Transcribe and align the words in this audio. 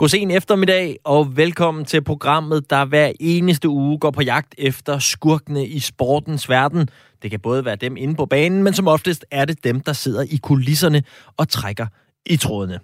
God 0.00 0.08
sen 0.08 0.30
eftermiddag, 0.30 0.96
og 1.04 1.36
velkommen 1.36 1.84
til 1.84 2.04
programmet, 2.04 2.70
der 2.70 2.84
hver 2.84 3.12
eneste 3.20 3.68
uge 3.68 3.98
går 3.98 4.10
på 4.10 4.22
jagt 4.22 4.54
efter 4.58 4.98
skurkene 4.98 5.66
i 5.66 5.78
sportens 5.78 6.48
verden. 6.48 6.88
Det 7.22 7.30
kan 7.30 7.40
både 7.40 7.64
være 7.64 7.76
dem 7.76 7.96
inde 7.96 8.14
på 8.14 8.26
banen, 8.26 8.62
men 8.62 8.74
som 8.74 8.88
oftest 8.88 9.24
er 9.30 9.44
det 9.44 9.64
dem, 9.64 9.80
der 9.80 9.92
sidder 9.92 10.22
i 10.22 10.36
kulisserne 10.42 11.02
og 11.36 11.48
trækker 11.48 11.86
i 12.26 12.36
trådene. 12.36 12.80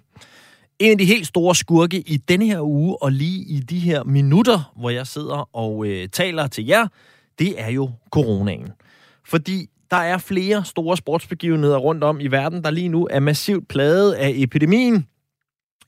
En 0.79 0.91
af 0.91 0.97
de 0.97 1.05
helt 1.05 1.27
store 1.27 1.55
skurke 1.55 1.99
i 1.99 2.17
denne 2.17 2.45
her 2.45 2.61
uge, 2.61 3.03
og 3.03 3.11
lige 3.11 3.45
i 3.45 3.59
de 3.59 3.79
her 3.79 4.03
minutter, 4.03 4.73
hvor 4.75 4.89
jeg 4.89 5.07
sidder 5.07 5.55
og 5.55 5.87
øh, 5.87 6.09
taler 6.09 6.47
til 6.47 6.65
jer, 6.65 6.87
det 7.39 7.61
er 7.61 7.69
jo 7.69 7.91
coronaen. 8.11 8.69
Fordi 9.25 9.69
der 9.91 9.97
er 9.97 10.17
flere 10.17 10.65
store 10.65 10.97
sportsbegivenheder 10.97 11.77
rundt 11.77 12.03
om 12.03 12.19
i 12.19 12.27
verden, 12.27 12.63
der 12.63 12.71
lige 12.71 12.89
nu 12.89 13.07
er 13.11 13.19
massivt 13.19 13.67
plaget 13.67 14.13
af 14.13 14.33
epidemien. 14.35 15.07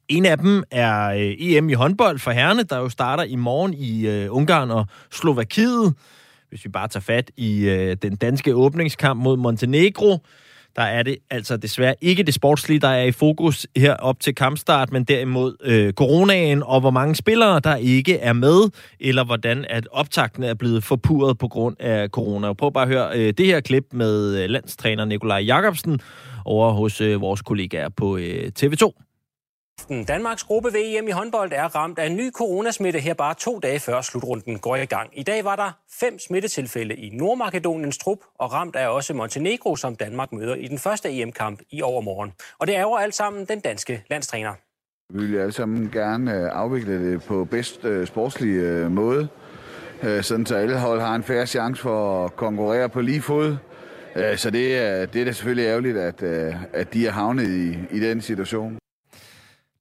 En 0.09 0.26
af 0.26 0.38
dem 0.38 0.63
er 0.72 1.09
øh, 1.09 1.36
EM 1.40 1.70
i 1.70 1.73
håndbold 1.73 2.20
for 2.20 2.31
herrene, 2.31 2.63
der 2.63 2.77
jo 2.77 2.90
starter 2.90 3.23
i 3.23 3.36
morgen 3.36 3.73
i 3.73 4.08
øh, 4.08 4.35
Ungarn 4.35 4.72
og 4.72 4.85
Slovakiet. 5.12 5.94
Hvis 6.49 6.66
vi 6.66 6.70
bare 6.70 6.88
tager 6.88 7.02
fat 7.02 7.32
i 7.38 7.70
øh, 7.70 7.98
den 8.02 8.16
danske 8.16 8.55
åbningskamp 8.55 9.23
mod 9.23 9.38
Montenegro, 9.38 10.18
der 10.76 10.82
er 10.82 11.04
det 11.04 11.18
altså 11.30 11.58
desværre 11.58 11.95
ikke 12.02 12.23
det 12.23 12.34
sportslige, 12.34 12.80
der 12.80 12.88
er 12.88 13.04
i 13.04 13.12
fokus 13.12 13.68
her 13.76 13.94
op 13.94 14.20
til 14.20 14.35
kampstart, 14.35 14.91
men 14.91 15.04
derimod 15.04 15.55
øh, 15.63 15.94
coronaen 15.94 16.63
og 16.63 16.80
hvor 16.80 16.91
mange 16.91 17.16
spillere, 17.16 17.60
der 17.60 17.76
ikke 17.76 18.18
er 18.18 18.34
med, 18.34 18.70
eller 18.99 19.23
hvordan 19.23 19.66
at 19.70 19.88
optakten 19.91 20.44
er 20.44 20.54
blevet 20.54 20.84
forpurret 20.84 21.38
på 21.38 21.48
grund 21.48 21.76
af 21.80 22.10
corona. 22.10 22.54
Prøv 22.54 22.73
bare 22.73 22.84
at 22.84 22.90
høre 22.90 23.18
øh, 23.18 23.34
det 23.38 23.46
her 23.46 23.60
klip 23.60 23.85
med 23.91 24.44
øh, 24.44 24.49
landstræner 24.49 25.05
Nikolaj 25.05 25.40
Jakobsen 25.40 25.99
over 26.46 26.71
hos 26.71 27.02
øh, 27.02 27.21
vores 27.21 27.41
kollegaer 27.41 27.90
på 27.90 28.18
øh, 28.18 28.52
TV2. 28.60 29.09
Danmarks 29.88 30.44
gruppe 30.44 30.70
VM 30.70 31.08
i 31.08 31.12
håndbold 31.12 31.52
er 31.54 31.76
ramt 31.76 31.99
af 31.99 32.05
en 32.05 32.16
ny 32.16 32.32
coronasmitte 32.32 32.99
her 32.99 33.13
bare 33.13 33.34
to 33.34 33.60
dage 33.60 33.80
før 33.80 34.02
slutrunden 34.02 34.60
går 34.60 34.76
i 34.76 34.86
gang. 34.86 35.10
I 35.13 35.24
dag 35.24 35.44
var 35.44 35.55
der 35.55 35.71
fem 35.99 36.20
smittetilfælde 36.20 36.96
i 36.96 37.10
Nordmakedoniens 37.10 37.98
trup, 37.98 38.18
og 38.40 38.54
ramt 38.54 38.76
er 38.76 38.88
også 38.88 39.13
Montenegro, 39.13 39.76
som 39.76 39.96
Danmark 39.96 40.32
møder 40.34 40.55
i 40.55 40.68
den 40.68 40.77
første 40.77 41.10
EM-kamp 41.10 41.60
i 41.71 41.82
overmorgen. 41.82 42.32
Og 42.60 42.68
det 42.68 42.76
er 42.76 42.82
jo 42.82 42.96
alt 42.96 43.16
sammen 43.16 43.46
den 43.46 43.60
danske 43.60 44.04
landstræner. 44.10 44.54
Vi 45.13 45.26
vil 45.26 45.40
alle 45.40 45.52
sammen 45.52 45.90
gerne 45.91 46.34
øh, 46.34 46.49
afvikle 46.52 47.12
det 47.12 47.24
på 47.24 47.46
bedst 47.46 47.86
øh, 47.86 48.08
sportslige 48.08 48.62
øh, 48.62 48.91
måde, 48.91 49.27
sådan 50.21 50.46
så 50.46 50.55
alle 50.55 50.80
hold 50.80 51.02
har 51.02 51.16
en 51.16 51.24
færre 51.24 51.48
chance 51.48 51.82
for 51.82 52.26
at 52.26 52.36
konkurrere 52.36 52.90
på 52.90 53.02
lige 53.02 53.21
fod. 53.21 53.58
Så 54.36 54.49
det 54.49 54.77
er, 54.77 55.05
det 55.05 55.21
er 55.21 55.26
da 55.26 55.32
selvfølgelig 55.32 55.66
ærgerligt, 55.66 55.98
at, 55.98 56.24
at 56.74 56.93
de 56.93 57.08
er 57.08 57.12
havnet 57.12 57.48
i, 57.48 57.96
i 57.96 57.99
den 57.99 58.21
situation. 58.21 58.80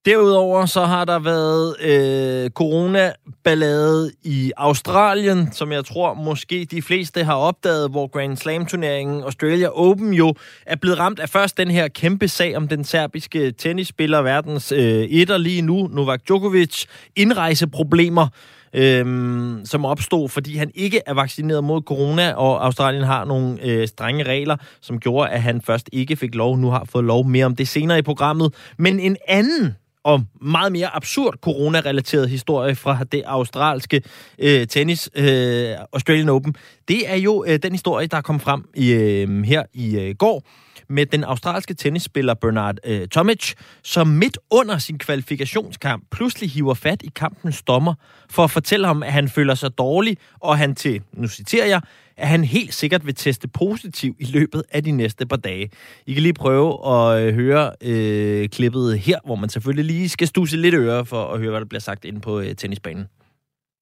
Derudover 0.07 0.67
så 0.67 0.85
har 0.85 1.05
der 1.05 1.19
været 1.19 1.77
øh, 1.81 2.51
coronaballade 2.51 4.13
i 4.25 4.53
Australien, 4.57 5.53
som 5.53 5.73
jeg 5.73 5.85
tror 5.85 6.15
måske 6.15 6.67
de 6.71 6.83
fleste 6.83 7.25
har 7.25 7.35
opdaget, 7.35 7.91
hvor 7.91 8.07
Grand 8.07 8.37
Slam-turneringen 8.37 9.23
Australia 9.23 9.69
Open 9.69 10.13
jo 10.13 10.35
er 10.67 10.77
blevet 10.77 10.99
ramt 10.99 11.21
af 11.21 11.29
først 11.29 11.59
den 11.59 11.71
her 11.71 11.89
kæmpe 11.89 12.29
sag 12.29 12.57
om 12.57 12.69
den 12.69 12.85
serbiske 12.85 13.53
tennisspiller, 13.53 14.23
verdens 14.23 14.73
øh, 14.73 15.05
etter 15.05 15.39
lige 15.39 15.63
nu, 15.63 15.87
Novak 15.87 16.21
Djokovic, 16.27 16.85
indrejseproblemer, 17.17 18.29
øhm, 18.75 19.61
som 19.65 19.85
opstod, 19.85 20.29
fordi 20.29 20.57
han 20.57 20.71
ikke 20.75 21.01
er 21.07 21.15
vaccineret 21.15 21.65
mod 21.65 21.83
corona, 21.83 22.33
og 22.33 22.65
Australien 22.65 23.05
har 23.05 23.25
nogle 23.25 23.63
øh, 23.63 23.89
strenge 23.89 24.25
regler, 24.25 24.57
som 24.81 25.01
gjorde, 25.01 25.31
at 25.31 25.43
han 25.43 25.61
først 25.63 25.89
ikke 25.93 26.17
fik 26.17 26.35
lov, 26.35 26.59
nu 26.59 26.71
har 26.71 26.85
fået 26.85 27.05
lov 27.05 27.27
mere 27.27 27.47
om 27.47 27.57
det 27.57 27.69
senere 27.69 27.99
i 27.99 28.03
programmet. 28.03 28.55
Men 28.79 29.01
en 29.01 29.17
anden 29.29 29.77
og 30.09 30.25
meget 30.41 30.73
mere 30.73 30.97
absurd 30.97 31.35
corona-relateret 31.41 32.29
historie 32.29 32.75
fra 32.75 32.99
det 33.13 33.23
australske 33.27 34.03
øh, 34.39 34.67
tennis, 34.67 35.11
øh, 35.15 35.75
Australian 35.93 36.29
Open, 36.29 36.55
det 36.89 37.11
er 37.11 37.17
jo 37.17 37.45
øh, 37.49 37.59
den 37.63 37.73
historie, 37.73 38.07
der 38.07 38.21
kom 38.21 38.41
frem 38.41 38.65
i, 38.75 38.91
øh, 38.93 39.43
her 39.45 39.63
i 39.75 39.99
øh, 39.99 40.15
går 40.15 40.43
med 40.89 41.07
den 41.07 41.25
australske 41.25 41.75
tennisspiller 41.75 42.35
Bernard 42.35 42.77
øh, 42.85 43.09
Tomic, 43.09 43.55
som 43.83 44.07
midt 44.07 44.39
under 44.51 44.79
sin 44.79 44.99
kvalifikationskamp 44.99 46.05
pludselig 46.11 46.51
hiver 46.51 46.75
fat 46.75 47.03
i 47.03 47.11
kampens 47.17 47.63
dommer 47.63 47.95
for 48.31 48.45
at 48.45 48.51
fortælle 48.51 48.87
ham, 48.87 49.03
at 49.03 49.13
han 49.13 49.29
føler 49.29 49.55
sig 49.55 49.79
dårlig, 49.79 50.17
og 50.41 50.59
han 50.59 50.75
til, 50.75 51.03
nu 51.13 51.29
citerer 51.29 51.67
jeg, 51.67 51.81
at 52.17 52.29
han 52.29 52.45
helt 52.45 52.75
sikkert 52.75 53.07
vil 53.07 53.15
teste 53.15 53.49
positiv 53.49 54.17
i 54.19 54.25
løbet 54.25 54.63
af 54.73 54.85
de 54.85 54.91
næste 54.91 55.27
par 55.27 55.37
dage. 55.37 55.71
I 56.07 56.13
kan 56.13 56.23
lige 56.23 56.33
prøve 56.33 56.87
at 56.95 57.23
øh, 57.23 57.35
høre 57.35 57.73
øh, 57.81 58.49
klippet 58.49 58.99
her, 58.99 59.19
hvor 59.25 59.35
man 59.35 59.49
selvfølgelig 59.49 59.85
lige 59.85 60.09
skal 60.09 60.27
stuse 60.27 60.57
lidt 60.57 60.75
øre 60.75 61.07
for 61.07 61.33
at 61.33 61.39
høre, 61.39 61.51
hvad 61.51 61.61
der 61.61 61.67
bliver 61.67 61.81
sagt 61.81 62.05
inde 62.05 62.21
på 62.21 62.41
øh, 62.41 62.55
tennisbanen. 62.55 63.07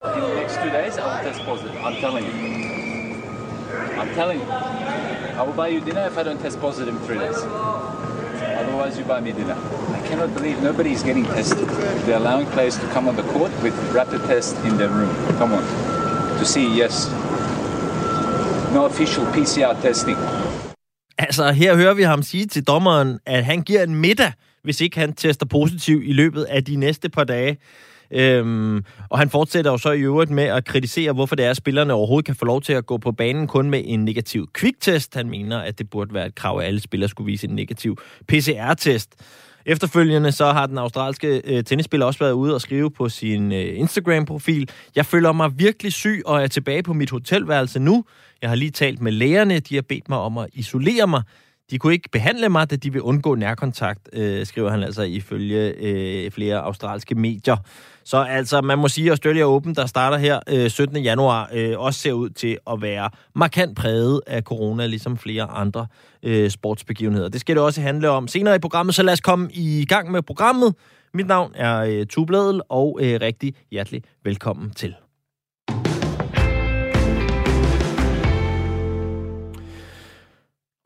In 0.05 0.21
the 0.21 0.41
next 0.41 0.57
two 0.57 0.71
days, 0.71 0.95
I'll 0.99 1.25
test 1.25 1.41
positive. 1.45 1.73
I'm 1.81 2.01
telling 2.01 2.25
you. 2.27 2.33
I'm 4.01 4.15
telling 4.15 4.41
you. 4.41 5.16
I 5.39 5.43
will 5.43 5.53
buy 5.53 5.69
you 5.69 5.81
dinner 5.81 6.07
if 6.07 6.17
I 6.17 6.23
don't 6.23 6.41
test 6.41 6.59
positive 6.61 6.95
in 6.95 7.01
three 7.07 7.19
days. 7.19 7.37
Otherwise, 8.63 8.97
you 8.99 9.05
buy 9.05 9.21
me 9.21 9.33
dinner. 9.33 9.57
I 9.99 10.01
cannot 10.09 10.33
believe 10.35 10.63
nobody 10.63 10.93
is 10.93 11.03
getting 11.03 11.25
tested. 11.25 11.69
They're 12.07 12.17
allowing 12.17 12.47
players 12.47 12.77
to 12.79 12.87
come 12.95 13.07
on 13.07 13.17
the 13.17 13.23
court 13.23 13.53
with 13.63 13.75
rapid 13.95 14.21
test 14.23 14.57
in 14.65 14.79
their 14.79 14.89
room. 14.89 15.15
Come 15.39 15.53
on. 15.53 15.63
To 16.39 16.45
see, 16.45 16.67
yes, 16.83 17.11
no 18.75 18.87
official 18.87 19.25
PCR 19.27 19.83
testing. 19.83 20.17
Altså, 21.19 21.53
her 21.53 21.77
hører 21.77 21.95
vi 21.95 22.03
ham 22.03 22.23
sige 22.23 22.47
til 22.47 22.65
dommeren, 22.65 23.19
at 23.27 23.45
han 23.45 23.63
giver 23.63 23.83
en 23.83 23.95
middag, 23.95 24.33
hvis 24.63 24.81
ikke 24.81 24.99
han 24.99 25.13
tester 25.13 25.47
positiv 25.47 26.03
i 26.05 26.13
løbet 26.13 26.45
af 26.45 26.65
de 26.65 26.77
næste 26.77 27.09
par 27.09 27.25
dage. 27.25 27.57
Øhm, 28.11 28.85
og 29.09 29.19
han 29.19 29.31
fortsætter 29.31 29.71
jo 29.71 29.79
så 29.79 29.93
i 29.93 30.01
øvrigt 30.01 30.31
med 30.31 30.45
at 30.45 30.65
kritisere, 30.65 31.13
hvorfor 31.13 31.37
det 31.37 31.45
er, 31.47 31.51
at 31.51 31.57
spillerne 31.57 31.93
overhovedet 31.93 32.27
kan 32.27 32.35
få 32.35 32.45
lov 32.45 32.63
til 32.63 32.73
at 32.73 32.87
gå 32.87 32.99
på 32.99 33.13
banen 33.13 33.47
kun 33.47 33.71
med 33.71 33.83
en 33.85 34.05
negativ 34.05 34.49
kviktest. 34.53 35.15
Han 35.15 35.31
mener, 35.31 35.59
at 35.59 35.79
det 35.79 35.91
burde 35.91 36.15
være 36.15 36.27
et 36.27 36.35
krav, 36.35 36.59
at 36.59 36.67
alle 36.67 36.81
spillere 36.81 37.09
skulle 37.09 37.27
vise 37.27 37.49
en 37.49 37.55
negativ 37.55 37.99
PCR-test. 38.29 39.15
Efterfølgende 39.67 40.33
så 40.33 40.53
har 40.53 40.67
den 40.67 40.79
australske 40.79 41.43
øh, 41.45 41.65
tennisspiller 41.65 42.07
også 42.07 42.19
været 42.19 42.33
ude 42.33 42.55
og 42.55 42.61
skrive 42.61 42.91
på 42.91 43.09
sin 43.09 43.53
øh, 43.53 43.79
Instagram-profil, 43.79 44.71
jeg 44.97 45.07
føler 45.07 45.33
mig 45.33 45.59
virkelig 45.59 45.93
syg 45.93 46.23
og 46.27 46.43
er 46.43 46.47
tilbage 46.47 46.83
på 46.83 46.93
mit 46.93 47.11
hotelværelse 47.11 47.79
nu. 47.79 48.05
Jeg 48.43 48.51
har 48.51 48.57
lige 48.57 48.71
talt 48.71 49.01
med 49.01 49.13
lægerne, 49.13 49.59
de 49.61 49.75
har 49.75 49.83
bedt 49.83 50.09
mig 50.09 50.19
om 50.19 50.39
at 50.39 50.47
isolere 50.53 51.07
mig. 51.07 51.23
De 51.71 51.79
kunne 51.79 51.93
ikke 51.93 52.09
behandle 52.13 52.49
mig, 52.49 52.71
da 52.71 52.77
de 52.77 52.93
vil 52.93 53.03
undgå 53.03 53.35
nærkontakt, 53.35 54.09
øh, 54.13 54.47
skriver 54.47 54.71
han 54.71 54.83
altså 54.83 55.03
ifølge 55.03 55.75
øh, 55.79 56.31
flere 56.31 56.61
australske 56.61 57.15
medier. 57.15 57.57
Så 58.07 58.17
altså, 58.17 58.61
man 58.61 58.79
må 58.79 58.89
sige, 58.89 59.07
at 59.07 59.11
Australia 59.11 59.45
Open, 59.45 59.75
der 59.75 59.87
starter 59.87 60.17
her 60.17 60.41
øh, 60.49 60.71
17. 60.71 60.97
januar, 60.97 61.51
øh, 61.53 61.79
også 61.79 62.01
ser 62.01 62.13
ud 62.13 62.31
til 62.31 62.59
at 62.71 62.83
være 62.83 63.11
markant 63.35 63.77
præget 63.77 64.21
af 64.27 64.43
corona, 64.43 64.87
ligesom 64.87 65.19
flere 65.19 65.43
andre 65.43 65.87
øh, 66.23 66.51
sportsbegivenheder. 66.51 67.29
Det 67.29 67.41
skal 67.41 67.57
det 67.57 67.63
også 67.63 67.81
handle 67.81 68.11
om 68.11 68.29
senere 68.29 68.57
i 68.57 68.59
programmet, 68.59 68.95
så 68.95 69.03
lad 69.03 69.13
os 69.13 69.21
komme 69.21 69.49
i 69.53 69.85
gang 69.89 70.11
med 70.11 70.23
programmet. 70.23 70.75
Mit 71.15 71.27
navn 71.27 71.53
er 71.55 71.81
øh, 71.81 72.07
Tubladel, 72.07 72.61
og 72.69 72.99
øh, 73.03 73.21
rigtig 73.21 73.55
hjertelig 73.71 74.03
velkommen 74.25 74.71
til. 74.71 74.95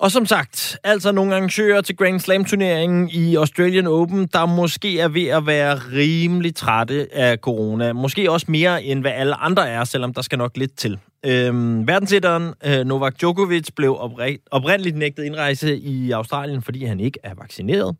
Og 0.01 0.11
som 0.11 0.27
sagt, 0.27 0.79
altså 0.85 1.13
nogle 1.13 1.35
arrangører 1.35 1.81
til 1.81 1.97
Grand 1.97 2.21
Slam-turneringen 2.21 3.09
i 3.09 3.37
Australian 3.37 3.87
Open, 3.87 4.27
der 4.27 4.47
måske 4.47 5.01
er 5.01 5.09
ved 5.09 5.27
at 5.27 5.47
være 5.47 5.75
rimelig 5.75 6.55
trætte 6.55 7.09
af 7.13 7.39
corona. 7.39 7.93
Måske 7.93 8.31
også 8.31 8.47
mere, 8.49 8.85
end 8.85 9.01
hvad 9.01 9.11
alle 9.11 9.35
andre 9.35 9.69
er, 9.69 9.85
selvom 9.85 10.15
der 10.15 10.23
skal 10.23 10.39
nok 10.39 10.57
lidt 10.57 10.77
til. 10.77 10.99
Øhm, 11.27 11.87
verdensætteren 11.87 12.55
øh, 12.65 12.85
Novak 12.85 13.21
Djokovic 13.21 13.69
blev 13.77 13.93
opre- 14.01 14.49
oprindeligt 14.51 14.97
nægtet 14.97 15.25
indrejse 15.25 15.77
i 15.77 16.11
Australien, 16.11 16.63
fordi 16.63 16.85
han 16.85 17.01
ikke 17.01 17.19
er 17.23 17.35
vaccineret. 17.35 17.97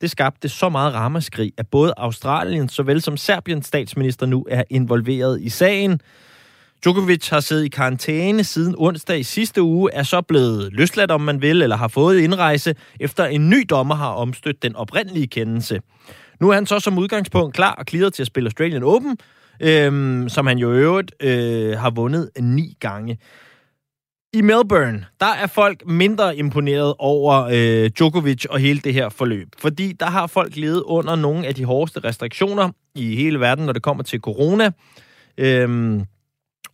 Det 0.00 0.10
skabte 0.10 0.48
så 0.48 0.68
meget 0.68 0.94
ramaskrig, 0.94 1.52
at 1.58 1.66
både 1.66 1.94
Australien 1.96 2.68
såvel 2.68 3.02
som 3.02 3.16
Serbiens 3.16 3.66
statsminister 3.66 4.26
nu 4.26 4.46
er 4.50 4.62
involveret 4.70 5.40
i 5.40 5.48
sagen. 5.48 6.00
Djokovic 6.82 7.28
har 7.28 7.40
siddet 7.40 7.64
i 7.64 7.68
karantæne 7.68 8.44
siden 8.44 8.74
onsdag 8.78 9.18
i 9.18 9.22
sidste 9.22 9.62
uge, 9.62 9.90
er 9.92 10.02
så 10.02 10.20
blevet 10.20 10.72
løsladt, 10.72 11.10
om 11.10 11.20
man 11.20 11.42
vil, 11.42 11.62
eller 11.62 11.76
har 11.76 11.88
fået 11.88 12.20
indrejse, 12.20 12.74
efter 13.00 13.26
en 13.26 13.50
ny 13.50 13.66
dommer 13.70 13.94
har 13.94 14.10
omstødt 14.10 14.62
den 14.62 14.76
oprindelige 14.76 15.26
kendelse. 15.26 15.80
Nu 16.40 16.50
er 16.50 16.54
han 16.54 16.66
så 16.66 16.80
som 16.80 16.98
udgangspunkt 16.98 17.54
klar 17.54 17.74
og 17.74 17.86
klider 17.86 18.10
til 18.10 18.22
at 18.22 18.26
spille 18.26 18.46
Australian 18.46 18.82
Open, 18.82 19.18
øhm, 19.62 20.28
som 20.28 20.46
han 20.46 20.58
jo 20.58 20.72
i 20.72 20.76
øvrigt 20.76 21.12
øh, 21.20 21.78
har 21.78 21.90
vundet 21.90 22.30
ni 22.40 22.76
gange. 22.80 23.18
I 24.32 24.40
Melbourne, 24.40 25.06
der 25.20 25.26
er 25.26 25.46
folk 25.46 25.86
mindre 25.86 26.36
imponeret 26.36 26.94
over 26.98 27.48
øh, 27.52 27.90
Djokovic 27.90 28.44
og 28.50 28.58
hele 28.58 28.80
det 28.80 28.94
her 28.94 29.08
forløb. 29.08 29.48
Fordi 29.58 29.92
der 29.92 30.06
har 30.06 30.26
folk 30.26 30.56
levet 30.56 30.82
under 30.82 31.16
nogle 31.16 31.46
af 31.46 31.54
de 31.54 31.64
hårdeste 31.64 32.00
restriktioner 32.00 32.70
i 32.94 33.16
hele 33.16 33.40
verden, 33.40 33.66
når 33.66 33.72
det 33.72 33.82
kommer 33.82 34.02
til 34.02 34.20
corona. 34.20 34.70
Øhm, 35.38 36.04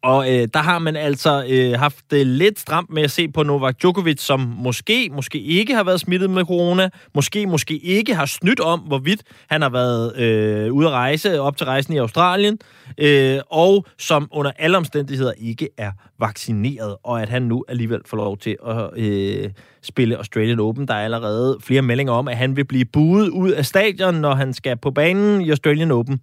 og 0.04 0.32
øh, 0.32 0.48
der 0.54 0.58
har 0.58 0.78
man 0.78 0.96
altså 0.96 1.44
øh, 1.48 1.78
haft 1.78 1.96
det 2.10 2.26
lidt 2.26 2.60
stramt 2.60 2.90
med 2.90 3.02
at 3.02 3.10
se 3.10 3.28
på 3.28 3.42
Novak 3.42 3.80
Djokovic, 3.82 4.20
som 4.20 4.40
måske, 4.40 5.10
måske 5.12 5.40
ikke 5.40 5.74
har 5.74 5.84
været 5.84 6.00
smittet 6.00 6.30
med 6.30 6.44
corona, 6.44 6.88
måske, 7.14 7.46
måske 7.46 7.76
ikke 7.78 8.14
har 8.14 8.26
snydt 8.26 8.60
om, 8.60 8.80
hvorvidt 8.80 9.22
han 9.50 9.62
har 9.62 9.68
været 9.68 10.16
øh, 10.16 10.72
ude 10.72 10.86
at 10.86 10.92
rejse 10.92 11.40
op 11.40 11.56
til 11.56 11.66
rejsen 11.66 11.94
i 11.94 11.98
Australien, 11.98 12.58
øh, 12.98 13.38
og 13.50 13.86
som 13.98 14.28
under 14.32 14.50
alle 14.58 14.76
omstændigheder 14.76 15.32
ikke 15.38 15.68
er 15.78 15.92
vaccineret, 16.18 16.96
og 17.04 17.22
at 17.22 17.28
han 17.28 17.42
nu 17.42 17.64
alligevel 17.68 18.00
får 18.06 18.16
lov 18.16 18.38
til 18.38 18.56
at 18.66 18.90
øh, 18.96 19.50
spille 19.82 20.16
Australian 20.16 20.60
Open. 20.60 20.88
Der 20.88 20.94
er 20.94 21.04
allerede 21.04 21.58
flere 21.60 21.82
meldinger 21.82 22.12
om, 22.12 22.28
at 22.28 22.36
han 22.36 22.56
vil 22.56 22.64
blive 22.64 22.84
buet 22.84 23.28
ud 23.28 23.50
af 23.50 23.66
stadion, 23.66 24.14
når 24.14 24.34
han 24.34 24.54
skal 24.54 24.76
på 24.76 24.90
banen 24.90 25.40
i 25.40 25.50
Australian 25.50 25.90
Open. 25.90 26.20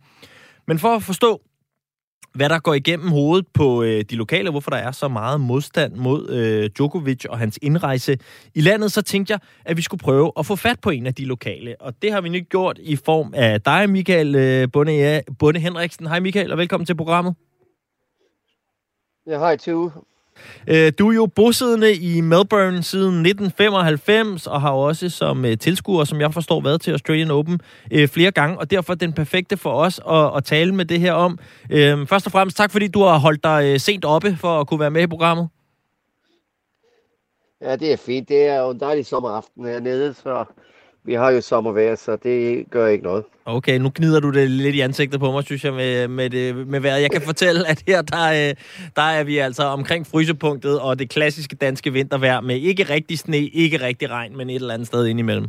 Men 0.68 0.80
for 0.80 0.96
at 0.96 1.04
forstå, 1.04 1.42
hvad 2.34 2.50
der 2.50 2.60
går 2.60 2.74
igennem 2.74 3.08
hovedet 3.08 3.48
på 3.54 3.84
øh, 3.84 4.04
de 4.10 4.16
lokale, 4.16 4.50
hvorfor 4.50 4.72
der 4.72 4.78
er 4.78 4.92
så 4.92 5.08
meget 5.08 5.42
modstand 5.42 5.96
mod 5.96 6.30
øh, 6.30 6.70
Djokovic 6.78 7.26
og 7.26 7.38
hans 7.38 7.60
indrejse 7.62 8.18
i 8.56 8.62
landet, 8.62 8.92
så 8.92 9.02
tænkte 9.02 9.32
jeg, 9.32 9.40
at 9.66 9.78
vi 9.78 9.82
skulle 9.82 10.02
prøve 10.02 10.32
at 10.40 10.46
få 10.46 10.56
fat 10.56 10.80
på 10.80 10.90
en 10.90 11.08
af 11.08 11.16
de 11.16 11.26
lokale. 11.26 11.76
Og 11.80 12.02
det 12.02 12.12
har 12.12 12.22
vi 12.22 12.30
nu 12.30 12.40
gjort 12.40 12.80
i 12.80 12.96
form 12.96 13.34
af 13.36 13.62
dig, 13.62 13.90
Michael 13.90 14.36
øh, 14.36 14.68
Bunde, 14.74 14.94
ja, 14.94 15.22
Bunde 15.40 15.60
Henriksen. 15.60 16.08
Hej 16.08 16.20
Michael, 16.20 16.52
og 16.52 16.58
velkommen 16.58 16.86
til 16.86 16.96
programmet. 16.96 17.36
Ja, 19.28 19.38
hej 19.38 19.58
Tue. 19.58 19.92
Øh, 20.68 20.92
du 21.00 21.10
er 21.10 21.16
jo 21.16 21.26
bosiddende 21.26 21.96
i 21.96 22.22
Melbourne 22.22 22.84
siden 22.84 23.26
1995, 23.26 24.48
og 24.48 24.62
har 24.62 24.72
også 24.72 25.10
som 25.10 25.46
øh, 25.46 25.58
tilskuer, 25.58 26.04
som 26.04 26.22
jeg 26.22 26.34
forstår, 26.34 26.62
været 26.62 26.82
til 26.82 26.92
Australian 26.92 27.32
Open 27.32 27.60
øh, 27.92 28.08
flere 28.08 28.32
gange, 28.32 28.58
og 28.60 28.72
derfor 28.72 28.96
den 28.96 29.14
perfekte 29.14 29.58
for 29.58 29.74
os 29.74 30.00
at, 30.10 30.38
at 30.38 30.44
tale 30.44 30.76
med 30.76 30.86
det 30.86 31.00
her 31.00 31.14
om. 31.14 31.40
Først 32.08 32.26
og 32.26 32.32
fremmest 32.32 32.58
tak, 32.58 32.72
fordi 32.72 32.88
du 32.88 33.04
har 33.04 33.18
holdt 33.18 33.44
dig 33.44 33.82
sent 33.82 34.06
oppe 34.06 34.38
for 34.40 34.60
at 34.60 34.68
kunne 34.68 34.80
være 34.80 34.92
med 34.92 35.02
i 35.02 35.08
programmet. 35.08 35.50
Ja, 37.62 37.76
det 37.76 37.94
er 37.94 37.98
fint. 37.98 38.30
Det 38.30 38.48
er 38.48 38.60
jo 38.60 38.70
en 38.70 38.80
dejlig 38.80 39.06
sommeraften 39.06 39.66
hernede, 39.66 40.14
så 40.14 40.46
vi 41.04 41.14
har 41.14 41.30
jo 41.32 41.42
sommervejr, 41.42 41.96
så 41.96 42.16
det 42.24 42.66
gør 42.70 42.88
ikke 42.88 43.04
noget. 43.04 43.24
Okay, 43.46 43.80
nu 43.80 43.92
gnider 43.96 44.20
du 44.20 44.32
det 44.32 44.50
lidt 44.50 44.76
i 44.76 44.80
ansigtet 44.80 45.20
på 45.20 45.32
mig, 45.32 45.44
synes 45.44 45.64
jeg, 45.64 45.74
med, 45.74 46.08
med, 46.08 46.30
det, 46.30 46.68
med 46.68 46.80
vejret. 46.80 47.02
Jeg 47.02 47.12
kan 47.12 47.22
fortælle, 47.22 47.68
at 47.68 47.84
her 47.88 48.02
der, 48.02 48.50
øh, 48.50 48.56
der 48.96 49.02
er 49.02 49.24
vi 49.24 49.38
altså 49.38 49.64
omkring 49.64 50.08
frysepunktet 50.08 50.80
og 50.80 51.00
det 51.00 51.10
klassiske 51.10 51.56
danske 51.56 51.94
vintervejr 51.94 52.42
med 52.42 52.56
ikke 52.56 52.84
rigtig 52.84 53.20
sne, 53.20 53.38
ikke 53.38 53.82
rigtig 53.82 54.10
regn, 54.10 54.38
men 54.38 54.50
et 54.50 54.56
eller 54.56 54.74
andet 54.74 54.88
sted 54.88 55.06
indimellem. 55.06 55.48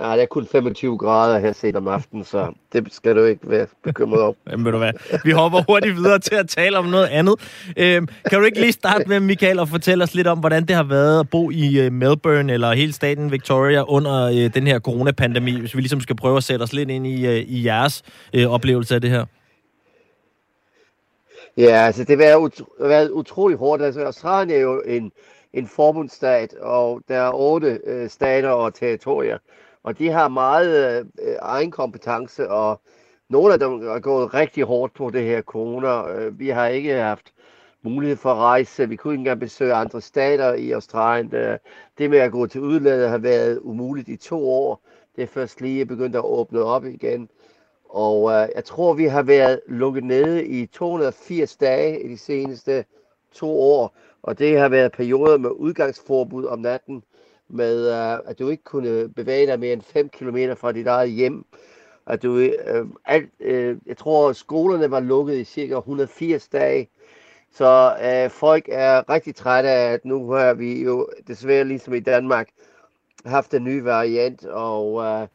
Ja, 0.00 0.12
det 0.12 0.22
er 0.22 0.26
kun 0.26 0.46
25 0.46 0.98
grader 0.98 1.38
her 1.38 1.52
set 1.52 1.76
om 1.76 1.88
aftenen, 1.88 2.24
så 2.24 2.52
det 2.72 2.88
skal 2.94 3.16
du 3.16 3.24
ikke 3.24 3.50
være 3.50 3.66
bekymret 3.84 4.22
om. 4.22 4.34
Jamen, 4.50 4.64
ved 4.64 4.72
du 4.72 4.78
hvad? 4.78 4.92
Vi 5.24 5.30
hopper 5.30 5.62
hurtigt 5.68 5.96
videre 5.96 6.18
til 6.18 6.34
at 6.34 6.48
tale 6.48 6.78
om 6.78 6.84
noget 6.84 7.06
andet. 7.06 7.34
Øhm, 7.76 8.08
kan 8.30 8.38
du 8.38 8.44
ikke 8.44 8.60
lige 8.60 8.72
starte 8.72 9.04
med, 9.08 9.20
Michael, 9.20 9.58
og 9.58 9.68
fortælle 9.68 10.04
os 10.04 10.14
lidt 10.14 10.26
om, 10.26 10.38
hvordan 10.38 10.66
det 10.66 10.76
har 10.76 10.82
været 10.82 11.20
at 11.20 11.30
bo 11.30 11.50
i 11.50 11.86
uh, 11.86 11.92
Melbourne 11.92 12.52
eller 12.52 12.72
hele 12.72 12.92
staten 12.92 13.32
Victoria 13.32 13.82
under 13.88 14.28
uh, 14.28 14.54
den 14.54 14.66
her 14.66 14.80
coronapandemi, 14.80 15.60
hvis 15.60 15.76
vi 15.76 15.80
ligesom 15.80 16.00
skal 16.00 16.16
prøve 16.16 16.36
at 16.36 16.44
sætte 16.44 16.62
os 16.62 16.72
lidt 16.72 16.90
ind 16.90 17.06
i, 17.06 17.26
uh, 17.26 17.34
i 17.34 17.66
jeres 17.66 18.02
uh, 18.36 18.52
oplevelse 18.52 18.94
af 18.94 19.00
det 19.00 19.10
her? 19.10 19.24
Ja, 21.56 21.86
altså 21.86 22.04
det 22.04 22.26
har 22.26 22.36
ut- 22.36 22.88
været 22.88 23.10
utrolig 23.10 23.58
hårdt. 23.58 23.82
Altså 23.82 24.00
Australien 24.04 24.56
er 24.58 24.62
jo 24.62 24.82
en, 24.86 25.12
en 25.52 25.66
forbundsstat, 25.66 26.54
og 26.54 27.00
der 27.08 27.16
er 27.16 27.30
otte 27.34 27.80
uh, 27.86 28.08
stater 28.10 28.48
og 28.48 28.74
territorier 28.74 29.38
og 29.82 29.98
de 29.98 30.08
har 30.08 30.28
meget 30.28 30.98
øh, 30.98 31.06
øh, 31.28 31.36
egen 31.40 31.70
kompetence, 31.70 32.50
og 32.50 32.80
nogle 33.28 33.52
af 33.52 33.58
dem 33.58 33.88
er 33.88 33.98
gået 33.98 34.34
rigtig 34.34 34.64
hårdt 34.64 34.94
på 34.94 35.10
det 35.10 35.24
her 35.24 35.42
corona. 35.42 36.08
Øh, 36.12 36.38
vi 36.38 36.48
har 36.48 36.66
ikke 36.66 36.94
haft 36.94 37.32
mulighed 37.82 38.16
for 38.16 38.30
at 38.30 38.36
rejse. 38.36 38.88
Vi 38.88 38.96
kunne 38.96 39.14
ikke 39.14 39.20
engang 39.20 39.40
besøge 39.40 39.72
andre 39.72 40.00
stater 40.00 40.54
i 40.54 40.70
Australien. 40.70 41.34
Øh, 41.34 41.58
det 41.98 42.10
med 42.10 42.18
at 42.18 42.32
gå 42.32 42.46
til 42.46 42.60
udlandet 42.60 43.08
har 43.08 43.18
været 43.18 43.58
umuligt 43.62 44.08
i 44.08 44.16
to 44.16 44.50
år. 44.50 44.82
Det 45.16 45.22
er 45.22 45.26
først 45.26 45.60
lige 45.60 45.86
begyndt 45.86 46.16
at 46.16 46.24
åbne 46.24 46.62
op 46.62 46.84
igen. 46.84 47.28
Og 47.88 48.32
øh, 48.32 48.48
jeg 48.54 48.64
tror, 48.64 48.94
vi 48.94 49.04
har 49.04 49.22
været 49.22 49.60
lukket 49.68 50.04
nede 50.04 50.46
i 50.46 50.66
280 50.66 51.56
dage 51.56 52.02
i 52.04 52.08
de 52.08 52.18
seneste 52.18 52.84
to 53.32 53.60
år. 53.60 53.96
Og 54.22 54.38
det 54.38 54.58
har 54.58 54.68
været 54.68 54.92
perioder 54.92 55.38
med 55.38 55.50
udgangsforbud 55.50 56.44
om 56.44 56.58
natten 56.58 57.02
med, 57.48 57.88
øh, 57.90 58.18
at 58.26 58.38
du 58.38 58.48
ikke 58.48 58.64
kunne 58.64 59.08
bevæge 59.08 59.46
dig 59.46 59.60
mere 59.60 59.72
end 59.72 59.82
5 59.82 60.08
km 60.08 60.36
fra 60.56 60.72
dit 60.72 60.86
eget 60.86 61.10
hjem. 61.10 61.44
At 62.06 62.22
du, 62.22 62.36
øh, 62.38 62.86
alt, 63.04 63.30
øh, 63.40 63.76
jeg 63.86 63.96
tror, 63.96 64.32
skolerne 64.32 64.90
var 64.90 65.00
lukket 65.00 65.36
i 65.36 65.44
cirka 65.44 65.74
180 65.74 66.48
dage. 66.48 66.88
Så 67.52 67.96
øh, 68.02 68.30
folk 68.30 68.68
er 68.72 69.10
rigtig 69.10 69.34
trætte 69.34 69.68
af, 69.70 69.92
at 69.92 70.04
nu 70.04 70.30
har 70.30 70.54
vi 70.54 70.82
jo 70.82 71.08
desværre 71.26 71.64
ligesom 71.64 71.94
i 71.94 72.00
Danmark 72.00 72.48
haft 73.26 73.54
en 73.54 73.64
ny 73.64 73.80
variant, 73.82 74.44
og, 74.44 75.04
øh, 75.04 75.28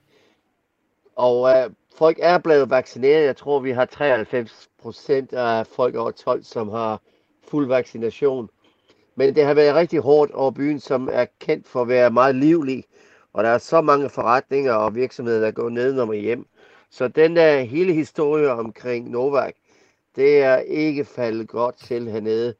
og 1.16 1.50
øh, 1.50 1.70
folk 1.96 2.18
er 2.22 2.38
blevet 2.38 2.70
vaccineret. 2.70 3.26
Jeg 3.26 3.38
tror, 3.38 3.60
vi 3.60 3.72
har 3.72 3.86
93 3.86 4.70
procent 4.82 5.34
af 5.34 5.68
folk 5.68 5.96
over 5.96 6.12
12, 6.12 6.44
som 6.44 6.70
har 6.70 7.02
fuld 7.48 7.68
vaccination. 7.68 8.50
Men 9.16 9.36
det 9.36 9.46
har 9.46 9.54
været 9.54 9.76
rigtig 9.76 10.00
hårdt 10.00 10.32
over 10.32 10.52
byen, 10.52 10.80
som 10.80 11.10
er 11.12 11.26
kendt 11.40 11.68
for 11.68 11.82
at 11.82 11.88
være 11.88 12.12
meget 12.12 12.36
livlig. 12.36 12.84
Og 13.34 13.44
der 13.44 13.50
er 13.50 13.58
så 13.58 13.82
mange 13.82 14.10
forretninger 14.10 14.74
og 14.74 14.96
virksomheder, 14.96 15.42
der 15.42 15.52
går 15.52 15.70
ned 15.70 16.00
og 16.00 16.16
hjem. 16.16 16.46
Så 16.90 17.08
den 17.08 17.36
der 17.36 17.60
hele 17.60 17.94
historie 17.94 18.52
omkring 18.52 19.10
Novak, 19.10 19.54
det 20.16 20.42
er 20.42 20.58
ikke 20.58 21.06
faldet 21.06 21.48
godt 21.48 21.76
til 21.76 22.12
hernede. 22.12 22.56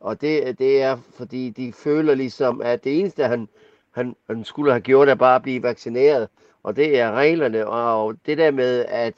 Og 0.00 0.20
det, 0.20 0.58
det 0.58 0.82
er, 0.82 0.98
fordi 1.14 1.50
de 1.50 1.72
føler 1.72 2.14
ligesom, 2.14 2.62
at 2.62 2.84
det 2.84 3.00
eneste, 3.00 3.24
han, 3.24 3.48
han, 3.90 4.16
han 4.26 4.44
skulle 4.44 4.72
have 4.72 4.80
gjort, 4.80 5.08
er 5.08 5.14
bare 5.14 5.36
at 5.36 5.42
blive 5.42 5.62
vaccineret. 5.62 6.28
Og 6.62 6.76
det 6.76 6.98
er 7.00 7.12
reglerne. 7.12 7.66
Og 7.66 8.14
det 8.26 8.38
der 8.38 8.50
med, 8.50 8.84
at, 8.88 9.14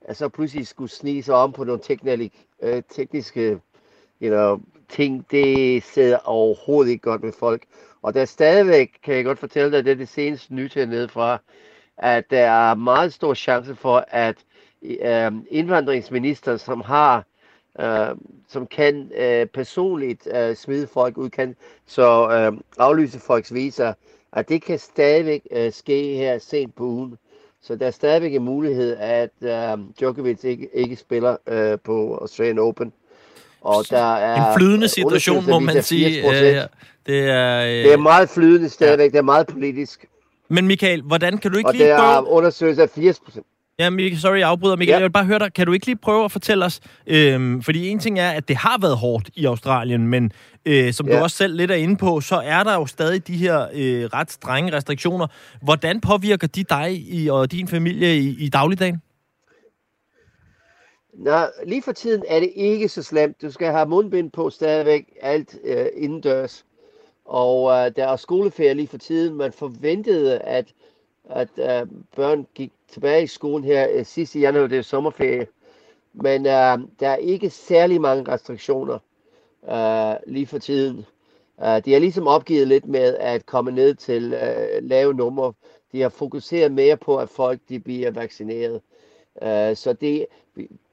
at 0.00 0.16
så 0.16 0.28
pludselig 0.28 0.66
skulle 0.66 0.90
snige 0.90 1.22
sig 1.22 1.34
om 1.34 1.52
på 1.52 1.64
nogle 1.64 1.82
teknik, 1.82 2.46
øh, 2.62 2.82
tekniske 2.88 3.60
you 4.22 4.30
know, 4.30 4.60
ting, 4.90 5.26
det 5.30 5.82
sidder 5.84 6.18
overhovedet 6.24 6.90
ikke 6.90 7.02
godt 7.02 7.22
med 7.22 7.32
folk. 7.32 7.62
Og 8.02 8.14
der 8.14 8.24
stadigvæk, 8.24 8.90
kan 9.02 9.14
jeg 9.14 9.24
godt 9.24 9.38
fortælle 9.38 9.72
dig, 9.72 9.84
det 9.84 9.90
er 9.90 9.94
det 9.94 10.08
seneste 10.08 10.54
nyt 10.54 10.74
hernede 10.74 11.08
fra, 11.08 11.38
at 11.96 12.30
der 12.30 12.50
er 12.50 12.74
meget 12.74 13.12
stor 13.12 13.34
chance 13.34 13.74
for, 13.76 14.04
at 14.08 14.36
øh, 14.82 15.32
indvandringsminister, 15.50 16.56
som 16.56 16.80
har 16.80 17.24
øh, 17.80 18.16
som 18.48 18.66
kan 18.66 19.12
øh, 19.16 19.46
personligt 19.46 20.28
øh, 20.34 20.56
smide 20.56 20.86
folk 20.86 21.18
ud, 21.18 21.30
kan 21.30 21.56
så 21.86 22.30
øh, 22.30 22.60
aflyse 22.78 23.20
folks 23.20 23.54
visa, 23.54 23.92
at 24.32 24.48
det 24.48 24.62
kan 24.62 24.78
stadigvæk 24.78 25.46
øh, 25.50 25.72
ske 25.72 26.16
her 26.16 26.38
sent 26.38 26.74
på 26.74 26.84
ugen. 26.84 27.18
Så 27.62 27.76
der 27.76 27.86
er 27.86 27.90
stadigvæk 27.90 28.34
en 28.34 28.44
mulighed, 28.44 28.96
at 28.96 29.30
øh, 29.42 29.78
Djokovic 30.00 30.44
ikke, 30.44 30.68
ikke 30.72 30.96
spiller 30.96 31.36
øh, 31.46 31.78
på 31.84 32.14
Australian 32.14 32.58
Open. 32.58 32.92
Og 33.60 33.84
der 33.90 34.16
er 34.16 34.46
en 34.46 34.58
flydende 34.58 34.88
situation, 34.88 35.50
må 35.50 35.58
man 35.58 35.82
sige. 35.82 36.10
Ja, 36.10 36.66
det, 37.06 37.30
er, 37.30 37.60
øh... 37.60 37.68
det 37.68 37.92
er 37.92 37.96
meget 37.96 38.30
flydende 38.30 38.68
stadigvæk. 38.68 39.04
Ja. 39.04 39.10
Det 39.10 39.18
er 39.18 39.22
meget 39.22 39.46
politisk. 39.46 40.04
Men 40.48 40.66
Michael, 40.66 41.02
hvordan 41.02 41.38
kan 41.38 41.50
du 41.50 41.58
ikke 41.58 41.68
og 41.68 41.74
lige 41.74 41.84
prøve... 41.84 42.08
Og 42.08 42.12
der 42.12 42.18
er 42.18 42.22
undersøgelse 42.22 42.82
af 42.82 42.90
80 42.90 43.20
procent. 43.20 43.46
Ja, 43.78 43.90
sorry, 44.16 44.38
jeg 44.38 44.48
afbryder. 44.48 44.76
Michael, 44.76 44.88
ja. 44.88 44.96
jeg 44.96 45.02
vil 45.02 45.12
bare 45.12 45.24
høre 45.24 45.38
dig. 45.38 45.52
Kan 45.52 45.66
du 45.66 45.72
ikke 45.72 45.86
lige 45.86 45.96
prøve 45.96 46.24
at 46.24 46.32
fortælle 46.32 46.64
os, 46.64 46.80
øhm, 47.06 47.62
fordi 47.62 47.88
en 47.88 47.98
ting 47.98 48.18
er, 48.18 48.30
at 48.30 48.48
det 48.48 48.56
har 48.56 48.78
været 48.80 48.96
hårdt 48.96 49.30
i 49.34 49.44
Australien, 49.44 50.08
men 50.08 50.32
øh, 50.66 50.92
som 50.92 51.08
ja. 51.08 51.16
du 51.16 51.22
også 51.22 51.36
selv 51.36 51.56
lidt 51.56 51.70
er 51.70 51.74
inde 51.74 51.96
på, 51.96 52.20
så 52.20 52.36
er 52.36 52.64
der 52.64 52.74
jo 52.74 52.86
stadig 52.86 53.26
de 53.26 53.36
her 53.36 53.66
øh, 53.74 54.04
ret 54.04 54.30
strenge 54.30 54.72
restriktioner. 54.72 55.26
Hvordan 55.62 56.00
påvirker 56.00 56.46
de 56.46 56.64
dig 56.64 56.92
i, 57.08 57.28
og 57.28 57.52
din 57.52 57.68
familie 57.68 58.16
i, 58.16 58.36
i 58.38 58.48
dagligdagen? 58.48 59.02
Nej, 61.20 61.50
lige 61.66 61.82
for 61.82 61.92
tiden 61.92 62.24
er 62.28 62.40
det 62.40 62.52
ikke 62.54 62.88
så 62.88 63.02
slemt. 63.02 63.42
Du 63.42 63.50
skal 63.50 63.72
have 63.72 63.88
mundbind 63.88 64.30
på 64.30 64.50
stadigvæk, 64.50 65.16
alt 65.20 65.58
øh, 65.64 65.86
indendørs. 65.94 66.66
Og 67.24 67.70
øh, 67.70 67.96
der 67.96 68.06
er 68.08 68.16
skoleferie 68.16 68.74
lige 68.74 68.88
for 68.88 68.98
tiden. 68.98 69.34
Man 69.34 69.52
forventede, 69.52 70.38
at, 70.38 70.74
at 71.30 71.48
øh, 71.58 71.86
børn 72.16 72.46
gik 72.54 72.72
tilbage 72.88 73.22
i 73.22 73.26
skolen 73.26 73.64
her 73.64 73.88
øh, 73.92 74.04
sidste 74.04 74.40
januar, 74.40 74.66
det 74.66 74.78
er 74.78 74.82
sommerferie. 74.82 75.46
Men 76.12 76.46
øh, 76.46 76.78
der 77.00 77.08
er 77.08 77.16
ikke 77.16 77.50
særlig 77.50 78.00
mange 78.00 78.32
restriktioner 78.32 78.98
øh, 79.70 80.32
lige 80.32 80.46
for 80.46 80.58
tiden. 80.58 81.06
Øh, 81.62 81.84
de 81.84 81.92
har 81.92 81.98
ligesom 81.98 82.26
opgivet 82.26 82.68
lidt 82.68 82.86
med 82.86 83.16
at 83.16 83.46
komme 83.46 83.70
ned 83.70 83.94
til 83.94 84.32
øh, 84.32 84.82
lave 84.82 85.14
numre. 85.14 85.52
De 85.92 86.00
har 86.00 86.08
fokuseret 86.08 86.72
mere 86.72 86.96
på, 86.96 87.16
at 87.16 87.28
folk 87.28 87.60
de 87.68 87.80
bliver 87.80 88.10
vaccineret. 88.10 88.80
Øh, 89.42 89.76
så 89.76 89.92
det, 89.92 90.26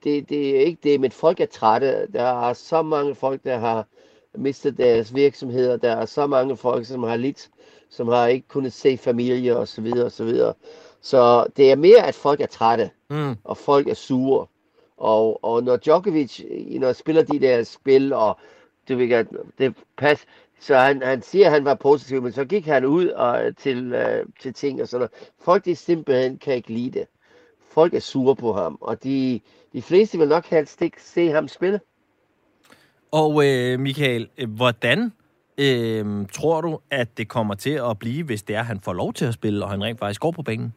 det, 0.03 0.29
det 0.29 0.55
er 0.55 0.59
ikke 0.59 0.79
det, 0.83 1.01
men 1.01 1.11
folk 1.11 1.39
er 1.39 1.45
trætte. 1.45 2.07
Der 2.13 2.49
er 2.49 2.53
så 2.53 2.81
mange 2.81 3.15
folk, 3.15 3.43
der 3.43 3.57
har 3.57 3.87
mistet 4.35 4.77
deres 4.77 5.15
virksomheder. 5.15 5.77
Der 5.77 5.91
er 5.91 6.05
så 6.05 6.27
mange 6.27 6.57
folk, 6.57 6.85
som 6.85 7.03
har 7.03 7.15
lidt, 7.15 7.49
som 7.89 8.07
har 8.07 8.27
ikke 8.27 8.47
kunnet 8.47 8.73
se 8.73 8.97
familie 8.97 9.57
og 9.57 9.67
så 9.67 9.81
videre 9.81 10.05
og 10.05 10.11
så 10.11 10.23
videre. 10.23 10.53
Så 11.01 11.45
det 11.57 11.71
er 11.71 11.75
mere, 11.75 12.07
at 12.07 12.15
folk 12.15 12.41
er 12.41 12.45
trætte, 12.45 12.89
mm. 13.09 13.35
og 13.43 13.57
folk 13.57 13.87
er 13.87 13.93
sure. 13.93 14.47
Og, 14.97 15.43
og 15.43 15.63
når 15.63 15.77
Djokovic 15.77 16.39
you 16.49 16.77
know, 16.77 16.93
spiller 16.93 17.23
de 17.23 17.39
der 17.39 17.63
spil, 17.63 18.13
og 18.13 18.37
du 18.89 18.95
ved, 18.95 19.25
det 19.57 19.75
pas, 19.97 20.25
så 20.59 20.75
han, 20.75 21.01
han 21.01 21.21
siger, 21.21 21.45
at 21.45 21.51
han 21.51 21.65
var 21.65 21.75
positiv, 21.75 22.21
men 22.21 22.31
så 22.31 22.45
gik 22.45 22.65
han 22.65 22.85
ud 22.85 23.07
og, 23.07 23.57
til, 23.57 23.93
uh, 23.93 24.33
til 24.41 24.53
ting 24.53 24.81
og 24.81 24.87
sådan 24.87 24.99
noget. 24.99 25.31
Folk 25.39 25.65
de 25.65 25.75
simpelthen 25.75 26.37
kan 26.37 26.53
ikke 26.53 26.73
lide 26.73 26.99
det. 26.99 27.07
Folk 27.77 27.93
er 27.93 27.99
sure 27.99 28.35
på 28.35 28.53
ham, 28.53 28.77
og 28.81 29.03
de, 29.03 29.39
de 29.73 29.81
fleste 29.81 30.17
vil 30.17 30.27
nok 30.27 30.45
helst 30.45 30.81
ikke 30.81 31.03
se 31.03 31.29
ham 31.29 31.47
spille. 31.47 31.79
Og 33.11 33.45
øh, 33.45 33.79
Michael, 33.79 34.29
hvordan 34.47 35.11
øh, 35.57 36.27
tror 36.33 36.61
du, 36.61 36.79
at 36.91 37.17
det 37.17 37.27
kommer 37.27 37.55
til 37.55 37.69
at 37.89 37.99
blive, 37.99 38.23
hvis 38.23 38.43
det 38.43 38.55
er, 38.55 38.59
at 38.59 38.65
han 38.65 38.79
får 38.79 38.93
lov 38.93 39.13
til 39.13 39.25
at 39.25 39.33
spille, 39.33 39.65
og 39.65 39.71
han 39.71 39.83
rent 39.83 39.99
faktisk 39.99 40.21
går 40.21 40.31
på 40.31 40.41
banen? 40.41 40.73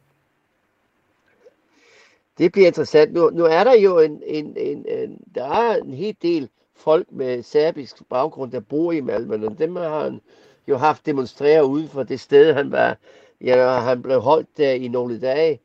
Det 2.39 2.53
bliver 2.53 2.67
interessant. 2.67 3.13
Nu, 3.13 3.31
nu 3.31 3.45
er 3.45 3.65
der 3.65 3.75
jo 3.75 3.99
en, 3.99 4.23
en, 4.27 4.57
en, 4.57 4.87
en, 4.89 5.21
der 5.35 5.45
er 5.45 5.77
en 5.77 5.95
hel 5.95 6.17
del 6.23 6.49
folk 6.77 7.07
med 7.13 7.43
serbisk 7.43 7.97
baggrund, 8.11 8.53
der 8.53 8.61
bor 8.61 8.93
i 8.93 9.01
Malmø, 9.01 9.47
og 9.47 9.59
dem 9.59 9.77
har 9.77 10.05
han 10.05 10.21
jo 10.69 10.77
haft 10.77 11.07
demonstreret 11.07 11.63
ude 11.63 11.89
for 11.89 12.03
det 12.03 12.21
sted, 12.21 12.55
han 12.55 12.73
var. 12.73 12.97
Ja, 13.41 13.81
han 13.81 14.03
blev 14.03 14.21
holdt 14.21 14.49
der 14.57 14.73
i 14.73 14.89
nogle 14.89 15.21
dage. 15.21 15.61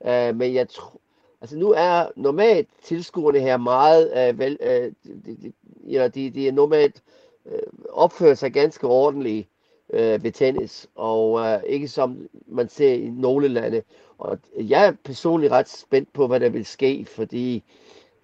Uh, 0.00 0.36
men 0.36 0.54
jeg 0.54 0.68
tror, 0.68 1.00
altså 1.40 1.56
nu 1.56 1.72
er 1.72 2.06
normalt 2.16 2.68
tilskuerne 2.84 3.40
her 3.40 3.56
meget, 3.56 4.30
uh, 4.30 4.38
vel, 4.38 4.58
uh, 4.60 5.12
de, 5.26 5.36
de, 5.42 5.52
ja, 5.88 6.08
de, 6.08 6.30
de 6.30 6.48
er 6.48 6.52
normalt 6.52 7.02
uh, 7.44 7.52
opfører 7.92 8.34
sig 8.34 8.52
ganske 8.52 8.86
ordentligt 8.86 9.48
uh, 9.88 10.24
ved 10.24 10.32
tennis, 10.32 10.86
og 10.94 11.32
uh, 11.32 11.62
ikke 11.66 11.88
som 11.88 12.28
man 12.46 12.68
ser 12.68 12.92
i 12.92 13.10
nogle 13.10 13.48
lande. 13.48 13.82
Og 14.18 14.38
jeg 14.56 14.86
er 14.86 14.92
personligt 15.04 15.52
ret 15.52 15.68
spændt 15.68 16.12
på, 16.12 16.26
hvad 16.26 16.40
der 16.40 16.48
vil 16.48 16.66
ske, 16.66 17.06
fordi 17.14 17.64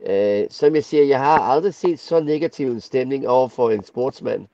øh, 0.06 0.44
som 0.50 0.74
jeg 0.74 0.84
siger, 0.84 1.04
jeg 1.04 1.18
har 1.18 1.38
aldrig 1.38 1.74
set 1.74 2.00
så 2.00 2.20
negativ 2.20 2.70
en 2.70 2.80
stemning 2.80 3.28
over 3.28 3.48
for 3.48 3.70
en 3.70 3.84
sportsmand. 3.84 4.46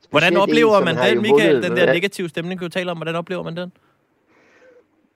Specielt 0.00 0.10
hvordan 0.10 0.36
oplever 0.36 0.78
en, 0.78 0.84
man 0.84 0.96
den, 0.96 1.22
Michael, 1.22 1.62
den 1.62 1.76
der 1.76 1.92
negative 1.92 2.28
stemning, 2.28 2.60
kan 2.60 2.68
du 2.68 2.72
tale 2.72 2.90
om? 2.90 2.96
Hvordan 2.96 3.16
oplever 3.16 3.42
man 3.42 3.56
den? 3.56 3.72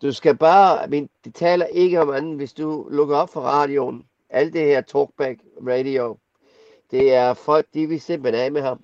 Du 0.02 0.12
skal 0.12 0.36
bare, 0.36 0.88
men 0.88 1.08
det 1.24 1.34
taler 1.34 1.66
ikke 1.66 2.00
om 2.00 2.10
anden, 2.10 2.36
hvis 2.36 2.52
du 2.52 2.88
lukker 2.90 3.16
op 3.16 3.32
for 3.32 3.40
radioen. 3.40 4.04
Alt 4.30 4.52
det 4.52 4.60
her 4.60 4.80
talkback 4.80 5.40
radio, 5.66 6.16
det 6.90 7.14
er 7.14 7.34
folk, 7.34 7.66
de 7.74 7.86
vil 7.86 8.00
simpelthen 8.00 8.44
af 8.44 8.52
med 8.52 8.62
ham. 8.62 8.80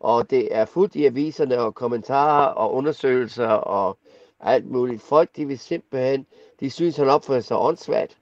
Og 0.00 0.30
det 0.30 0.56
er 0.56 0.64
fuldt 0.64 0.94
i 0.94 1.04
aviserne 1.04 1.58
og 1.58 1.74
kommentarer 1.74 2.46
og 2.46 2.74
undersøgelser 2.74 3.46
og 3.48 3.98
alt 4.40 4.70
muligt. 4.70 5.02
Folk, 5.02 5.36
de 5.36 5.46
vil 5.46 5.58
simpelthen, 5.58 6.26
de 6.60 6.70
synes, 6.70 6.96
han 6.96 7.08
opfører 7.08 7.40
sig 7.40 7.58
åndssvagt. 7.58 8.18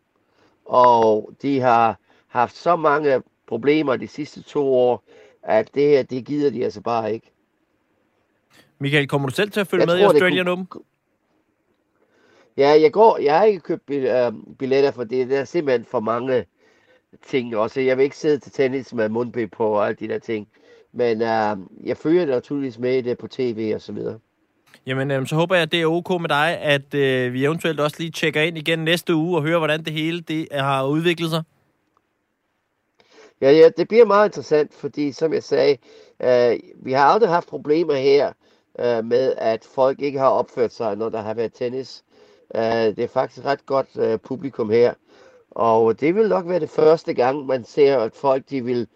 Og 0.64 1.30
de 1.42 1.60
har 1.60 1.98
haft 2.26 2.56
så 2.56 2.76
mange 2.76 3.22
problemer 3.46 3.96
de 3.96 4.08
sidste 4.08 4.42
to 4.42 4.74
år, 4.74 5.04
at 5.42 5.74
det 5.74 5.88
her, 5.88 6.02
det 6.02 6.24
gider 6.24 6.50
de 6.50 6.64
altså 6.64 6.80
bare 6.80 7.12
ikke. 7.12 7.30
Michael, 8.78 9.08
kommer 9.08 9.28
du 9.28 9.34
selv 9.34 9.50
til 9.50 9.60
at 9.60 9.66
følge 9.66 9.80
jeg 9.80 9.86
med 9.86 9.94
tror, 9.94 10.00
i 10.00 10.14
Australian 10.14 10.48
Open? 10.48 10.66
Ja, 12.56 12.80
jeg 12.80 12.92
går. 12.92 13.18
Jeg 13.18 13.38
har 13.38 13.44
ikke 13.44 13.60
købt 13.60 13.90
øh, 13.90 14.32
billetter, 14.58 14.90
for 14.90 15.04
det 15.04 15.30
der 15.30 15.40
er 15.40 15.44
simpelthen 15.44 15.84
for 15.84 16.00
mange 16.00 16.44
ting 17.26 17.56
også. 17.56 17.80
Jeg 17.80 17.96
vil 17.96 18.04
ikke 18.04 18.16
sidde 18.16 18.38
til 18.38 18.52
tennis 18.52 18.94
med 18.94 19.08
mundbind 19.08 19.50
på 19.50 19.66
og 19.66 19.86
alle 19.86 19.96
de 20.00 20.08
der 20.08 20.18
ting. 20.18 20.48
Men 20.92 21.22
øh, 21.22 21.56
jeg 21.84 21.96
følger 21.96 22.20
det 22.20 22.34
naturligvis 22.34 22.78
med 22.78 23.02
det 23.02 23.18
på 23.18 23.28
tv 23.28 23.72
og 23.74 23.80
så 23.80 23.92
videre. 23.92 24.18
Jamen, 24.86 25.10
øh, 25.10 25.26
så 25.26 25.34
håber 25.34 25.54
jeg, 25.54 25.62
at 25.62 25.72
det 25.72 25.82
er 25.82 25.86
ok 25.86 26.20
med 26.20 26.28
dig, 26.28 26.58
at 26.58 26.94
øh, 26.94 27.32
vi 27.32 27.44
eventuelt 27.44 27.80
også 27.80 27.96
lige 27.98 28.10
tjekker 28.10 28.40
ind 28.42 28.58
igen 28.58 28.78
næste 28.78 29.14
uge 29.14 29.36
og 29.36 29.42
hører, 29.42 29.58
hvordan 29.58 29.84
det 29.84 29.92
hele 29.92 30.20
det 30.20 30.48
har 30.52 30.86
udviklet 30.86 31.30
sig. 31.30 31.42
Ja, 33.40 33.50
ja, 33.50 33.68
det 33.76 33.88
bliver 33.88 34.04
meget 34.04 34.28
interessant, 34.28 34.74
fordi 34.74 35.12
som 35.12 35.32
jeg 35.32 35.42
sagde, 35.42 35.76
øh, 36.22 36.58
vi 36.76 36.92
har 36.92 37.04
aldrig 37.04 37.30
haft 37.30 37.48
problemer 37.48 37.94
her 37.94 38.32
øh, 38.78 39.04
med, 39.04 39.34
at 39.38 39.64
folk 39.74 40.02
ikke 40.02 40.18
har 40.18 40.28
opført 40.28 40.72
sig, 40.72 40.96
når 40.96 41.08
der 41.08 41.22
har 41.22 41.34
været 41.34 41.52
tennis. 41.54 42.04
Øh, 42.54 42.96
det 42.96 42.98
er 42.98 43.08
faktisk 43.08 43.46
ret 43.46 43.66
godt 43.66 43.88
øh, 43.96 44.18
publikum 44.18 44.70
her. 44.70 44.94
Og 45.50 46.00
det 46.00 46.14
vil 46.14 46.28
nok 46.28 46.48
være 46.48 46.60
det 46.60 46.70
første 46.70 47.14
gang, 47.14 47.46
man 47.46 47.64
ser, 47.64 47.98
at 47.98 48.14
folk 48.14 48.50
de 48.50 48.64
vil 48.64 48.86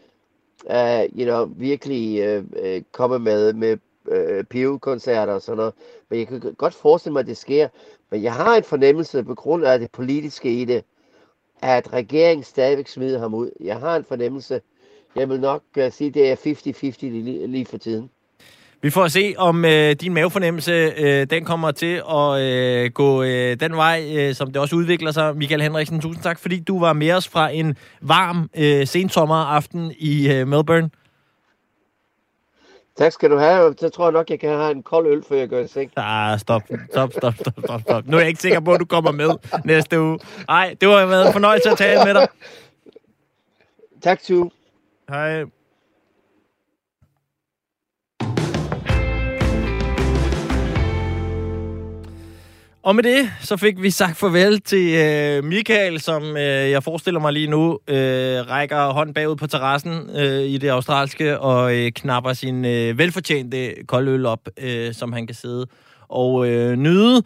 uh, 0.64 1.18
you 1.18 1.25
know, 1.25 1.50
virkelig 1.56 2.38
uh, 2.38 2.82
komme 2.92 3.18
med, 3.18 3.52
med 3.52 3.78
uh, 4.04 4.44
PIV-koncerter 4.44 5.32
og 5.32 5.42
sådan 5.42 5.56
noget. 5.56 5.75
Men 6.08 6.18
jeg 6.18 6.26
kan 6.26 6.54
godt 6.58 6.75
forestille 6.75 7.12
mig, 7.12 7.20
at 7.20 7.26
det 7.26 7.36
sker. 7.36 7.68
Men 8.10 8.22
jeg 8.22 8.34
har 8.34 8.56
en 8.56 8.64
fornemmelse 8.64 9.25
på 9.25 9.34
grund 9.34 9.64
af 9.64 9.78
det 9.78 9.90
politiske 9.90 10.60
i 10.60 10.64
det, 10.64 10.84
at 11.62 11.92
regeringen 11.92 12.44
stadigvæk 12.44 12.88
smider 12.88 13.18
ham 13.18 13.34
ud. 13.34 13.50
Jeg 13.60 13.78
har 13.78 13.96
en 13.96 14.04
fornemmelse. 14.04 14.60
Jeg 15.16 15.28
vil 15.28 15.40
nok 15.40 15.62
uh, 15.78 15.92
sige, 15.92 16.08
at 16.08 16.14
det 16.14 16.30
er 16.30 16.36
50-50 16.36 17.06
lige, 17.06 17.46
lige 17.46 17.66
for 17.66 17.78
tiden. 17.78 18.10
Vi 18.83 18.90
får 18.90 19.09
se, 19.09 19.35
om 19.38 19.64
øh, 19.64 19.92
din 19.92 20.14
mavefornemmelse 20.14 20.73
øh, 20.73 21.26
den 21.30 21.45
kommer 21.45 21.71
til 21.71 22.02
at 22.11 22.40
øh, 22.40 22.90
gå 22.92 23.23
øh, 23.23 23.61
den 23.61 23.76
vej, 23.76 24.12
øh, 24.16 24.35
som 24.35 24.52
det 24.52 24.56
også 24.56 24.76
udvikler 24.76 25.12
sig. 25.12 25.37
Michael 25.37 25.62
Henriksen, 25.62 26.00
tusind 26.00 26.23
tak, 26.23 26.38
fordi 26.38 26.61
du 26.61 26.80
var 26.80 26.92
med 26.92 27.12
os 27.12 27.28
fra 27.28 27.50
en 27.50 27.76
varm 28.00 28.50
øh, 28.56 28.87
sensommeraften 28.87 29.92
i 29.99 30.33
øh, 30.33 30.49
Melbourne. 30.49 30.90
Tak 32.99 33.12
skal 33.12 33.30
du 33.30 33.37
have. 33.37 33.75
Så 33.78 33.88
tror 33.88 34.04
jeg 34.04 34.12
nok, 34.12 34.30
jeg 34.30 34.40
kan 34.40 34.50
have 34.50 34.71
en 34.71 34.83
kold 34.83 35.06
øl, 35.06 35.23
før 35.28 35.37
jeg 35.37 35.49
går 35.49 35.59
i 35.59 35.68
seng. 35.68 35.90
Ah, 35.97 36.38
stop, 36.38 36.62
stop, 36.90 37.12
stop, 37.12 37.35
stop, 37.35 37.54
stop, 37.64 37.80
stop. 37.80 38.06
Nu 38.06 38.16
er 38.16 38.21
jeg 38.21 38.28
ikke 38.28 38.42
sikker 38.42 38.61
på, 38.61 38.73
at 38.73 38.80
du 38.80 38.85
kommer 38.85 39.12
med 39.12 39.30
næste 39.64 40.00
uge. 40.00 40.18
Nej, 40.49 40.76
det 40.80 40.88
var 40.88 41.06
været 41.06 41.26
en 41.26 41.33
fornøjelse 41.33 41.71
at 41.71 41.78
tale 41.78 42.04
med 42.04 42.14
dig. 42.14 42.28
Tak, 44.02 44.23
Tue. 44.23 44.50
Hej. 45.09 45.45
Og 52.87 52.97
med 52.97 53.02
det, 53.02 53.31
så 53.40 53.57
fik 53.57 53.83
vi 53.83 53.90
sagt 53.90 54.16
farvel 54.16 54.61
til 54.61 54.95
øh, 54.95 55.45
Michael, 55.45 56.00
som 56.00 56.23
øh, 56.37 56.71
jeg 56.71 56.83
forestiller 56.83 57.21
mig 57.21 57.33
lige 57.33 57.47
nu 57.47 57.78
øh, 57.88 58.50
rækker 58.50 58.93
hånd 58.93 59.14
bagud 59.14 59.37
på 59.37 59.47
terrassen 59.47 60.11
øh, 60.16 60.43
i 60.43 60.59
det 60.59 60.69
australske 60.69 61.38
og 61.40 61.76
øh, 61.76 61.93
knapper 61.93 62.33
sin 62.33 62.64
øh, 62.64 62.99
velfortjente 62.99 63.75
koldøl 63.87 64.26
op, 64.26 64.49
øh, 64.59 64.95
som 64.95 65.12
han 65.12 65.26
kan 65.26 65.35
sidde 65.35 65.66
og 66.09 66.49
øh, 66.49 66.76
nyde. 66.76 67.23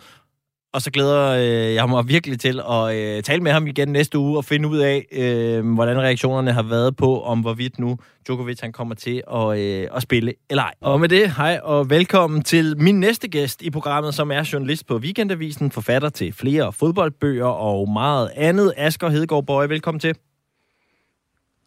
Og 0.72 0.82
så 0.82 0.90
glæder 0.90 1.28
øh, 1.28 1.74
jeg 1.74 1.88
mig 1.88 2.08
virkelig 2.08 2.40
til 2.40 2.60
at 2.70 2.96
øh, 2.96 3.22
tale 3.22 3.42
med 3.42 3.52
ham 3.52 3.66
igen 3.66 3.88
næste 3.88 4.18
uge 4.18 4.36
og 4.36 4.44
finde 4.44 4.68
ud 4.68 4.78
af, 4.78 5.06
øh, 5.12 5.74
hvordan 5.74 6.00
reaktionerne 6.00 6.52
har 6.52 6.62
været 6.62 6.96
på, 6.96 7.22
om 7.22 7.40
hvorvidt 7.40 7.78
nu 7.78 7.98
Djokovic 8.26 8.60
han 8.60 8.72
kommer 8.72 8.94
til 8.94 9.22
at, 9.34 9.58
øh, 9.58 9.88
at 9.96 10.02
spille 10.02 10.34
eller 10.50 10.62
ej. 10.62 10.74
Og 10.80 11.00
med 11.00 11.08
det, 11.08 11.30
hej 11.30 11.60
og 11.62 11.90
velkommen 11.90 12.42
til 12.42 12.78
min 12.78 13.00
næste 13.00 13.28
gæst 13.28 13.62
i 13.62 13.70
programmet, 13.70 14.14
som 14.14 14.30
er 14.30 14.50
journalist 14.52 14.86
på 14.86 14.96
Weekendavisen, 14.96 15.70
forfatter 15.70 16.08
til 16.08 16.32
flere 16.32 16.72
fodboldbøger 16.72 17.46
og 17.46 17.88
meget 17.88 18.30
andet. 18.36 18.72
Asger 18.76 19.08
Hedegaard 19.08 19.46
Bøje, 19.46 19.68
velkommen 19.68 20.00
til. 20.00 20.14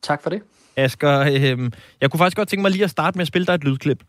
Tak 0.01 0.24
for 0.24 0.29
det. 0.29 0.41
Asger, 0.75 1.19
øh, 1.19 1.72
jeg 2.01 2.12
kunne 2.12 2.17
faktisk 2.17 2.38
godt 2.38 2.50
tænke 2.50 2.62
mig 2.62 2.72
lige 2.72 2.83
at 2.83 2.89
starte 2.89 3.17
med 3.17 3.22
at 3.22 3.27
spille 3.27 3.45
dig 3.45 3.53
et 3.53 3.63
lydklip. 3.63 4.03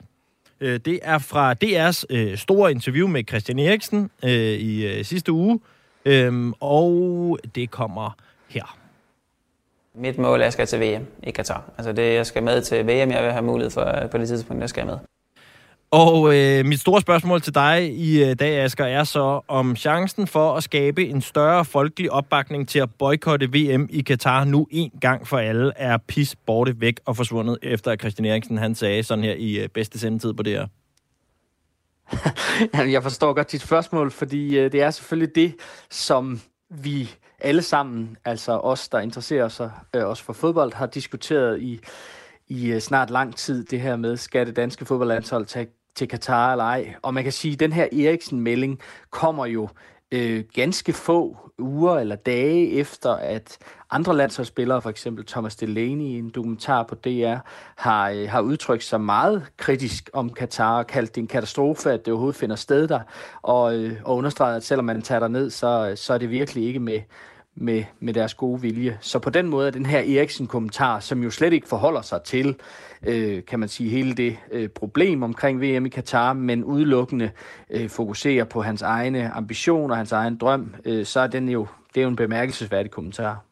Øh, 0.61 0.80
det 0.84 1.00
er 1.02 1.18
fra 1.18 1.54
DR's 1.64 2.04
øh, 2.11 2.37
store 2.37 2.70
interview 2.70 3.08
med 3.08 3.25
Christian 3.28 3.58
Eriksen 3.58 4.11
øh, 4.25 4.30
i 4.30 4.87
øh, 4.87 5.04
sidste 5.04 5.32
uge, 5.32 5.61
øh, 6.04 6.52
og 6.61 7.38
det 7.54 7.70
kommer 7.70 8.16
her. 8.49 8.78
Mit 9.94 10.18
mål 10.18 10.40
er, 10.40 10.42
at 10.42 10.44
jeg 10.44 10.52
skal 10.52 10.66
til 10.66 10.80
VM 10.80 11.06
i 11.23 11.30
Katar. 11.30 11.70
Altså 11.78 11.92
det, 11.92 12.14
jeg 12.14 12.26
skal 12.26 12.42
med 12.42 12.62
til 12.62 12.87
VM, 12.87 13.11
jeg 13.11 13.23
vil 13.25 13.32
have 13.32 13.44
mulighed 13.44 13.70
for 13.70 14.02
øh, 14.02 14.11
på 14.11 14.18
det 14.18 14.28
tidspunkt, 14.28 14.61
jeg 14.61 14.68
skal 14.68 14.87
med. 14.87 14.99
Og 15.94 16.36
øh, 16.36 16.64
mit 16.64 16.80
store 16.80 17.00
spørgsmål 17.00 17.40
til 17.40 17.54
dig 17.54 17.92
i 17.92 18.24
øh, 18.24 18.36
dag, 18.38 18.60
Asger, 18.60 18.84
er 18.84 19.04
så, 19.04 19.40
om 19.48 19.76
chancen 19.76 20.26
for 20.26 20.54
at 20.54 20.62
skabe 20.62 21.08
en 21.08 21.20
større 21.20 21.64
folkelig 21.64 22.12
opbakning 22.12 22.68
til 22.68 22.78
at 22.78 22.88
boykotte 22.98 23.46
VM 23.46 23.88
i 23.90 24.02
Katar 24.02 24.44
nu 24.44 24.66
en 24.70 24.90
gang 25.00 25.26
for 25.26 25.38
alle 25.38 25.72
er 25.76 25.96
pis 25.96 26.36
borte 26.36 26.80
væk 26.80 27.00
og 27.04 27.16
forsvundet, 27.16 27.58
efter 27.62 27.90
at 27.90 28.00
Christian 28.00 28.26
Eriksen 28.26 28.58
han 28.58 28.74
sagde 28.74 29.02
sådan 29.02 29.24
her 29.24 29.34
i 29.34 29.58
øh, 29.58 29.68
bedste 29.68 29.98
sendetid 29.98 30.32
på 30.32 30.42
det 30.42 30.52
her. 30.52 30.66
jeg 32.94 33.02
forstår 33.02 33.32
godt 33.32 33.52
dit 33.52 33.62
spørgsmål, 33.62 34.10
fordi 34.10 34.58
øh, 34.58 34.72
det 34.72 34.82
er 34.82 34.90
selvfølgelig 34.90 35.34
det, 35.34 35.54
som 35.90 36.40
vi 36.70 37.10
alle 37.40 37.62
sammen, 37.62 38.16
altså 38.24 38.52
os, 38.52 38.88
der 38.88 39.00
interesserer 39.00 39.48
sig 39.48 39.70
øh, 39.94 40.04
os 40.04 40.22
for 40.22 40.32
fodbold, 40.32 40.72
har 40.72 40.86
diskuteret 40.86 41.62
i 41.62 41.80
i 42.48 42.72
øh, 42.72 42.80
snart 42.80 43.10
lang 43.10 43.36
tid, 43.36 43.64
det 43.64 43.80
her 43.80 43.96
med, 43.96 44.16
skal 44.16 44.46
det 44.46 44.56
danske 44.56 44.84
fodboldlandshold 44.84 45.46
tage 45.46 45.66
til 45.94 46.08
Katar 46.08 46.52
eller 46.52 46.64
ej. 46.64 46.94
Og 47.02 47.14
man 47.14 47.22
kan 47.22 47.32
sige, 47.32 47.52
at 47.52 47.60
den 47.60 47.72
her 47.72 47.84
Eriksen-melding 47.92 48.80
kommer 49.10 49.46
jo 49.46 49.68
øh, 50.12 50.44
ganske 50.54 50.92
få 50.92 51.36
uger 51.58 51.98
eller 51.98 52.16
dage 52.16 52.70
efter, 52.70 53.10
at 53.10 53.58
andre 53.90 54.16
landsholdsspillere, 54.16 54.82
for 54.82 54.90
eksempel 54.90 55.26
Thomas 55.26 55.56
Delaney 55.56 56.04
i 56.04 56.18
en 56.18 56.30
dokumentar 56.30 56.82
på 56.82 56.94
DR, 56.94 57.36
har, 57.76 58.10
øh, 58.10 58.28
har 58.28 58.40
udtrykt 58.40 58.84
sig 58.84 59.00
meget 59.00 59.46
kritisk 59.56 60.10
om 60.12 60.30
Katar 60.30 60.78
og 60.78 60.86
kaldt 60.86 61.14
det 61.14 61.20
en 61.20 61.26
katastrofe, 61.26 61.92
at 61.92 62.04
det 62.04 62.12
overhovedet 62.12 62.40
finder 62.40 62.56
sted 62.56 62.88
der, 62.88 63.00
og, 63.42 63.76
øh, 63.76 64.00
og 64.04 64.16
understreget, 64.16 64.56
at 64.56 64.64
selvom 64.64 64.84
man 64.84 65.02
tager 65.02 65.28
ned, 65.28 65.50
så, 65.50 65.92
så 65.96 66.14
er 66.14 66.18
det 66.18 66.30
virkelig 66.30 66.66
ikke 66.66 66.80
med, 66.80 67.00
med, 67.56 67.84
med 68.00 68.14
deres 68.14 68.34
gode 68.34 68.61
vilje. 68.61 68.99
Så 69.00 69.18
på 69.18 69.30
den 69.30 69.49
måde 69.49 69.66
er 69.66 69.70
den 69.70 69.87
her 69.87 69.99
Eriksen-kommentar, 69.99 71.00
som 71.00 71.23
jo 71.23 71.30
slet 71.30 71.52
ikke 71.52 71.68
forholder 71.68 72.02
sig 72.02 72.20
til, 72.25 72.56
øh, 73.06 73.44
kan 73.44 73.61
man 73.61 73.68
sige, 73.68 73.90
hele 73.90 74.14
det 74.14 74.37
øh, 74.52 74.68
problem 74.68 75.23
omkring 75.23 75.61
VM 75.61 75.87
i 75.87 75.88
Katar, 75.88 76.32
men 76.32 76.64
udelukkende 76.64 77.30
øh, 77.70 77.88
fokuserer 77.88 78.44
på 78.44 78.62
hans 78.62 78.82
egne 78.82 79.30
ambitioner, 79.30 79.94
hans 79.94 80.12
egen 80.12 80.37
drøm, 80.37 80.75
øh, 80.84 81.06
så 81.06 81.20
er 81.20 81.26
den 81.26 81.49
jo, 81.49 81.66
det 81.94 82.00
er 82.00 82.02
jo 82.02 82.08
en 82.08 82.16
bemærkelsesværdig 82.16 82.90
kommentar. 82.90 83.44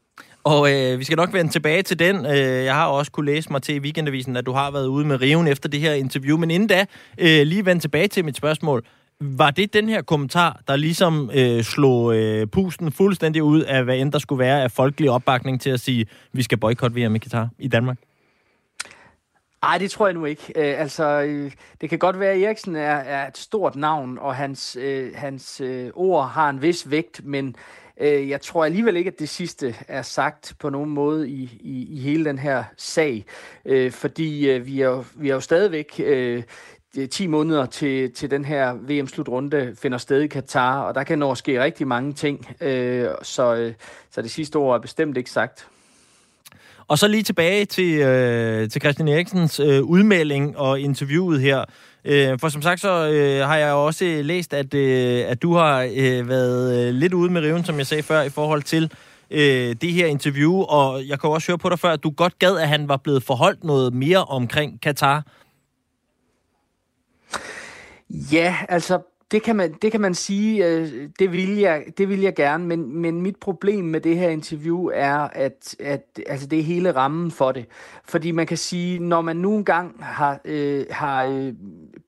Og 0.44 0.72
øh, 0.72 0.98
vi 0.98 1.04
skal 1.04 1.16
nok 1.16 1.32
vende 1.32 1.52
tilbage 1.52 1.82
til 1.82 1.98
den. 1.98 2.26
Øh, 2.26 2.64
jeg 2.64 2.74
har 2.74 2.86
også 2.86 3.12
kunne 3.12 3.26
læse 3.26 3.52
mig 3.52 3.62
til 3.62 3.74
i 3.74 3.78
weekendavisen, 3.78 4.36
at 4.36 4.46
du 4.46 4.52
har 4.52 4.70
været 4.70 4.86
ude 4.86 5.06
med 5.06 5.20
riven 5.20 5.48
efter 5.48 5.68
det 5.68 5.80
her 5.80 5.92
interview. 5.92 6.36
Men 6.38 6.50
inden 6.50 6.68
da, 6.68 6.86
øh, 7.18 7.42
lige 7.46 7.66
vende 7.66 7.82
tilbage 7.82 8.08
til 8.08 8.24
mit 8.24 8.36
spørgsmål. 8.36 8.84
Var 9.24 9.50
det 9.50 9.72
den 9.72 9.88
her 9.88 10.02
kommentar, 10.02 10.60
der 10.68 10.76
ligesom 10.76 11.30
øh, 11.34 11.62
slog 11.62 12.16
øh, 12.16 12.46
pusten 12.46 12.92
fuldstændig 12.92 13.42
ud 13.42 13.60
af, 13.60 13.84
hvad 13.84 13.96
end 13.96 14.12
der 14.12 14.18
skulle 14.18 14.38
være 14.38 14.62
af 14.62 14.70
folkelig 14.70 15.10
opbakning 15.10 15.60
til 15.60 15.70
at 15.70 15.80
sige, 15.80 16.06
vi 16.32 16.42
skal 16.42 16.58
boykotte 16.58 17.00
VM 17.00 17.14
i 17.14 17.18
Katar 17.18 17.48
i 17.58 17.68
Danmark? 17.68 17.98
Nej, 19.62 19.78
det 19.78 19.90
tror 19.90 20.06
jeg 20.06 20.14
nu 20.14 20.24
ikke. 20.24 20.52
Øh, 20.56 20.80
altså, 20.80 21.22
øh, 21.22 21.52
det 21.80 21.90
kan 21.90 21.98
godt 21.98 22.20
være, 22.20 22.32
at 22.32 22.42
Eriksen 22.42 22.76
er, 22.76 22.96
er 22.96 23.28
et 23.28 23.38
stort 23.38 23.76
navn, 23.76 24.18
og 24.18 24.34
hans, 24.36 24.76
øh, 24.80 25.12
hans 25.14 25.60
øh, 25.60 25.90
ord 25.94 26.28
har 26.28 26.50
en 26.50 26.62
vis 26.62 26.90
vægt, 26.90 27.24
men 27.24 27.56
øh, 28.00 28.28
jeg 28.28 28.40
tror 28.40 28.64
alligevel 28.64 28.96
ikke, 28.96 29.08
at 29.08 29.18
det 29.18 29.28
sidste 29.28 29.74
er 29.88 30.02
sagt 30.02 30.54
på 30.58 30.70
nogen 30.70 30.90
måde 30.90 31.30
i, 31.30 31.58
i, 31.60 31.96
i 31.96 32.00
hele 32.00 32.24
den 32.24 32.38
her 32.38 32.64
sag, 32.76 33.24
øh, 33.64 33.92
fordi 33.92 34.50
øh, 34.50 34.66
vi, 34.66 34.80
er 34.80 34.88
jo, 34.88 35.04
vi 35.14 35.28
er 35.28 35.34
jo 35.34 35.40
stadigvæk... 35.40 36.00
Øh, 36.04 36.42
Øh, 36.98 37.08
10 37.08 37.26
måneder 37.26 37.66
til, 37.66 38.12
til 38.12 38.30
den 38.30 38.44
her 38.44 38.72
VM-slutrunde 38.72 39.76
finder 39.82 39.98
sted 39.98 40.20
i 40.20 40.26
Katar, 40.26 40.82
og 40.82 40.94
der 40.94 41.02
kan 41.02 41.18
nå 41.18 41.34
ske 41.34 41.62
rigtig 41.62 41.86
mange 41.86 42.12
ting, 42.12 42.46
øh, 42.60 43.08
så, 43.22 43.54
øh, 43.54 43.72
så 44.10 44.22
det 44.22 44.30
sidste 44.30 44.56
ord 44.56 44.76
er 44.76 44.80
bestemt 44.80 45.16
ikke 45.16 45.30
sagt. 45.30 45.66
Og 46.88 46.98
så 46.98 47.08
lige 47.08 47.22
tilbage 47.22 47.64
til, 47.64 47.94
øh, 47.94 48.70
til 48.70 48.80
Christian 48.80 49.08
Eriksens 49.08 49.60
øh, 49.60 49.82
udmelding 49.82 50.58
og 50.58 50.80
interviewet 50.80 51.40
her. 51.40 51.64
Øh, 52.04 52.38
for 52.38 52.48
som 52.48 52.62
sagt, 52.62 52.80
så 52.80 53.08
øh, 53.08 53.48
har 53.48 53.56
jeg 53.56 53.72
også 53.72 54.20
læst, 54.22 54.54
at, 54.54 54.74
øh, 54.74 55.24
at 55.28 55.42
du 55.42 55.54
har 55.54 55.88
øh, 55.96 56.28
været 56.28 56.88
øh, 56.88 56.94
lidt 56.94 57.14
ude 57.14 57.32
med 57.32 57.40
riven, 57.42 57.64
som 57.64 57.78
jeg 57.78 57.86
sagde 57.86 58.02
før, 58.02 58.22
i 58.22 58.30
forhold 58.30 58.62
til 58.62 58.92
øh, 59.30 59.76
det 59.80 59.92
her 59.92 60.06
interview. 60.06 60.62
Og 60.62 61.08
jeg 61.08 61.20
kan 61.20 61.30
også 61.30 61.52
høre 61.52 61.58
på 61.58 61.68
dig 61.68 61.78
før, 61.78 61.90
at 61.90 62.02
du 62.02 62.10
godt 62.10 62.38
gad, 62.38 62.58
at 62.58 62.68
han 62.68 62.88
var 62.88 62.96
blevet 62.96 63.22
forholdt 63.22 63.64
noget 63.64 63.94
mere 63.94 64.24
omkring 64.24 64.80
Katar. 64.80 65.24
Ja, 68.12 68.56
altså 68.68 69.00
det 69.32 69.42
kan 69.42 69.56
man, 69.56 69.72
det 69.82 69.92
kan 69.92 70.00
man 70.00 70.14
sige, 70.14 70.66
øh, 70.66 71.08
det 71.18 71.32
vil 71.32 71.58
jeg, 71.58 71.84
det 71.98 72.08
vil 72.08 72.20
jeg 72.20 72.34
gerne, 72.34 72.66
men, 72.66 72.96
men 72.96 73.22
mit 73.22 73.36
problem 73.36 73.84
med 73.84 74.00
det 74.00 74.18
her 74.18 74.28
interview 74.28 74.90
er, 74.94 75.16
at, 75.18 75.76
at 75.80 76.20
altså 76.26 76.46
det 76.46 76.58
er 76.58 76.62
hele 76.62 76.92
rammen 76.96 77.30
for 77.30 77.52
det. 77.52 77.66
Fordi 78.04 78.30
man 78.30 78.46
kan 78.46 78.56
sige, 78.56 78.98
når 78.98 79.20
man 79.20 79.36
nu 79.36 79.56
engang 79.56 80.04
har, 80.04 80.40
øh, 80.44 80.84
har 80.90 81.24
øh, 81.24 81.52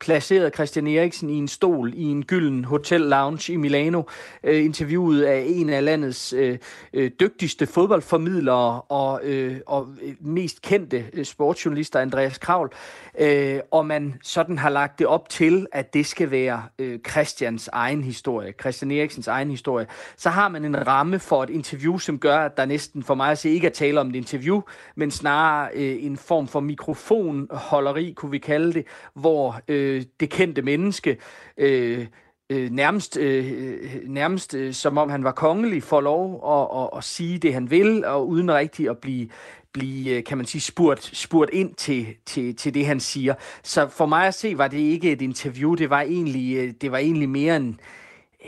placeret 0.01 0.55
Christian 0.55 0.87
Eriksen 0.87 1.31
i 1.31 1.35
en 1.35 1.49
stol 1.49 1.93
i 1.95 2.03
en 2.03 2.25
gylden 2.25 2.65
hotel 2.65 3.01
lounge 3.01 3.53
i 3.53 3.57
Milano, 3.57 4.03
øh, 4.45 4.65
interviewet 4.65 5.23
af 5.23 5.45
en 5.49 5.71
af 5.71 5.85
landets 5.85 6.33
øh, 6.33 6.59
øh, 6.95 7.11
dygtigste 7.21 7.67
fodboldformidlere 7.67 8.81
og, 8.81 9.21
øh, 9.25 9.61
og 9.67 9.89
øh, 10.03 10.15
mest 10.21 10.63
kendte 10.63 11.05
øh, 11.13 11.25
sportsjournalister, 11.25 12.01
Andreas 12.01 12.39
Kravl, 12.39 12.71
øh, 12.73 13.04
øh, 13.19 13.61
og 13.71 13.87
man 13.87 14.15
sådan 14.23 14.59
har 14.59 14.71
lagt 14.71 14.99
det 14.99 15.07
op 15.07 15.29
til, 15.29 15.67
at 15.73 15.95
det 15.95 16.07
skal 16.07 16.31
være 16.31 16.63
øh, 16.79 16.99
Christians 17.11 17.69
egen 17.73 18.05
historie, 18.05 18.53
Christian 18.61 18.91
Eriksens 18.91 19.29
egen 19.29 19.51
historie, 19.51 19.87
så 20.17 20.31
har 20.31 20.49
man 20.49 20.65
en 20.65 20.87
ramme 20.87 21.19
for 21.19 21.43
et 21.43 21.51
interview, 21.51 21.99
som 21.99 22.19
gør, 22.19 22.39
at 22.39 22.57
der 22.57 22.65
næsten 22.65 23.03
for 23.03 23.15
mig 23.15 23.31
at 23.31 23.39
se 23.39 23.51
ikke 23.51 23.67
er 23.67 23.71
tale 23.73 24.01
om 24.01 24.09
et 24.09 24.17
interview, 24.17 24.61
men 24.97 25.11
snarere 25.11 25.71
øh, 25.75 26.05
en 26.05 26.17
form 26.17 26.49
for 26.49 26.61
mikrofonholderi, 26.61 28.13
kunne 28.13 28.31
vi 28.31 28.39
kalde 28.39 28.73
det, 28.73 28.87
hvor 29.15 29.61
øh, 29.69 30.03
det 30.21 30.31
kendte 30.31 30.63
menneske 30.63 31.19
øh, 31.57 32.07
øh, 32.51 32.71
nærmest, 32.71 33.17
øh, 33.17 33.53
øh 33.53 34.09
nærmest 34.09 34.55
øh, 34.55 34.73
som 34.73 34.99
om 34.99 35.11
han 35.11 35.25
var 35.25 35.33
kongelig, 35.33 35.83
får 35.83 36.01
lov 36.01 36.43
at, 36.47 36.83
at, 36.83 36.99
at 36.99 37.05
sige 37.05 37.39
det, 37.39 37.55
han 37.55 37.71
vil, 37.71 38.05
og 38.05 38.29
uden 38.29 38.53
rigtig 38.53 38.91
at 38.91 38.99
blive 38.99 39.29
blive, 39.75 40.17
øh, 40.17 40.25
kan 40.25 40.39
man 40.39 40.47
sige, 40.47 40.63
spurgt, 40.63 41.11
spurgt 41.13 41.51
ind 41.53 41.75
til, 41.75 42.07
til, 42.27 42.57
til 42.57 42.75
det, 42.75 42.87
han 42.87 43.01
siger. 43.01 43.35
Så 43.63 43.89
for 43.89 44.07
mig 44.07 44.27
at 44.27 44.35
se, 44.35 44.59
var 44.59 44.69
det 44.69 44.79
ikke 44.79 45.13
et 45.13 45.23
interview, 45.23 45.75
det 45.75 45.91
var 45.91 46.01
egentlig, 46.01 46.57
øh, 46.57 46.75
det 46.81 46.93
var 46.93 46.99
egentlig 46.99 47.29
mere 47.29 47.57
en, 47.57 47.81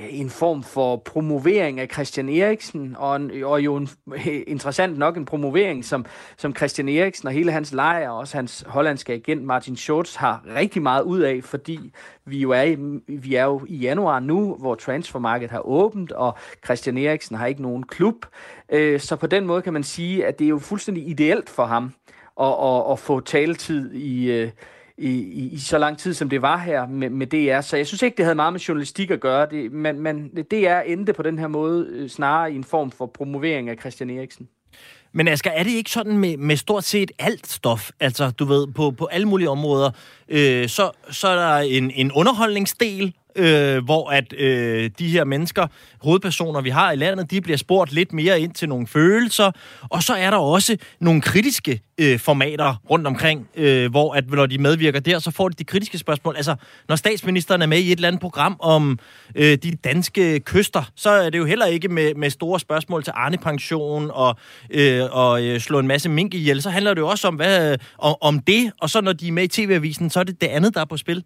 Øh, 0.00 0.06
en 0.10 0.30
form 0.30 0.62
for 0.62 0.96
promovering 0.96 1.80
af 1.80 1.88
Christian 1.92 2.28
Eriksen, 2.28 2.96
og, 2.98 3.16
en, 3.16 3.44
og 3.44 3.60
jo 3.60 3.76
en, 3.76 3.88
interessant 4.46 4.98
nok 4.98 5.16
en 5.16 5.24
promovering, 5.24 5.84
som, 5.84 6.06
som 6.36 6.56
Christian 6.56 6.88
Eriksen 6.88 7.28
og 7.28 7.32
hele 7.32 7.52
hans 7.52 7.72
lejr, 7.72 8.10
og 8.10 8.18
også 8.18 8.36
hans 8.36 8.64
hollandske 8.66 9.12
agent 9.12 9.44
Martin 9.44 9.76
Schultz, 9.76 10.14
har 10.14 10.42
rigtig 10.54 10.82
meget 10.82 11.02
ud 11.02 11.20
af, 11.20 11.44
fordi 11.44 11.92
vi 12.24 12.38
jo 12.38 12.50
er, 12.50 12.62
i, 12.62 12.76
vi 13.08 13.34
er 13.34 13.44
jo 13.44 13.60
i 13.66 13.76
januar 13.76 14.20
nu, 14.20 14.54
hvor 14.54 14.74
transfermarkedet 14.74 15.50
har 15.50 15.66
åbent, 15.66 16.12
og 16.12 16.38
Christian 16.64 16.98
Eriksen 16.98 17.36
har 17.36 17.46
ikke 17.46 17.62
nogen 17.62 17.82
klub. 17.82 18.26
Øh, 18.72 19.00
så 19.00 19.16
på 19.16 19.26
den 19.26 19.46
måde 19.46 19.62
kan 19.62 19.72
man 19.72 19.82
sige, 19.82 20.26
at 20.26 20.38
det 20.38 20.44
er 20.44 20.48
jo 20.48 20.58
fuldstændig 20.58 21.08
ideelt 21.08 21.50
for 21.50 21.64
ham 21.64 21.92
at, 22.40 22.54
at, 22.62 22.92
at 22.92 22.98
få 22.98 23.20
taletid 23.20 23.92
i 23.92 24.30
øh, 24.30 24.50
i, 24.98 25.10
i, 25.10 25.48
i 25.52 25.58
så 25.58 25.78
lang 25.78 25.98
tid, 25.98 26.14
som 26.14 26.28
det 26.28 26.42
var 26.42 26.58
her 26.58 26.86
med, 26.86 27.10
med 27.10 27.26
DR. 27.26 27.60
Så 27.60 27.76
jeg 27.76 27.86
synes 27.86 28.02
ikke, 28.02 28.16
det 28.16 28.24
havde 28.24 28.34
meget 28.34 28.52
med 28.52 28.60
journalistik 28.60 29.10
at 29.10 29.20
gøre. 29.20 29.46
Det, 29.50 29.72
men, 29.72 30.00
men 30.00 30.28
DR 30.50 30.80
endte 30.86 31.12
på 31.12 31.22
den 31.22 31.38
her 31.38 31.48
måde 31.48 31.86
øh, 31.90 32.08
snarere 32.08 32.52
i 32.52 32.56
en 32.56 32.64
form 32.64 32.90
for 32.90 33.06
promovering 33.06 33.68
af 33.68 33.76
Christian 33.80 34.10
Eriksen. 34.10 34.48
Men 35.12 35.28
Asger, 35.28 35.50
er 35.50 35.62
det 35.62 35.70
ikke 35.70 35.90
sådan 35.90 36.18
med, 36.18 36.36
med 36.36 36.56
stort 36.56 36.84
set 36.84 37.10
alt 37.18 37.46
stof? 37.46 37.90
Altså, 38.00 38.30
du 38.30 38.44
ved, 38.44 38.66
på, 38.66 38.90
på 38.90 39.04
alle 39.06 39.28
mulige 39.28 39.50
områder. 39.50 39.90
Øh, 40.28 40.68
så, 40.68 40.90
så 41.10 41.28
er 41.28 41.34
der 41.34 41.58
en, 41.58 41.90
en 41.90 42.12
underholdningsdel, 42.12 43.14
øh, 43.36 43.84
hvor 43.84 44.10
at 44.10 44.32
øh, 44.38 44.90
de 44.98 45.08
her 45.08 45.24
mennesker, 45.24 45.66
hovedpersoner, 46.02 46.60
vi 46.60 46.70
har 46.70 46.92
i 46.92 46.96
landet, 46.96 47.30
de 47.30 47.40
bliver 47.40 47.56
spurgt 47.56 47.92
lidt 47.92 48.12
mere 48.12 48.40
ind 48.40 48.54
til 48.54 48.68
nogle 48.68 48.86
følelser. 48.86 49.50
Og 49.82 50.02
så 50.02 50.14
er 50.14 50.30
der 50.30 50.38
også 50.38 50.76
nogle 51.00 51.20
kritiske 51.20 51.80
øh, 51.98 52.18
formater 52.18 52.74
rundt 52.90 53.06
omkring, 53.06 53.48
øh, 53.56 53.90
hvor 53.90 54.14
at 54.14 54.30
når 54.30 54.46
de 54.46 54.58
medvirker 54.58 55.00
der, 55.00 55.18
så 55.18 55.30
får 55.30 55.48
de 55.48 55.56
de 55.58 55.64
kritiske 55.64 55.98
spørgsmål. 55.98 56.36
Altså, 56.36 56.54
når 56.88 56.96
statsministeren 56.96 57.62
er 57.62 57.66
med 57.66 57.78
i 57.78 57.92
et 57.92 57.96
eller 57.96 58.08
andet 58.08 58.20
program 58.20 58.56
om 58.60 58.98
øh, 59.34 59.58
de 59.62 59.76
danske 59.84 60.40
kyster, 60.40 60.90
så 60.94 61.10
er 61.10 61.30
det 61.30 61.38
jo 61.38 61.44
heller 61.44 61.66
ikke 61.66 61.88
med, 61.88 62.14
med 62.14 62.30
store 62.30 62.60
spørgsmål 62.60 63.04
til 63.04 63.12
Arne-pension 63.16 64.10
og, 64.10 64.36
øh, 64.70 65.02
og 65.10 65.44
øh, 65.44 65.60
slå 65.60 65.78
en 65.78 65.86
masse 65.86 66.08
mink 66.08 66.34
ihjel. 66.34 66.62
Så 66.62 66.70
handler 66.70 66.94
det 66.94 67.00
jo 67.00 67.08
også 67.08 67.28
om, 67.28 67.34
hvad, 67.34 67.76
om, 67.98 68.14
om 68.20 68.38
det, 68.38 68.72
og 68.80 68.90
så 68.90 69.00
når 69.00 69.12
de 69.12 69.28
er 69.28 69.32
med 69.32 69.44
i 69.44 69.48
tv-avisen, 69.48 70.10
så 70.10 70.20
er 70.20 70.24
det 70.24 70.40
det 70.40 70.46
andet, 70.46 70.74
der 70.74 70.80
er 70.80 70.84
på 70.84 70.96
spil. 70.96 71.24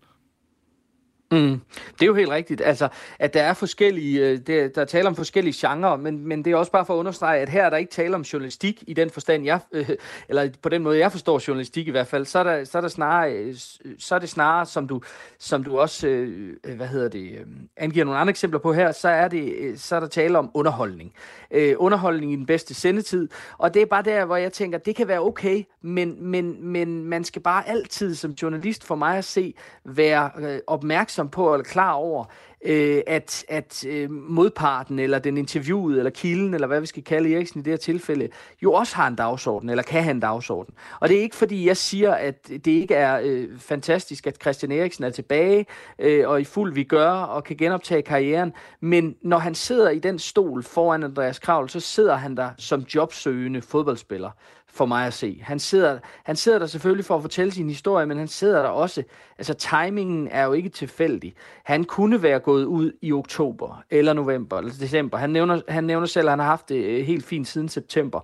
Mm, 1.33 1.61
det 1.93 2.03
er 2.03 2.07
jo 2.07 2.15
helt 2.15 2.31
rigtigt, 2.31 2.61
altså, 2.65 2.89
at 3.19 3.35
der 3.35 3.43
er 3.43 3.55
forskellige, 3.55 4.29
øh, 4.29 4.39
der, 4.39 4.69
der 4.69 4.85
taler 4.85 5.09
om 5.09 5.17
forskellige 5.17 5.69
genrer, 5.69 5.97
men, 5.97 6.29
men 6.29 6.45
det 6.45 6.53
er 6.53 6.57
også 6.57 6.73
bare 6.73 6.87
for 6.87 6.95
at 6.95 6.99
understrege, 6.99 7.41
at 7.41 7.49
her 7.49 7.65
er 7.65 7.71
der 7.71 7.77
ikke 7.77 7.93
tale 7.93 8.15
om 8.15 8.23
journalistik 8.23 8.85
i 8.87 8.95
den 8.95 9.11
forstand, 9.11 9.45
jeg, 9.45 9.61
øh, 9.73 9.89
eller 10.29 10.49
på 10.63 10.69
den 10.69 10.83
måde, 10.83 10.99
jeg 10.99 11.13
forstår 11.13 11.43
journalistik 11.49 11.89
i 11.89 11.91
hvert 11.91 12.07
fald, 12.07 12.25
så 12.25 12.39
er, 12.39 12.43
der, 12.43 12.65
så 12.65 12.79
er, 12.79 12.83
der 12.83 12.89
snarere, 12.89 13.33
øh, 13.33 13.55
så 13.99 14.15
er 14.15 14.19
det 14.19 14.29
snarere, 14.29 14.67
som 14.67 14.89
du, 14.89 15.01
som 15.39 15.65
du 15.65 15.79
også, 15.79 16.07
øh, 16.07 16.57
øh, 16.65 16.77
hvad 16.77 16.87
hedder 16.87 17.09
det, 17.09 17.33
øh, 17.33 17.47
angiver 17.77 18.05
nogle 18.05 18.21
andre 18.21 18.31
eksempler 18.31 18.61
på 18.61 18.73
her, 18.73 18.93
så 18.93 19.09
er, 19.09 19.29
det, 19.29 19.81
så 19.81 19.97
er 19.97 20.01
der 20.01 20.09
tale 20.09 20.39
om 20.39 20.51
underholdning. 20.55 21.13
Øh, 21.51 21.75
underholdning 21.79 22.33
i 22.33 22.37
den 22.37 22.47
bedste 22.47 22.75
sendetid, 22.75 23.29
og 23.59 23.75
det 23.75 23.83
er 23.83 23.87
bare 23.87 24.03
der, 24.03 24.25
hvor 24.25 24.37
jeg 24.37 24.53
tænker, 24.53 24.79
det 24.79 24.97
kan 24.97 25.09
være 25.09 25.21
okay, 25.21 25.63
men, 25.83 26.17
men, 26.25 26.67
men 26.67 27.05
man 27.05 27.25
skal 27.25 27.43
bare 27.43 27.69
altid 27.69 28.15
som 28.15 28.31
journalist 28.31 28.85
for 28.85 28.95
mig 28.95 29.19
at 29.19 29.25
se, 29.25 29.55
være 29.85 30.31
øh, 30.39 30.59
opmærksom 30.67 31.20
opmærksom 31.21 31.29
på 31.29 31.55
eller 31.55 31.65
klar 31.65 31.93
over, 31.93 32.25
øh, 32.65 33.03
at, 33.07 33.45
at 33.49 33.85
øh, 33.89 34.11
modparten, 34.11 34.99
eller 34.99 35.19
den 35.19 35.37
interviewede, 35.37 35.99
eller 35.99 36.11
kilden, 36.11 36.55
eller 36.55 36.67
hvad 36.67 36.81
vi 36.81 36.87
skal 36.87 37.05
kalde 37.05 37.35
Eriksen 37.35 37.61
i 37.61 37.63
det 37.63 37.73
her 37.73 37.79
tilfælde, 37.79 38.29
jo 38.63 38.73
også 38.73 38.97
har 38.97 39.09
en 39.09 39.17
dagsorden, 39.17 39.71
eller 39.71 39.83
kan 39.83 40.03
have 40.03 40.11
en 40.11 40.21
dagsorden. 40.21 40.75
Og 41.01 41.09
det 41.09 41.17
er 41.17 41.23
ikke 41.23 41.37
fordi, 41.37 41.67
jeg 41.67 41.77
siger, 41.77 42.15
at 42.15 42.49
det 42.49 42.67
ikke 42.67 42.95
er 42.95 43.21
øh, 43.25 43.59
fantastisk, 43.59 44.27
at 44.27 44.37
Christian 44.41 44.73
Eriksen 44.73 45.05
er 45.05 45.11
tilbage, 45.11 45.67
øh, 45.99 46.29
og 46.29 46.41
i 46.41 46.45
fuld 46.45 46.75
vi 46.75 46.85
gør, 46.85 47.11
og 47.11 47.45
kan 47.45 47.57
genoptage 47.57 48.03
karrieren, 48.03 48.53
men 48.81 49.17
når 49.23 49.39
han 49.39 49.55
sidder 49.55 49.91
i 49.91 49.99
den 49.99 50.19
stol 50.19 50.63
foran 50.63 51.05
Andreas 51.05 51.39
Kravl, 51.39 51.69
så 51.69 51.81
sidder 51.81 52.17
han 52.17 52.37
der 52.37 52.51
som 52.59 52.81
jobsøgende 52.81 53.63
fodboldspiller 53.63 54.31
for 54.73 54.87
mig 54.87 55.07
at 55.07 55.13
se. 55.15 55.41
Han 55.43 55.59
sidder, 55.59 55.99
han 56.25 56.37
sidder 56.37 56.59
der 56.59 56.67
selvfølgelig 56.67 57.05
for 57.05 57.17
at 57.17 57.23
fortælle 57.23 57.53
sin 57.53 57.69
historie, 57.69 58.07
men 58.07 58.19
han 58.19 58.29
sidder 58.29 58.63
der 58.63 58.69
også. 58.69 59.03
Altså, 59.39 59.55
timingen 59.55 60.29
er 60.29 60.45
jo 60.45 60.53
ikke 60.53 60.69
tilfældig. 60.69 61.35
Han 61.65 61.85
kunne 61.85 62.23
være 62.23 62.39
gået 62.39 62.65
ud 62.65 62.93
i 63.03 63.13
oktober, 63.13 63.83
eller 63.91 64.13
november, 64.13 64.59
eller 64.59 64.73
december. 64.81 65.19
Han 65.19 65.31
nævner, 65.31 65.61
han 65.69 65.85
nævner 65.85 66.07
selv, 66.07 66.29
at 66.29 66.33
han 66.33 66.39
har 66.39 66.47
haft 66.47 66.69
det 66.69 66.85
øh, 66.85 67.07
helt 67.07 67.25
fint 67.25 67.49
siden 67.49 67.69
september. 67.69 68.21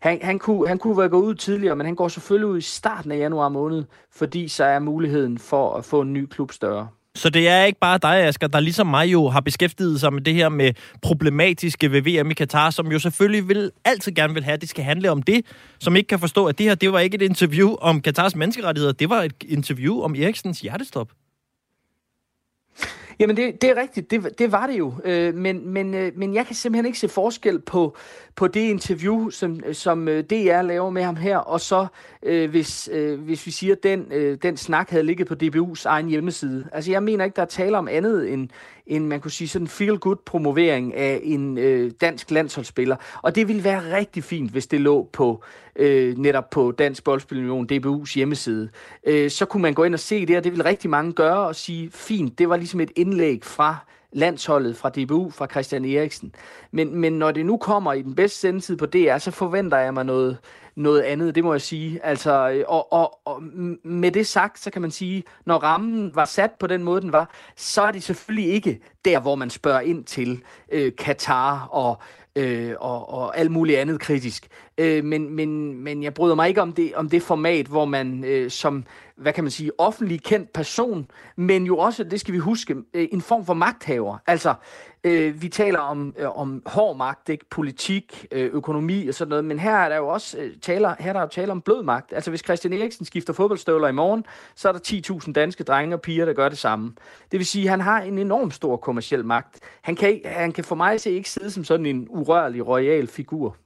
Han, 0.00 0.18
han, 0.22 0.38
kunne, 0.38 0.68
han 0.68 0.78
kunne 0.78 0.98
være 0.98 1.08
gået 1.08 1.22
ud 1.22 1.34
tidligere, 1.34 1.76
men 1.76 1.86
han 1.86 1.94
går 1.94 2.08
selvfølgelig 2.08 2.48
ud 2.48 2.58
i 2.58 2.60
starten 2.60 3.12
af 3.12 3.18
januar 3.18 3.48
måned, 3.48 3.84
fordi 4.10 4.48
så 4.48 4.64
er 4.64 4.78
muligheden 4.78 5.38
for 5.38 5.74
at 5.74 5.84
få 5.84 6.00
en 6.00 6.12
ny 6.12 6.26
klub 6.26 6.52
større. 6.52 6.88
Så 7.18 7.30
det 7.30 7.48
er 7.48 7.64
ikke 7.64 7.78
bare 7.80 7.98
dig, 8.02 8.26
Asger, 8.26 8.46
der 8.46 8.60
ligesom 8.60 8.86
mig 8.86 9.12
jo 9.12 9.28
har 9.28 9.40
beskæftiget 9.40 10.00
sig 10.00 10.12
med 10.12 10.22
det 10.22 10.34
her 10.34 10.48
med 10.48 10.72
problematiske 11.02 11.92
ved 11.92 12.02
VM 12.02 12.30
i 12.30 12.34
Katar, 12.34 12.70
som 12.70 12.92
jo 12.92 12.98
selvfølgelig 12.98 13.48
vil, 13.48 13.70
altid 13.84 14.12
gerne 14.12 14.34
vil 14.34 14.44
have, 14.44 14.52
at 14.54 14.60
det 14.60 14.68
skal 14.68 14.84
handle 14.84 15.10
om 15.10 15.22
det, 15.22 15.46
som 15.80 15.96
ikke 15.96 16.06
kan 16.06 16.18
forstå, 16.18 16.46
at 16.46 16.58
det 16.58 16.66
her, 16.66 16.74
det 16.74 16.92
var 16.92 16.98
ikke 16.98 17.14
et 17.14 17.22
interview 17.22 17.74
om 17.80 18.00
Katars 18.00 18.36
menneskerettigheder, 18.36 18.92
det 18.92 19.10
var 19.10 19.22
et 19.22 19.44
interview 19.48 20.02
om 20.02 20.14
Eriksens 20.14 20.60
hjertestop. 20.60 21.08
Jamen, 23.18 23.36
det, 23.36 23.62
det 23.62 23.70
er 23.70 23.76
rigtigt. 23.80 24.10
Det, 24.10 24.38
det 24.38 24.52
var 24.52 24.66
det 24.66 24.78
jo. 24.78 24.94
Øh, 25.04 25.34
men, 25.34 25.68
men, 25.68 25.94
øh, 25.94 26.12
men 26.16 26.34
jeg 26.34 26.46
kan 26.46 26.56
simpelthen 26.56 26.86
ikke 26.86 26.98
se 26.98 27.08
forskel 27.08 27.60
på, 27.60 27.96
på 28.34 28.48
det 28.48 28.60
interview, 28.60 29.30
som, 29.30 29.60
som 29.72 30.08
øh, 30.08 30.24
DR 30.24 30.62
laver 30.62 30.90
med 30.90 31.02
ham 31.02 31.16
her, 31.16 31.38
og 31.38 31.60
så 31.60 31.86
øh, 32.22 32.50
hvis, 32.50 32.88
øh, 32.92 33.20
hvis 33.20 33.46
vi 33.46 33.50
siger, 33.50 33.74
at 33.74 33.82
den, 33.82 34.06
øh, 34.12 34.38
den 34.42 34.56
snak 34.56 34.90
havde 34.90 35.04
ligget 35.04 35.26
på 35.26 35.34
DBU's 35.42 35.82
egen 35.86 36.08
hjemmeside. 36.08 36.68
Altså, 36.72 36.90
jeg 36.90 37.02
mener 37.02 37.24
ikke, 37.24 37.36
der 37.36 37.42
er 37.42 37.46
tale 37.46 37.78
om 37.78 37.88
andet 37.88 38.32
end, 38.32 38.48
en, 38.88 39.06
man 39.06 39.20
kunne 39.20 39.30
sige 39.30 39.48
sådan 39.48 39.68
feel-good 39.68 40.22
promovering 40.26 40.94
af 40.94 41.20
en 41.22 41.58
øh, 41.58 41.90
dansk 42.00 42.30
landsholdsspiller. 42.30 42.96
Og 43.22 43.34
det 43.34 43.48
ville 43.48 43.64
være 43.64 43.96
rigtig 43.96 44.24
fint, 44.24 44.50
hvis 44.50 44.66
det 44.66 44.80
lå 44.80 45.08
på 45.12 45.42
øh, 45.76 46.18
netop 46.18 46.50
på 46.50 46.72
Dansk 46.72 47.04
Boldspilunion, 47.04 47.68
DBU's 47.72 48.14
hjemmeside. 48.14 48.68
Øh, 49.06 49.30
så 49.30 49.44
kunne 49.44 49.62
man 49.62 49.74
gå 49.74 49.84
ind 49.84 49.94
og 49.94 50.00
se 50.00 50.26
det, 50.26 50.36
og 50.36 50.44
det 50.44 50.52
ville 50.52 50.64
rigtig 50.64 50.90
mange 50.90 51.12
gøre 51.12 51.46
og 51.46 51.56
sige, 51.56 51.90
fint, 51.90 52.38
det 52.38 52.48
var 52.48 52.56
ligesom 52.56 52.80
et 52.80 52.90
indlæg 52.96 53.44
fra 53.44 53.76
landsholdet 54.12 54.76
fra 54.76 54.88
DBU, 54.90 55.30
fra 55.30 55.46
Christian 55.46 55.84
Eriksen. 55.84 56.34
Men, 56.70 56.96
men 56.96 57.12
når 57.12 57.30
det 57.30 57.46
nu 57.46 57.56
kommer 57.56 57.92
i 57.92 58.02
den 58.02 58.14
bedste 58.14 58.38
sendetid 58.38 58.76
på 58.76 58.86
DR, 58.86 59.18
så 59.18 59.30
forventer 59.30 59.78
jeg 59.78 59.94
mig 59.94 60.04
noget, 60.04 60.38
noget 60.76 61.00
andet, 61.00 61.34
det 61.34 61.44
må 61.44 61.54
jeg 61.54 61.60
sige. 61.60 62.04
Altså, 62.04 62.50
øh, 62.50 62.64
og, 62.68 62.92
og, 62.92 63.18
og 63.24 63.42
med 63.84 64.10
det 64.10 64.26
sagt, 64.26 64.58
så 64.58 64.70
kan 64.70 64.82
man 64.82 64.90
sige, 64.90 65.24
når 65.46 65.58
rammen 65.58 66.14
var 66.14 66.24
sat 66.24 66.50
på 66.60 66.66
den 66.66 66.82
måde, 66.82 67.00
den 67.00 67.12
var, 67.12 67.30
så 67.56 67.82
er 67.82 67.90
det 67.90 68.02
selvfølgelig 68.02 68.52
ikke 68.52 68.80
der, 69.04 69.20
hvor 69.20 69.34
man 69.34 69.50
spørger 69.50 69.80
ind 69.80 70.04
til 70.04 70.42
øh, 70.72 70.92
Katar 70.98 71.68
og 71.70 71.98
øh, 72.36 72.74
og, 72.80 73.08
og 73.08 73.38
alt 73.38 73.50
muligt 73.50 73.78
andet 73.78 74.00
kritisk. 74.00 74.48
Øh, 74.78 75.04
men, 75.04 75.30
men, 75.30 75.78
men 75.84 76.02
jeg 76.02 76.14
bryder 76.14 76.34
mig 76.34 76.48
ikke 76.48 76.62
om 76.62 76.72
det, 76.72 76.94
om 76.94 77.08
det 77.08 77.22
format, 77.22 77.66
hvor 77.66 77.84
man 77.84 78.24
øh, 78.24 78.50
som, 78.50 78.84
hvad 79.18 79.32
kan 79.32 79.44
man 79.44 79.50
sige, 79.50 79.70
offentlig 79.78 80.22
kendt 80.22 80.52
person, 80.52 81.10
men 81.36 81.64
jo 81.64 81.78
også, 81.78 82.04
det 82.04 82.20
skal 82.20 82.34
vi 82.34 82.38
huske, 82.38 82.76
øh, 82.94 83.08
en 83.12 83.20
form 83.20 83.46
for 83.46 83.54
magthaver. 83.54 84.18
Altså, 84.26 84.54
øh, 85.04 85.42
vi 85.42 85.48
taler 85.48 85.78
om, 85.78 86.14
øh, 86.18 86.38
om 86.38 86.62
hård 86.66 86.96
magt, 86.96 87.28
ikke? 87.28 87.44
politik, 87.50 88.26
øh, 88.32 88.50
økonomi 88.52 89.08
og 89.08 89.14
sådan 89.14 89.28
noget, 89.28 89.44
men 89.44 89.58
her 89.58 89.76
er 89.76 89.88
der 89.88 89.96
jo 89.96 90.08
også 90.08 90.38
øh, 90.38 90.50
taler, 90.62 90.94
her 90.98 91.08
er 91.08 91.12
der 91.12 91.20
jo 91.20 91.28
tale 91.28 91.52
om 91.52 91.60
blød 91.60 91.82
magt. 91.82 92.12
Altså, 92.12 92.30
hvis 92.30 92.40
Christian 92.44 92.72
Eriksen 92.72 93.04
skifter 93.04 93.32
fodboldstøvler 93.32 93.88
i 93.88 93.92
morgen, 93.92 94.24
så 94.54 94.68
er 94.68 94.72
der 94.72 95.20
10.000 95.20 95.32
danske 95.32 95.64
drenge 95.64 95.96
og 95.96 96.00
piger, 96.00 96.24
der 96.24 96.32
gør 96.32 96.48
det 96.48 96.58
samme. 96.58 96.92
Det 97.32 97.38
vil 97.38 97.46
sige, 97.46 97.64
at 97.64 97.70
han 97.70 97.80
har 97.80 98.00
en 98.00 98.18
enorm 98.18 98.50
stor 98.50 98.76
kommersiel 98.76 99.24
magt. 99.24 99.60
Han 99.82 99.96
kan, 99.96 100.20
han 100.24 100.52
kan 100.52 100.64
for 100.64 100.74
mig 100.74 101.00
se 101.00 101.10
ikke 101.10 101.30
sidde 101.30 101.50
som 101.50 101.64
sådan 101.64 101.86
en 101.86 102.06
urørlig, 102.10 102.66
royal 102.66 103.06
figur. 103.06 103.56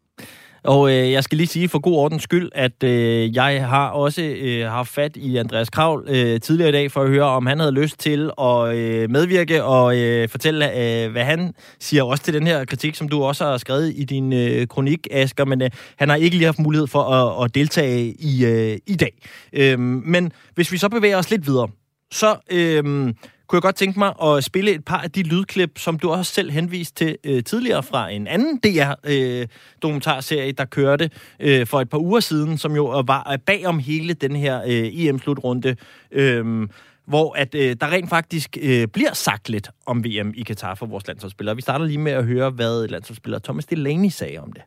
Og 0.64 0.90
øh, 0.90 1.12
jeg 1.12 1.24
skal 1.24 1.38
lige 1.38 1.46
sige 1.46 1.68
for 1.68 1.78
god 1.78 1.96
ordens 1.96 2.22
skyld, 2.22 2.50
at 2.54 2.82
øh, 2.84 3.34
jeg 3.34 3.68
har 3.68 3.88
også 3.88 4.22
øh, 4.22 4.66
haft 4.66 4.88
fat 4.88 5.16
i 5.16 5.36
Andreas 5.36 5.70
Kravl 5.70 6.08
øh, 6.08 6.40
tidligere 6.40 6.68
i 6.68 6.72
dag 6.72 6.92
for 6.92 7.02
at 7.02 7.08
høre, 7.08 7.24
om 7.24 7.46
han 7.46 7.58
havde 7.58 7.72
lyst 7.72 7.98
til 7.98 8.30
at 8.40 8.74
øh, 8.76 9.10
medvirke 9.10 9.64
og 9.64 9.98
øh, 9.98 10.28
fortælle, 10.28 10.66
øh, 10.66 11.10
hvad 11.12 11.24
han 11.24 11.54
siger 11.80 12.02
også 12.02 12.24
til 12.24 12.34
den 12.34 12.46
her 12.46 12.64
kritik, 12.64 12.94
som 12.94 13.08
du 13.08 13.22
også 13.22 13.44
har 13.44 13.56
skrevet 13.56 13.92
i 13.96 14.04
din 14.04 14.32
øh, 14.32 14.66
kronik, 14.66 15.06
Asger, 15.10 15.44
men 15.44 15.62
øh, 15.62 15.70
han 15.96 16.08
har 16.08 16.16
ikke 16.16 16.36
lige 16.36 16.46
haft 16.46 16.58
mulighed 16.58 16.86
for 16.86 17.02
at, 17.02 17.44
at 17.44 17.54
deltage 17.54 18.14
i, 18.18 18.44
øh, 18.44 18.78
i 18.86 18.96
dag. 18.96 19.12
Øh, 19.52 19.78
men 19.80 20.32
hvis 20.54 20.72
vi 20.72 20.78
så 20.78 20.88
bevæger 20.88 21.16
os 21.16 21.30
lidt 21.30 21.46
videre, 21.46 21.68
så... 22.12 22.36
Øh, 22.50 23.14
kunne 23.52 23.56
jeg 23.56 23.62
godt 23.62 23.76
tænke 23.76 23.98
mig 23.98 24.14
at 24.22 24.44
spille 24.44 24.70
et 24.70 24.84
par 24.84 24.98
af 24.98 25.10
de 25.10 25.22
lydklip, 25.22 25.78
som 25.78 25.98
du 25.98 26.10
også 26.10 26.32
selv 26.32 26.50
henviste 26.50 26.94
til 26.94 27.16
øh, 27.24 27.44
tidligere 27.44 27.82
fra 27.82 28.10
en 28.10 28.26
anden 28.26 28.56
DR-dokumentarserie, 28.56 30.48
øh, 30.48 30.54
der 30.58 30.64
kørte 30.64 31.10
øh, 31.40 31.66
for 31.66 31.80
et 31.80 31.90
par 31.90 31.98
uger 31.98 32.20
siden, 32.20 32.58
som 32.58 32.76
jo 32.76 33.02
var 33.06 33.38
bag 33.46 33.66
om 33.66 33.78
hele 33.78 34.14
den 34.14 34.36
her 34.36 34.62
øh, 34.62 35.06
EM-slutrunde, 35.06 35.76
øh, 36.12 36.68
hvor 37.06 37.34
at 37.36 37.54
øh, 37.54 37.76
der 37.80 37.92
rent 37.92 38.08
faktisk 38.08 38.58
øh, 38.62 38.88
bliver 38.88 39.12
sagt 39.12 39.48
lidt 39.48 39.70
om 39.86 40.04
VM 40.04 40.32
i 40.34 40.42
Katar 40.42 40.74
for 40.74 40.86
vores 40.86 41.06
landsholdsspillere. 41.06 41.56
Vi 41.56 41.62
starter 41.62 41.84
lige 41.84 41.98
med 41.98 42.12
at 42.12 42.24
høre, 42.24 42.50
hvad 42.50 42.88
landsholdsspiller 42.88 43.38
Thomas 43.38 43.66
Delaney 43.66 44.08
sagde 44.08 44.38
om 44.38 44.52
det. 44.52 44.62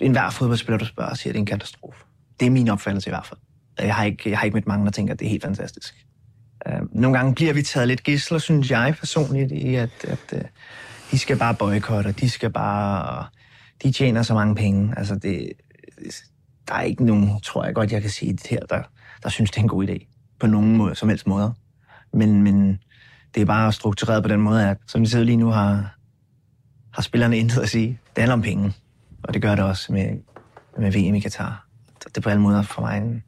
En 0.00 0.12
hver 0.12 0.30
fodboldspiller, 0.30 0.78
du 0.78 0.86
spørger, 0.86 1.14
siger, 1.14 1.30
at 1.30 1.34
det 1.34 1.38
er 1.38 1.42
en 1.42 1.46
katastrofe. 1.46 2.04
Det 2.40 2.46
er 2.46 2.50
min 2.50 2.68
opfattelse 2.68 3.10
i 3.10 3.12
hvert 3.12 3.26
fald. 3.26 3.40
Jeg 3.78 3.94
har 3.94 4.04
ikke, 4.04 4.30
jeg 4.30 4.38
har 4.38 4.44
ikke 4.44 4.56
mødt 4.56 4.66
mange, 4.66 4.84
der 4.84 4.92
tænker, 4.92 5.14
at 5.14 5.20
det 5.20 5.26
er 5.26 5.30
helt 5.30 5.42
fantastisk. 5.42 6.07
Øh, 6.66 6.80
nogle 6.92 7.18
gange 7.18 7.34
bliver 7.34 7.52
vi 7.52 7.62
taget 7.62 7.88
lidt 7.88 8.02
gidsler, 8.02 8.38
synes 8.38 8.70
jeg 8.70 8.94
personligt, 8.98 9.52
i 9.52 9.74
at, 9.74 10.04
at 10.04 10.32
øh, 10.32 10.42
de 11.10 11.18
skal 11.18 11.38
bare 11.38 11.54
boykotte, 11.54 12.12
de 12.12 12.30
skal 12.30 12.50
bare... 12.50 13.26
De 13.82 13.92
tjener 13.92 14.22
så 14.22 14.34
mange 14.34 14.54
penge. 14.54 14.94
Altså, 14.96 15.14
det, 15.14 15.52
der 16.68 16.74
er 16.74 16.82
ikke 16.82 17.04
nogen, 17.04 17.40
tror 17.40 17.64
jeg 17.64 17.74
godt, 17.74 17.92
jeg 17.92 18.00
kan 18.00 18.10
sige 18.10 18.32
det 18.32 18.46
her, 18.46 18.60
der, 18.60 18.82
der 19.22 19.28
synes, 19.28 19.50
det 19.50 19.58
er 19.58 19.62
en 19.62 19.68
god 19.68 19.88
idé. 19.88 20.06
På 20.40 20.46
nogen 20.46 20.76
måde, 20.76 20.94
som 20.94 21.08
helst 21.08 21.26
måder. 21.26 21.50
Men, 22.12 22.42
men 22.42 22.80
det 23.34 23.40
er 23.40 23.44
bare 23.44 23.72
struktureret 23.72 24.22
på 24.22 24.28
den 24.28 24.40
måde, 24.40 24.68
at 24.68 24.76
som 24.86 25.00
vi 25.00 25.06
sidder 25.06 25.24
lige 25.24 25.36
nu, 25.36 25.50
har, 25.50 25.96
har 26.92 27.02
spillerne 27.02 27.38
intet 27.38 27.62
at 27.62 27.68
sige. 27.68 27.98
Det 28.16 28.22
handler 28.22 28.32
om 28.32 28.42
penge. 28.42 28.72
Og 29.22 29.34
det 29.34 29.42
gør 29.42 29.54
det 29.54 29.64
også 29.64 29.92
med, 29.92 30.18
med 30.78 30.92
VM 30.92 31.14
i 31.14 31.20
Katar. 31.20 31.66
Det 32.04 32.16
er 32.16 32.20
på 32.20 32.28
alle 32.28 32.42
måder 32.42 32.62
for 32.62 32.80
mig 32.80 32.98
en, 32.98 33.22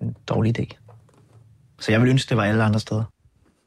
en 0.00 0.16
dårlig 0.28 0.60
idé. 0.60 0.87
Så 1.80 1.92
jeg 1.92 2.00
vil 2.00 2.10
ønske, 2.10 2.28
det 2.28 2.36
var 2.36 2.44
alle 2.44 2.64
andre 2.64 2.80
steder. 2.80 3.04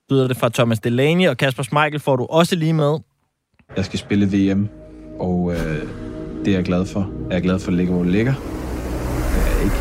Lyder 0.09 0.27
det 0.27 0.37
fra 0.37 0.49
Thomas 0.49 0.79
Delaney, 0.79 1.27
og 1.27 1.37
Kasper 1.37 1.63
Schmeichel 1.63 1.99
får 1.99 2.15
du 2.15 2.25
også 2.25 2.55
lige 2.55 2.73
med. 2.73 2.99
Jeg 3.75 3.85
skal 3.85 3.99
spille 3.99 4.25
VM, 4.25 4.69
og 5.19 5.51
øh, 5.51 5.87
det 6.45 6.47
er 6.47 6.55
jeg 6.55 6.63
glad 6.63 6.85
for. 6.85 7.11
Jeg 7.29 7.37
er 7.37 7.41
glad 7.41 7.59
for 7.59 7.71
at 7.71 7.77
ligge, 7.77 7.93
hvor 7.93 8.03
det 8.03 8.11
ligger. 8.11 8.33
Det 8.33 9.57
er 9.57 9.63
ikke. 9.63 9.75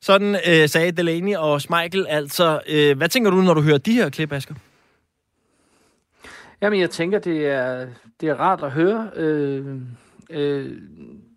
Sådan 0.00 0.34
øh, 0.34 0.68
sagde 0.68 0.92
Delaney 0.92 1.36
og 1.36 1.60
Schmeichel. 1.60 2.06
Altså, 2.08 2.60
øh, 2.68 2.96
hvad 2.96 3.08
tænker 3.08 3.30
du, 3.30 3.36
når 3.36 3.54
du 3.54 3.60
hører 3.60 3.78
de 3.78 3.92
her 3.92 4.10
klip, 4.10 4.32
Asger? 4.32 4.54
Jamen, 6.62 6.80
jeg 6.80 6.90
tænker, 6.90 7.18
det 7.18 7.46
er, 7.46 7.86
det 8.20 8.28
er 8.28 8.34
rart 8.34 8.62
at 8.62 8.70
høre 8.70 9.10
øh, 9.16 9.76
øh, 10.30 10.72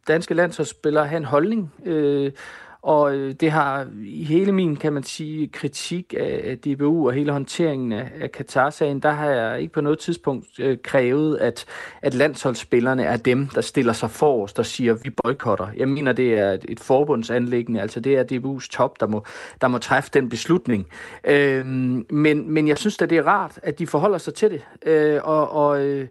danske 0.08 0.34
landsholdsspillere 0.34 1.08
have 1.08 1.18
en 1.18 1.26
holdning. 1.26 1.74
Øh, 1.86 2.32
og 2.82 3.16
øh, 3.16 3.34
det 3.34 3.52
har 3.52 3.88
i 4.04 4.24
hele 4.24 4.52
min, 4.52 4.76
kan 4.76 4.94
man 4.94 5.04
sige, 5.04 5.48
kritik 5.48 6.14
af, 6.18 6.58
DBU 6.58 7.08
og 7.08 7.14
hele 7.14 7.32
håndteringen 7.32 7.92
af, 7.92 8.32
Katar-sagen, 8.32 9.00
der 9.00 9.12
har 9.12 9.30
jeg 9.30 9.62
ikke 9.62 9.74
på 9.74 9.82
noget 9.82 10.00
tidspunkt 10.00 10.46
øh, 10.60 10.78
krævet, 10.84 11.38
at, 11.38 11.66
at 12.02 12.14
landsholdsspillerne 12.14 13.04
er 13.04 13.18
dem, 13.18 13.48
der 13.48 13.62
stiller 13.62 13.94
sig 13.94 14.12
forrest 14.12 14.60
og 14.60 14.66
siger, 14.66 14.94
vi 14.94 15.10
boykotter. 15.10 15.68
Jeg 15.78 15.90
mener, 15.90 16.12
det 16.12 16.40
er 16.40 16.58
et, 16.68 16.80
forbundsanlæggende, 16.80 17.82
altså 17.82 18.00
det 18.00 18.18
er 18.18 18.24
DBU's 18.24 18.70
top, 18.72 19.00
der 19.00 19.08
må, 19.08 19.24
der 19.62 19.68
må 19.68 19.78
træffe 19.78 20.10
den 20.14 20.30
beslutning. 20.30 20.88
Øhm, 21.24 22.06
men, 22.10 22.52
men 22.52 22.68
jeg 22.68 22.78
synes 22.78 22.98
da, 22.98 23.06
det 23.06 23.18
er 23.18 23.28
rart, 23.28 23.60
at 23.64 23.80
de 23.80 23.88
forholder 23.88 24.18
sig 24.18 24.34
til 24.34 24.52
det, 24.52 24.62
øh, 24.86 25.20
og, 25.24 25.52
og 25.52 25.86
øh, 25.86 26.08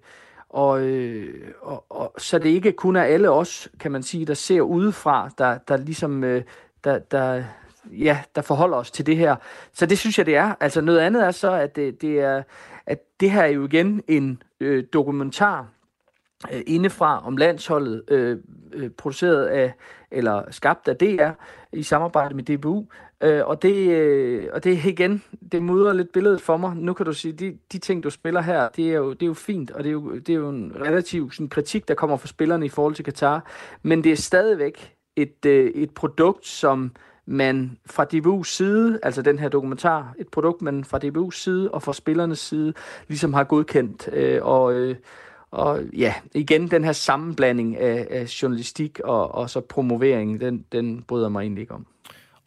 og, 0.51 0.81
øh, 0.81 1.53
og, 1.61 1.85
og 1.89 2.15
så 2.19 2.39
det 2.39 2.49
ikke 2.49 2.73
kun 2.73 2.97
er 2.97 3.03
alle 3.03 3.31
os, 3.31 3.69
kan 3.81 3.93
man 3.93 4.03
sige, 4.03 4.27
der 4.27 4.35
ser 4.35 4.61
udefra, 4.61 5.31
der, 5.39 5.59
der 5.59 5.77
ligesom, 5.77 6.25
øh, 6.25 6.43
der, 6.85 6.99
der, 6.99 7.45
ja, 7.85 8.23
der 8.35 8.43
forholder 8.43 8.77
os 8.77 8.91
til 8.91 9.07
det 9.07 9.17
her. 9.17 9.37
Så 9.73 9.87
det 9.87 9.99
synes 9.99 10.19
jeg, 10.19 10.27
det 10.27 10.37
er. 10.37 10.55
Altså 10.61 10.81
noget 10.81 10.99
andet 10.99 11.25
er 11.25 11.31
så, 11.31 11.53
at 11.53 11.77
det, 11.77 12.03
det 12.03 12.21
er, 12.21 12.43
at 12.87 12.99
det 13.21 13.31
her 13.31 13.43
er 13.43 13.47
jo 13.47 13.65
igen 13.65 14.03
en 14.09 14.43
øh, 14.61 14.85
dokumentar 14.93 15.67
øh, 16.53 16.63
indefra 16.67 17.27
om 17.27 17.37
landsholdet, 17.37 18.05
øh, 18.09 18.39
øh, 18.73 18.91
produceret 18.91 19.47
af, 19.47 19.75
eller 20.11 20.51
skabt 20.51 20.89
af 20.89 20.97
DR 20.97 21.31
i 21.73 21.83
samarbejde 21.83 22.35
med 22.35 22.45
DBU, 22.45 22.85
Øh, 23.23 23.47
og, 23.47 23.63
det, 23.63 23.89
øh, 23.91 24.49
og 24.53 24.65
det 24.65 24.85
igen, 24.85 25.23
det 25.53 25.63
mudrer 25.63 25.93
lidt 25.93 26.13
billedet 26.13 26.41
for 26.41 26.57
mig. 26.57 26.77
Nu 26.77 26.93
kan 26.93 27.07
du 27.07 27.13
sige, 27.13 27.33
de, 27.33 27.59
de 27.73 27.79
ting, 27.79 28.03
du 28.03 28.11
spiller 28.11 28.41
her, 28.41 28.69
det 28.77 28.91
er 28.91 28.97
jo, 28.97 29.13
det 29.13 29.23
er 29.23 29.27
jo 29.27 29.35
fint, 29.35 29.71
og 29.71 29.85
det 29.85 29.89
er 29.89 29.93
jo, 29.93 30.15
det 30.15 30.29
er 30.29 30.35
jo 30.35 30.49
en 30.49 30.73
relativ 30.81 31.33
sådan, 31.33 31.49
kritik, 31.49 31.89
der 31.89 31.95
kommer 31.95 32.17
fra 32.17 32.29
spillerne 32.29 32.67
i 32.67 32.69
forhold 32.69 32.95
til 32.95 33.05
Katar. 33.05 33.45
Men 33.83 34.05
det 34.05 34.13
er 34.13 34.17
stadigvæk 34.17 34.95
et, 35.17 35.47
øh, 35.47 35.71
et 35.71 35.91
produkt, 35.91 36.47
som 36.47 36.93
man 37.27 37.79
fra 37.87 38.07
DBU's 38.15 38.45
side, 38.45 39.01
altså 39.03 39.23
den 39.23 39.39
her 39.39 39.49
dokumentar, 39.49 40.15
et 40.19 40.29
produkt, 40.29 40.63
man 40.63 40.85
fra 40.85 40.99
DBU's 41.05 41.37
side 41.37 41.71
og 41.71 41.83
fra 41.83 41.93
spillernes 41.93 42.39
side 42.39 42.73
ligesom 43.09 43.35
har 43.35 43.45
godkendt. 43.45 44.09
Øh, 44.13 44.39
og, 44.43 44.75
øh, 44.75 44.97
og 45.51 45.83
ja, 45.85 46.15
igen, 46.35 46.69
den 46.69 46.85
her 46.85 46.93
sammenblanding 46.93 47.77
af, 47.77 48.07
af 48.11 48.43
journalistik 48.43 49.01
og, 49.05 49.35
og 49.35 49.51
så 49.51 49.61
promovering, 49.61 50.41
den, 50.41 50.65
den 50.73 51.03
bryder 51.03 51.29
mig 51.29 51.41
egentlig 51.41 51.61
ikke 51.63 51.75
om. 51.75 51.87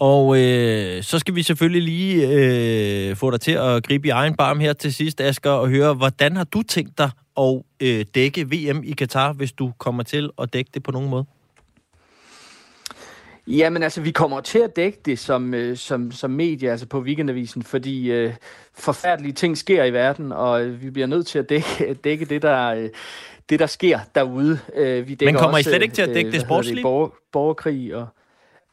Og 0.01 0.37
øh, 0.37 1.03
så 1.03 1.19
skal 1.19 1.35
vi 1.35 1.43
selvfølgelig 1.43 1.81
lige 1.81 2.27
øh, 2.27 3.15
få 3.15 3.31
dig 3.31 3.41
til 3.41 3.51
at 3.51 3.83
gribe 3.83 4.07
i 4.07 4.11
egen 4.11 4.35
barm 4.35 4.59
her 4.59 4.73
til 4.73 4.93
sidst, 4.93 5.21
Asger, 5.21 5.51
og 5.51 5.69
høre, 5.69 5.93
hvordan 5.93 6.35
har 6.35 6.43
du 6.43 6.63
tænkt 6.63 6.97
dig 6.97 7.09
at 7.37 7.61
øh, 7.79 8.05
dække 8.15 8.43
VM 8.43 8.83
i 8.83 8.91
Katar, 8.91 9.33
hvis 9.33 9.51
du 9.51 9.71
kommer 9.77 10.03
til 10.03 10.29
at 10.41 10.53
dække 10.53 10.71
det 10.73 10.83
på 10.83 10.91
nogen 10.91 11.09
måde? 11.09 11.25
Jamen 13.47 13.83
altså, 13.83 14.01
vi 14.01 14.11
kommer 14.11 14.41
til 14.41 14.59
at 14.59 14.75
dække 14.75 14.99
det 15.05 15.19
som, 15.19 15.53
øh, 15.53 15.77
som, 15.77 16.11
som 16.11 16.31
medie, 16.31 16.71
altså 16.71 16.85
på 16.85 16.99
Weekendavisen, 16.99 17.63
fordi 17.63 18.11
øh, 18.11 18.33
forfærdelige 18.73 19.33
ting 19.33 19.57
sker 19.57 19.83
i 19.83 19.93
verden, 19.93 20.31
og 20.31 20.63
øh, 20.63 20.81
vi 20.81 20.89
bliver 20.89 21.07
nødt 21.07 21.27
til 21.27 21.39
at 21.39 21.49
dække, 21.49 21.93
dække 22.03 22.25
det, 22.25 22.41
der, 22.41 22.67
øh, 22.67 22.89
det, 23.49 23.59
der 23.59 23.67
sker 23.67 23.99
derude. 24.15 24.59
Øh, 24.75 25.07
vi 25.07 25.17
Men 25.21 25.35
kommer 25.35 25.57
også, 25.57 25.69
I 25.69 25.73
slet 25.73 25.81
ikke 25.81 25.95
til 25.95 26.01
at 26.01 26.09
dække 26.09 26.27
øh, 26.27 26.33
det 26.33 26.41
sportslige? 26.41 26.81
Borger, 26.81 27.09
borgerkrig 27.31 27.95
og... 27.95 28.07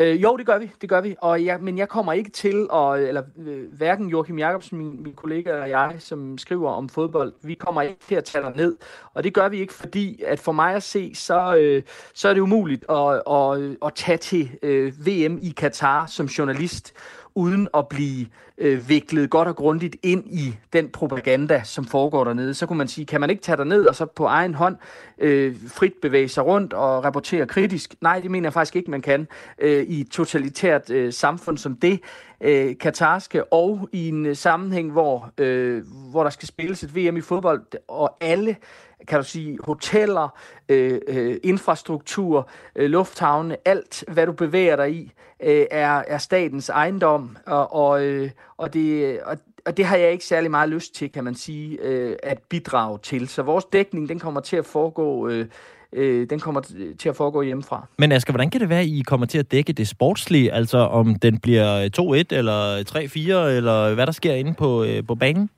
Øh, 0.00 0.22
jo, 0.22 0.36
det 0.36 0.46
gør 0.46 0.58
vi, 0.58 0.70
det 0.80 0.88
gør 0.88 1.00
vi. 1.00 1.16
Og 1.20 1.44
jeg, 1.44 1.60
men 1.60 1.78
jeg 1.78 1.88
kommer 1.88 2.12
ikke 2.12 2.30
til, 2.30 2.68
at, 2.72 3.00
eller 3.00 3.22
øh, 3.38 3.72
hverken 3.72 4.08
Joachim 4.08 4.38
Jacobsen, 4.38 4.78
min, 4.78 5.02
min 5.02 5.14
kollega 5.14 5.60
og 5.60 5.70
jeg, 5.70 5.94
som 5.98 6.38
skriver 6.38 6.70
om 6.70 6.88
fodbold, 6.88 7.32
vi 7.42 7.54
kommer 7.54 7.82
ikke 7.82 8.00
til 8.08 8.14
at 8.14 8.24
tage 8.24 8.44
dig 8.44 8.52
ned. 8.56 8.76
Og 9.14 9.24
det 9.24 9.34
gør 9.34 9.48
vi 9.48 9.60
ikke, 9.60 9.72
fordi 9.72 10.22
at 10.22 10.38
for 10.38 10.52
mig 10.52 10.74
at 10.74 10.82
se, 10.82 11.14
så, 11.14 11.56
øh, 11.56 11.82
så 12.14 12.28
er 12.28 12.34
det 12.34 12.40
umuligt 12.40 12.84
at, 12.90 13.22
at, 13.30 13.76
at 13.86 13.94
tage 13.94 14.18
til 14.18 14.50
øh, 14.62 15.06
VM 15.06 15.38
i 15.42 15.54
Katar 15.56 16.06
som 16.06 16.26
journalist, 16.26 16.94
uden 17.38 17.68
at 17.74 17.88
blive 17.88 18.26
øh, 18.58 18.88
viklet 18.88 19.30
godt 19.30 19.48
og 19.48 19.56
grundigt 19.56 19.96
ind 20.02 20.24
i 20.26 20.56
den 20.72 20.88
propaganda, 20.88 21.62
som 21.64 21.84
foregår 21.84 22.24
dernede. 22.24 22.54
Så 22.54 22.66
kunne 22.66 22.78
man 22.78 22.88
sige, 22.88 23.06
kan 23.06 23.20
man 23.20 23.30
ikke 23.30 23.42
tage 23.42 23.64
ned 23.64 23.86
og 23.86 23.94
så 23.94 24.06
på 24.06 24.24
egen 24.24 24.54
hånd 24.54 24.76
øh, 25.18 25.56
frit 25.68 25.92
bevæge 26.02 26.28
sig 26.28 26.46
rundt 26.46 26.72
og 26.72 27.04
rapportere 27.04 27.46
kritisk? 27.46 27.94
Nej, 28.00 28.20
det 28.20 28.30
mener 28.30 28.46
jeg 28.46 28.52
faktisk 28.52 28.76
ikke, 28.76 28.90
man 28.90 29.02
kan 29.02 29.28
øh, 29.58 29.82
i 29.82 30.00
et 30.00 30.10
totalitært 30.10 30.90
øh, 30.90 31.12
samfund 31.12 31.58
som 31.58 31.76
det 31.76 32.00
øh, 32.40 32.78
katarske, 32.78 33.52
og 33.52 33.88
i 33.92 34.08
en 34.08 34.26
øh, 34.26 34.36
sammenhæng, 34.36 34.92
hvor, 34.92 35.30
øh, 35.38 35.82
hvor 36.10 36.22
der 36.22 36.30
skal 36.30 36.48
spilles 36.48 36.82
et 36.82 36.96
VM 36.96 37.16
i 37.16 37.20
fodbold, 37.20 37.62
og 37.88 38.16
alle 38.20 38.56
kan 39.08 39.18
du 39.18 39.24
sige, 39.24 39.58
hoteller, 39.64 40.28
øh, 40.68 41.00
øh, 41.08 41.36
infrastruktur, 41.42 42.48
øh, 42.76 42.90
lufthavne, 42.90 43.56
alt 43.64 44.04
hvad 44.08 44.26
du 44.26 44.32
bevæger 44.32 44.76
dig 44.76 44.94
i, 44.94 45.12
øh, 45.42 45.66
er, 45.70 46.02
er 46.06 46.18
statens 46.18 46.68
ejendom, 46.68 47.36
og, 47.46 47.74
og, 47.74 48.04
øh, 48.04 48.30
og, 48.56 48.74
det, 48.74 49.20
og, 49.22 49.36
og 49.66 49.76
det 49.76 49.84
har 49.84 49.96
jeg 49.96 50.12
ikke 50.12 50.24
særlig 50.24 50.50
meget 50.50 50.68
lyst 50.68 50.94
til, 50.94 51.12
kan 51.12 51.24
man 51.24 51.34
sige, 51.34 51.78
øh, 51.82 52.16
at 52.22 52.38
bidrage 52.48 52.98
til. 52.98 53.28
Så 53.28 53.42
vores 53.42 53.64
dækning, 53.64 54.08
den 54.08 54.18
kommer 54.18 54.40
til 54.40 54.56
at 54.56 54.66
foregå... 54.66 55.28
Øh, 55.28 55.46
øh, 55.92 56.30
den 56.30 56.40
kommer 56.40 56.60
til 56.98 57.08
at 57.08 57.16
foregå 57.16 57.42
hjemmefra. 57.42 57.86
Men 57.98 58.12
Asger, 58.12 58.32
hvordan 58.32 58.50
kan 58.50 58.60
det 58.60 58.68
være, 58.68 58.80
at 58.80 58.86
I 58.86 59.02
kommer 59.06 59.26
til 59.26 59.38
at 59.38 59.52
dække 59.52 59.72
det 59.72 59.88
sportslige? 59.88 60.52
Altså 60.52 60.78
om 60.78 61.14
den 61.14 61.38
bliver 61.38 61.88
2-1 62.32 62.36
eller 62.36 62.82
3-4, 62.90 63.56
eller 63.56 63.94
hvad 63.94 64.06
der 64.06 64.12
sker 64.12 64.34
inde 64.34 64.54
på, 64.54 64.84
øh, 64.84 65.06
på 65.06 65.14
banen? 65.14 65.50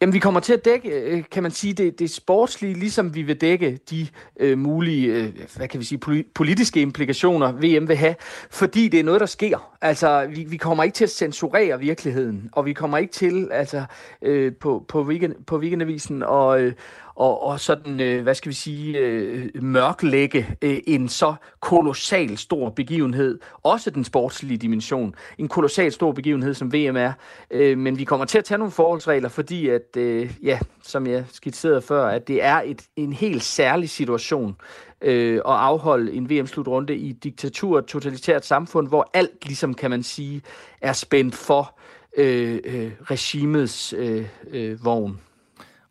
Jamen, 0.00 0.12
vi 0.12 0.18
kommer 0.18 0.40
til 0.40 0.52
at 0.52 0.64
dække, 0.64 0.90
øh, 0.90 1.24
kan 1.30 1.42
man 1.42 1.52
sige, 1.52 1.72
det, 1.72 1.98
det 1.98 2.10
sportslige, 2.10 2.74
ligesom 2.74 3.14
vi 3.14 3.22
vil 3.22 3.40
dække 3.40 3.78
de 3.90 4.06
øh, 4.40 4.58
mulige, 4.58 5.14
øh, 5.14 5.32
hvad 5.56 5.68
kan 5.68 5.80
vi 5.80 5.84
sige, 5.84 6.24
politiske 6.34 6.80
implikationer, 6.80 7.52
VM 7.52 7.88
vil 7.88 7.96
have, 7.96 8.14
fordi 8.50 8.88
det 8.88 9.00
er 9.00 9.04
noget, 9.04 9.20
der 9.20 9.26
sker. 9.26 9.76
Altså, 9.80 10.26
vi, 10.34 10.44
vi 10.44 10.56
kommer 10.56 10.84
ikke 10.84 10.94
til 10.94 11.04
at 11.04 11.10
censurere 11.10 11.78
virkeligheden, 11.78 12.50
og 12.52 12.66
vi 12.66 12.72
kommer 12.72 12.98
ikke 12.98 13.12
til, 13.12 13.48
altså, 13.52 13.84
øh, 14.22 14.52
på, 14.60 14.84
på, 14.88 15.02
weekend, 15.02 15.34
på 15.46 15.58
weekendavisen 15.58 16.22
og, 16.22 16.60
øh, 16.60 16.72
og, 17.18 17.42
og 17.42 17.60
sådan, 17.60 18.00
øh, 18.00 18.22
hvad 18.22 18.34
skal 18.34 18.48
vi 18.48 18.54
sige, 18.54 18.98
øh, 18.98 19.48
mørklægge 19.62 20.46
øh, 20.62 20.78
en 20.86 21.08
så 21.08 21.34
kolossal 21.60 22.38
stor 22.38 22.70
begivenhed, 22.70 23.38
også 23.62 23.90
den 23.90 24.04
sportslige 24.04 24.58
dimension, 24.58 25.14
en 25.38 25.48
kolossal 25.48 25.92
stor 25.92 26.12
begivenhed 26.12 26.54
som 26.54 26.72
VM 26.72 26.96
er, 26.96 27.12
øh, 27.50 27.78
men 27.78 27.98
vi 27.98 28.04
kommer 28.04 28.26
til 28.26 28.38
at 28.38 28.44
tage 28.44 28.58
nogle 28.58 28.72
forholdsregler, 28.72 29.28
fordi 29.28 29.68
at, 29.68 29.96
øh, 29.96 30.30
ja, 30.42 30.58
som 30.82 31.06
jeg 31.06 31.24
skitserede 31.32 31.82
før, 31.82 32.06
at 32.06 32.28
det 32.28 32.44
er 32.44 32.62
et, 32.64 32.82
en 32.96 33.12
helt 33.12 33.42
særlig 33.42 33.90
situation, 33.90 34.56
øh, 35.00 35.34
at 35.34 35.42
afholde 35.44 36.12
en 36.12 36.30
VM-slutrunde 36.30 36.96
i 36.96 37.12
diktatur, 37.12 37.80
totalitært 37.80 38.46
samfund, 38.46 38.88
hvor 38.88 39.10
alt, 39.14 39.44
ligesom 39.46 39.74
kan 39.74 39.90
man 39.90 40.02
sige, 40.02 40.42
er 40.80 40.92
spændt 40.92 41.34
for 41.34 41.78
øh, 42.16 42.58
øh, 42.64 42.90
regimets 43.10 43.92
øh, 43.92 44.26
øh, 44.50 44.84
vogn. 44.84 45.20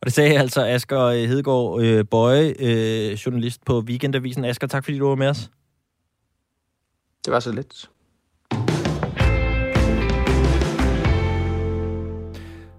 Og 0.01 0.05
det 0.05 0.13
sagde 0.13 0.39
altså 0.39 0.65
Asger 0.65 1.01
øh, 1.01 1.15
Hedegaard 1.15 1.81
øh, 1.81 2.05
Bøje, 2.05 2.53
øh, 2.59 3.11
journalist 3.11 3.65
på 3.65 3.79
Weekendavisen. 3.79 4.45
Asger, 4.45 4.67
tak 4.67 4.83
fordi 4.83 4.97
du 4.97 5.07
var 5.07 5.15
med 5.15 5.27
os. 5.27 5.51
Det 7.25 7.33
var 7.33 7.39
så 7.39 7.51
lidt. 7.51 7.89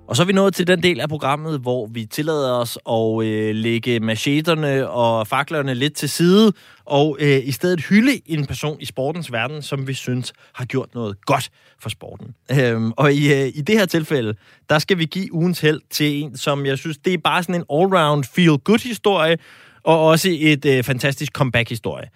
Og 0.09 0.17
så 0.17 0.23
er 0.23 0.27
vi 0.27 0.33
nået 0.33 0.55
til 0.55 0.67
den 0.67 0.83
del 0.83 1.01
af 1.01 1.09
programmet, 1.09 1.61
hvor 1.61 1.87
vi 1.87 2.05
tillader 2.05 2.53
os 2.53 2.79
at 2.91 3.27
øh, 3.27 3.55
lægge 3.55 4.01
macheterne 4.01 4.89
og 4.89 5.27
faklerne 5.27 5.75
lidt 5.75 5.95
til 5.95 6.09
side, 6.09 6.53
og 6.85 7.17
øh, 7.21 7.41
i 7.45 7.53
stedet 7.53 7.81
hylde 7.81 8.21
en 8.27 8.47
person 8.47 8.81
i 8.81 8.85
sportens 8.85 9.33
verden, 9.33 9.63
som 9.63 9.87
vi 9.87 9.95
synes 9.95 10.33
har 10.55 10.65
gjort 10.65 10.95
noget 10.95 11.25
godt 11.27 11.51
for 11.81 11.89
sporten. 11.89 12.35
Øhm, 12.61 12.93
og 12.97 13.13
i, 13.13 13.33
øh, 13.33 13.49
i 13.55 13.61
det 13.61 13.79
her 13.79 13.87
tilfælde, 13.87 14.35
der 14.69 14.79
skal 14.79 14.99
vi 14.99 15.05
give 15.05 15.33
ugens 15.33 15.61
held 15.61 15.81
til 15.91 16.23
en, 16.23 16.37
som 16.37 16.67
jeg 16.67 16.79
synes, 16.79 16.99
det 16.99 17.15
er 17.15 17.19
bare 17.19 17.43
sådan 17.43 17.55
en 17.55 17.65
all-round 17.73 18.23
feel-good-historie, 18.35 19.39
og 19.83 20.07
også 20.07 20.29
et 20.41 20.65
øh, 20.65 20.85
fantastisk 20.85 21.33
comeback-historie. 21.33 22.09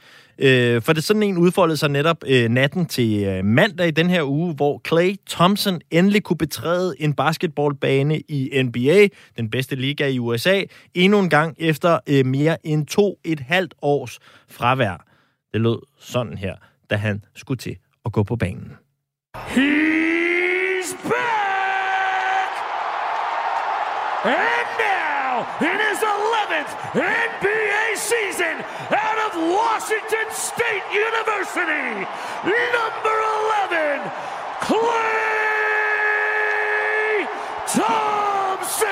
Øh, 0.42 0.82
for 0.82 0.92
det 0.92 1.04
sådan 1.04 1.22
en 1.22 1.38
udfoldede 1.38 1.76
sig 1.76 1.90
netop 1.90 2.16
øh, 2.26 2.48
natten 2.48 2.86
til 2.86 3.24
øh, 3.24 3.44
mandag 3.44 3.88
i 3.88 3.90
den 3.90 4.10
her 4.10 4.22
uge, 4.22 4.54
hvor 4.54 4.80
Clay 4.88 5.14
Thompson 5.30 5.80
endelig 5.90 6.22
kunne 6.22 6.36
betræde 6.36 6.94
en 6.98 7.14
basketballbane 7.14 8.20
i 8.20 8.62
NBA, 8.62 9.08
den 9.36 9.50
bedste 9.50 9.76
liga 9.76 10.06
i 10.06 10.18
USA, 10.18 10.62
endnu 10.94 11.18
en 11.18 11.30
gang 11.30 11.56
efter 11.58 11.98
øh, 12.06 12.26
mere 12.26 12.66
end 12.66 12.86
to 12.86 13.18
et 13.24 13.40
halvt 13.40 13.74
års 13.82 14.18
fravær. 14.48 15.06
Det 15.52 15.60
lød 15.60 15.78
sådan 15.98 16.38
her, 16.38 16.54
da 16.90 16.96
han 16.96 17.24
skulle 17.34 17.58
til 17.58 17.76
at 18.04 18.12
gå 18.12 18.22
på 18.22 18.36
banen. 18.36 18.72
He's 19.36 20.92
back! 21.02 22.52
And 24.24 24.68
now, 24.78 25.46
in 25.60 25.78
his 25.88 26.02
11th 26.02 26.72
NBA 26.94 27.51
Washington 29.82 30.28
State 30.30 30.84
University, 31.08 31.86
number 32.76 33.16
11, 33.70 34.10
Clay 34.66 35.96
Thompson! 37.68 38.88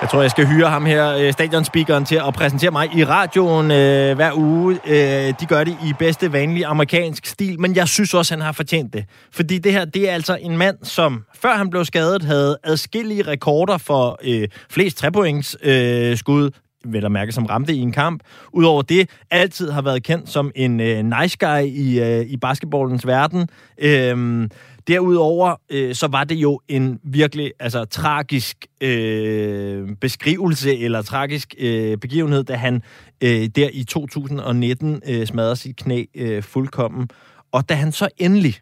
Jeg 0.00 0.08
tror, 0.08 0.20
jeg 0.20 0.30
skal 0.30 0.46
hyre 0.46 0.68
ham 0.68 0.86
her, 0.86 1.16
øh, 1.16 1.32
stadionspeakeren, 1.32 2.04
til 2.04 2.20
at 2.26 2.34
præsentere 2.34 2.70
mig 2.70 2.94
i 2.96 3.04
radioen 3.04 3.70
øh, 3.70 4.16
hver 4.16 4.32
uge. 4.34 4.78
Øh, 4.86 5.34
de 5.40 5.46
gør 5.46 5.64
det 5.64 5.76
i 5.84 5.92
bedste 5.98 6.32
vanlige 6.32 6.66
amerikansk 6.66 7.26
stil, 7.26 7.60
men 7.60 7.76
jeg 7.76 7.88
synes 7.88 8.14
også, 8.14 8.34
han 8.34 8.40
har 8.40 8.52
fortjent 8.52 8.92
det. 8.92 9.04
Fordi 9.32 9.58
det 9.58 9.72
her, 9.72 9.84
det 9.84 10.10
er 10.10 10.14
altså 10.14 10.38
en 10.40 10.56
mand, 10.56 10.76
som 10.82 11.24
før 11.42 11.56
han 11.56 11.70
blev 11.70 11.84
skadet, 11.84 12.22
havde 12.22 12.58
adskillige 12.64 13.22
rekorder 13.22 13.78
for 13.78 14.18
øh, 14.24 14.48
flest 14.70 14.98
trepoints 14.98 15.56
øh, 15.62 16.16
skud 16.16 16.50
vel 16.84 17.04
at 17.04 17.12
mærke, 17.12 17.32
som 17.32 17.46
ramte 17.46 17.74
i 17.74 17.78
en 17.78 17.92
kamp. 17.92 18.22
Udover 18.52 18.82
det, 18.82 19.10
altid 19.30 19.70
har 19.70 19.82
været 19.82 20.02
kendt 20.02 20.28
som 20.28 20.52
en 20.54 20.80
øh, 20.80 21.04
nice 21.20 21.36
guy 21.40 21.62
i, 21.62 22.00
øh, 22.00 22.26
i 22.26 22.36
basketballens 22.36 23.06
verden. 23.06 23.48
Øhm, 23.78 24.50
Derudover, 24.88 25.56
øh, 25.70 25.94
så 25.94 26.06
var 26.06 26.24
det 26.24 26.34
jo 26.34 26.60
en 26.68 27.00
virkelig 27.04 27.52
altså, 27.60 27.84
tragisk 27.84 28.66
øh, 28.80 29.88
beskrivelse 30.00 30.78
eller 30.78 31.02
tragisk 31.02 31.54
øh, 31.58 31.98
begivenhed, 31.98 32.44
da 32.44 32.54
han 32.54 32.82
øh, 33.20 33.46
der 33.46 33.68
i 33.72 33.84
2019 33.84 35.02
øh, 35.06 35.26
smadrede 35.26 35.56
sit 35.56 35.76
knæ 35.76 36.04
øh, 36.14 36.42
fuldkommen. 36.42 37.08
Og 37.52 37.68
da 37.68 37.74
han 37.74 37.92
så 37.92 38.08
endelig 38.18 38.54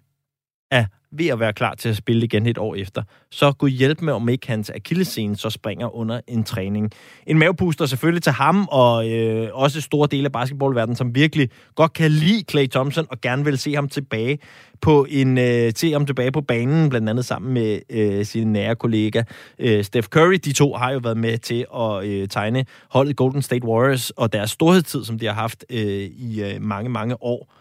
er 0.71 0.85
ved 1.13 1.27
at 1.27 1.41
være 1.41 1.53
klar 1.53 1.75
til 1.75 1.89
at 1.89 1.97
spille 1.97 2.25
igen 2.25 2.47
et 2.47 2.59
år 2.59 2.75
efter, 2.75 3.03
så 3.31 3.53
gå 3.53 3.67
hjælp 3.67 4.01
med, 4.03 4.13
om 4.13 4.29
ikke 4.29 4.49
hans 4.49 4.71
akillescene 4.71 5.37
så 5.37 5.51
springer 5.51 5.97
under 5.97 6.21
en 6.27 6.45
træning. 6.45 6.91
En 7.27 7.39
mavepuster 7.39 7.87
selvfølgelig 7.87 8.23
til 8.23 8.33
ham, 8.33 8.69
og 8.71 9.11
øh, 9.11 9.49
også 9.53 9.81
store 9.81 10.09
dele 10.11 10.25
af 10.25 10.33
basketballverdenen, 10.33 10.97
som 10.97 11.15
virkelig 11.15 11.51
godt 11.75 11.93
kan 11.93 12.11
lide 12.11 12.45
Clay 12.51 12.67
Thompson, 12.67 13.07
og 13.11 13.21
gerne 13.21 13.45
vil 13.45 13.59
se 13.59 13.75
ham 13.75 13.89
tilbage 13.89 14.39
på 14.81 15.07
en 15.11 15.39
øh, 15.39 15.73
se 15.77 15.93
ham 15.93 16.07
tilbage 16.07 16.33
på 16.33 16.41
banen, 16.41 16.89
blandt 16.89 17.09
andet 17.09 17.25
sammen 17.25 17.55
med 17.55 17.81
øh, 17.91 18.25
sin 18.25 18.53
nære 18.53 18.77
kollega 18.77 19.23
øh, 19.59 19.85
Steph 19.85 20.09
Curry. 20.09 20.39
De 20.45 20.53
to 20.53 20.75
har 20.75 20.93
jo 20.93 21.01
været 21.03 21.17
med 21.17 21.39
til 21.39 21.67
at 21.77 22.05
øh, 22.05 22.29
tegne 22.29 22.65
holdet 22.91 23.17
Golden 23.17 23.43
State 23.43 23.67
Warriors 23.67 24.11
og 24.11 24.33
deres 24.33 24.51
storhedstid, 24.51 25.05
som 25.05 25.19
de 25.19 25.27
har 25.27 25.33
haft 25.33 25.65
øh, 25.71 25.81
i 26.03 26.43
øh, 26.43 26.63
mange, 26.63 26.91
mange 26.91 27.23
år. 27.23 27.55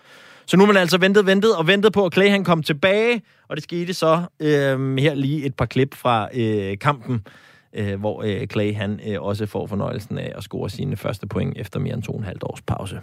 Så 0.48 0.58
nu 0.58 0.66
har 0.66 0.74
man 0.74 0.82
altså 0.82 0.98
ventet, 0.98 1.26
ventet 1.26 1.56
og 1.56 1.68
ventet 1.68 1.94
på, 1.94 2.06
at 2.06 2.14
Clay 2.14 2.30
han 2.30 2.44
kom 2.44 2.64
tilbage, 2.64 3.22
og 3.50 3.56
det 3.56 3.64
skete 3.64 3.94
så 3.94 4.24
øh, 4.40 4.98
her 4.98 5.14
lige 5.14 5.46
et 5.46 5.56
par 5.56 5.66
klip 5.66 5.96
fra 5.96 6.30
øh, 6.34 6.78
kampen, 6.80 7.28
øh, 7.74 8.00
hvor 8.00 8.24
øh, 8.24 8.48
Clay 8.48 8.74
han 8.76 9.00
øh, 9.08 9.22
også 9.22 9.46
får 9.46 9.68
fornøjelsen 9.68 10.18
af 10.18 10.32
at 10.36 10.44
score 10.44 10.70
sine 10.70 10.98
første 10.98 11.28
point 11.28 11.58
efter 11.58 11.80
mere 11.80 11.94
end 11.94 12.04
to 12.04 12.12
og 12.12 12.18
en 12.18 12.24
halv 12.24 12.40
års 12.44 12.62
pause. 12.62 13.02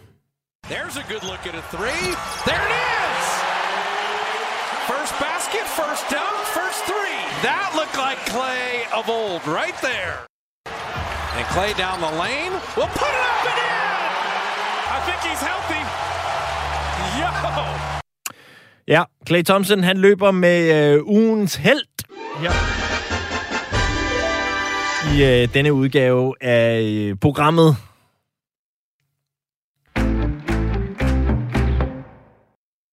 There's 0.66 0.96
a 1.02 1.06
good 1.12 1.24
look 1.30 1.42
at 1.50 1.54
a 1.62 1.64
three. 1.76 2.04
There 2.48 2.64
it 2.68 2.74
is! 2.90 3.24
First 4.92 5.14
basket, 5.28 5.64
first 5.80 6.04
down, 6.18 6.36
first 6.58 6.80
three. 6.90 7.18
That 7.48 7.68
looked 7.78 7.98
like 8.06 8.18
Clay 8.34 8.68
of 8.98 9.04
old 9.18 9.42
right 9.60 9.78
there. 9.90 10.14
And 11.36 11.44
Clay 11.54 11.72
down 11.84 11.96
the 12.06 12.12
lane 12.24 12.52
will 12.76 12.92
put 13.02 13.12
it 13.18 13.24
up 13.34 13.42
and 13.50 13.58
in! 13.72 13.88
I 14.96 14.98
think 15.06 15.18
he's 15.28 15.42
healthy. 15.50 16.03
Yo! 17.20 17.28
Ja, 18.88 19.04
Clay 19.26 19.42
Thompson, 19.42 19.84
han 19.84 19.98
løber 19.98 20.30
med 20.30 20.92
øh, 20.94 21.06
ugens 21.06 21.54
held 21.54 21.84
her 22.40 22.50
i 25.14 25.42
øh, 25.42 25.54
denne 25.54 25.72
udgave 25.72 26.34
af 26.40 26.82
øh, 26.82 27.16
programmet. 27.16 27.76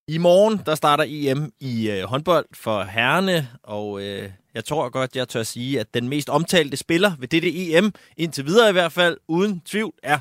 I 0.08 0.18
morgen, 0.18 0.62
der 0.66 0.76
starter 0.76 1.04
EM 1.08 1.52
i 1.60 1.90
øh, 1.90 2.04
håndbold 2.04 2.46
for 2.54 2.84
herrene, 2.84 3.48
og 3.64 4.02
øh, 4.02 4.30
jeg 4.54 4.66
tror 4.66 4.90
godt, 4.90 5.16
jeg 5.16 5.28
tør 5.28 5.44
sige, 5.44 5.80
at 5.80 5.94
den 5.94 6.10
mest 6.10 6.30
omtalte 6.30 6.78
spiller 6.78 7.12
ved 7.20 7.28
dette 7.28 7.78
EM, 7.78 7.92
indtil 8.18 8.46
videre 8.46 8.70
i 8.70 8.74
hvert 8.74 8.92
fald, 8.92 9.18
uden 9.28 9.62
tvivl, 9.66 9.94
er 10.04 10.20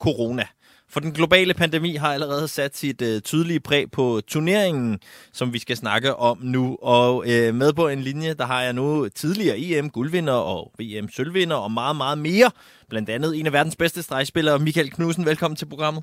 corona. 0.00 0.46
For 0.88 1.00
den 1.00 1.12
globale 1.12 1.54
pandemi 1.54 1.94
har 1.94 2.12
allerede 2.14 2.48
sat 2.48 2.76
sit 2.76 3.02
øh, 3.02 3.20
tydelige 3.20 3.60
præg 3.60 3.90
på 3.90 4.20
turneringen, 4.26 4.98
som 5.32 5.52
vi 5.52 5.58
skal 5.58 5.76
snakke 5.76 6.16
om 6.16 6.38
nu. 6.42 6.76
Og 6.82 7.24
øh, 7.28 7.54
med 7.54 7.72
på 7.72 7.88
en 7.88 8.00
linje, 8.00 8.34
der 8.34 8.46
har 8.46 8.62
jeg 8.62 8.72
nu 8.72 9.08
tidligere 9.08 9.58
EM-guldvinder 9.58 10.32
og 10.32 10.72
VM-sølvvinder 10.78 11.56
og 11.56 11.72
meget, 11.72 11.96
meget 11.96 12.18
mere. 12.18 12.50
Blandt 12.88 13.10
andet 13.10 13.38
en 13.38 13.46
af 13.46 13.52
verdens 13.52 13.76
bedste 13.76 14.02
stregspillere, 14.02 14.58
Michael 14.58 14.90
Knudsen. 14.90 15.26
Velkommen 15.26 15.56
til 15.56 15.66
programmet. 15.66 16.02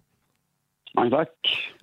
Mange 0.96 1.12
tak. 1.18 1.28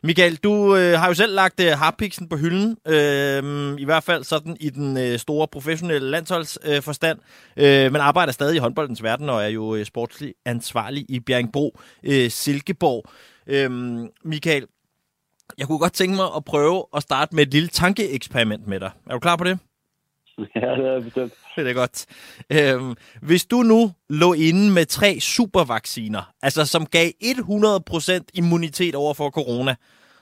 Michael, 0.03 0.37
du 0.37 0.77
øh, 0.77 0.99
har 0.99 1.09
jo 1.09 1.15
selv 1.15 1.35
lagt 1.35 1.61
øh, 1.61 1.73
hardpiksen 1.73 2.29
på 2.29 2.37
hylden, 2.37 2.77
øh, 2.87 3.81
i 3.81 3.85
hvert 3.85 4.03
fald 4.03 4.25
sådan 4.25 4.57
i 4.61 4.71
den 4.71 4.99
øh, 4.99 5.19
store 5.19 5.49
professionelle 5.49 6.11
landsholdsforstand, 6.11 7.19
øh, 7.57 7.85
øh, 7.85 7.93
men 7.93 8.01
arbejder 8.01 8.33
stadig 8.33 8.57
i 8.57 8.59
håndboldens 8.59 9.03
verden 9.03 9.29
og 9.29 9.43
er 9.45 9.49
jo 9.49 9.75
øh, 9.75 9.85
sportslig 9.85 10.35
ansvarlig 10.47 11.07
i 11.09 11.21
Bjerringbro 11.21 11.79
øh, 12.03 12.31
Silkeborg. 12.31 13.05
Øh, 13.47 13.71
Michael, 14.25 14.67
jeg 15.59 15.67
kunne 15.67 15.79
godt 15.79 15.93
tænke 15.93 16.17
mig 16.17 16.27
at 16.37 16.45
prøve 16.45 16.85
at 16.97 17.03
starte 17.03 17.37
med 17.37 17.47
et 17.47 17.53
lille 17.53 17.69
tankeeksperiment 17.69 18.67
med 18.67 18.81
dig. 18.81 18.91
Er 19.07 19.13
du 19.13 19.19
klar 19.19 19.37
på 19.37 19.45
det? 19.45 19.59
Ja, 20.55 20.71
det 20.71 20.87
er 20.87 21.01
bestemt. 21.01 21.33
Det 21.57 21.71
er 21.71 21.75
godt. 21.75 22.07
Øhm, 22.53 22.95
hvis 23.23 23.47
du 23.47 23.57
nu 23.57 23.93
lå 24.09 24.33
inde 24.33 24.73
med 24.73 24.87
tre 24.87 25.21
supervacciner, 25.21 26.33
altså 26.43 26.65
som 26.65 26.87
gav 26.87 27.11
100% 27.23 28.21
immunitet 28.35 28.95
over 28.95 29.15
for 29.15 29.31
corona, 29.31 29.75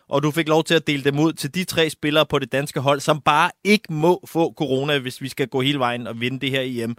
og 0.09 0.23
du 0.23 0.31
fik 0.31 0.49
lov 0.49 0.65
til 0.65 0.75
at 0.75 0.87
dele 0.87 1.05
dem 1.05 1.19
ud 1.19 1.33
til 1.33 1.55
de 1.55 1.65
tre 1.65 1.91
spillere 1.91 2.27
på 2.27 2.39
det 2.39 2.53
danske 2.53 2.81
hold, 2.81 3.01
som 3.01 3.21
bare 3.21 3.51
ikke 3.65 3.93
må 3.93 4.21
få 4.27 4.53
corona, 4.53 4.99
hvis 4.99 5.23
vi 5.23 5.29
skal 5.29 5.49
gå 5.49 5.61
hele 5.61 5.79
vejen 5.79 6.07
og 6.07 6.21
vinde 6.21 6.41
det 6.41 6.51
her 6.51 6.85
EM. 6.85 6.97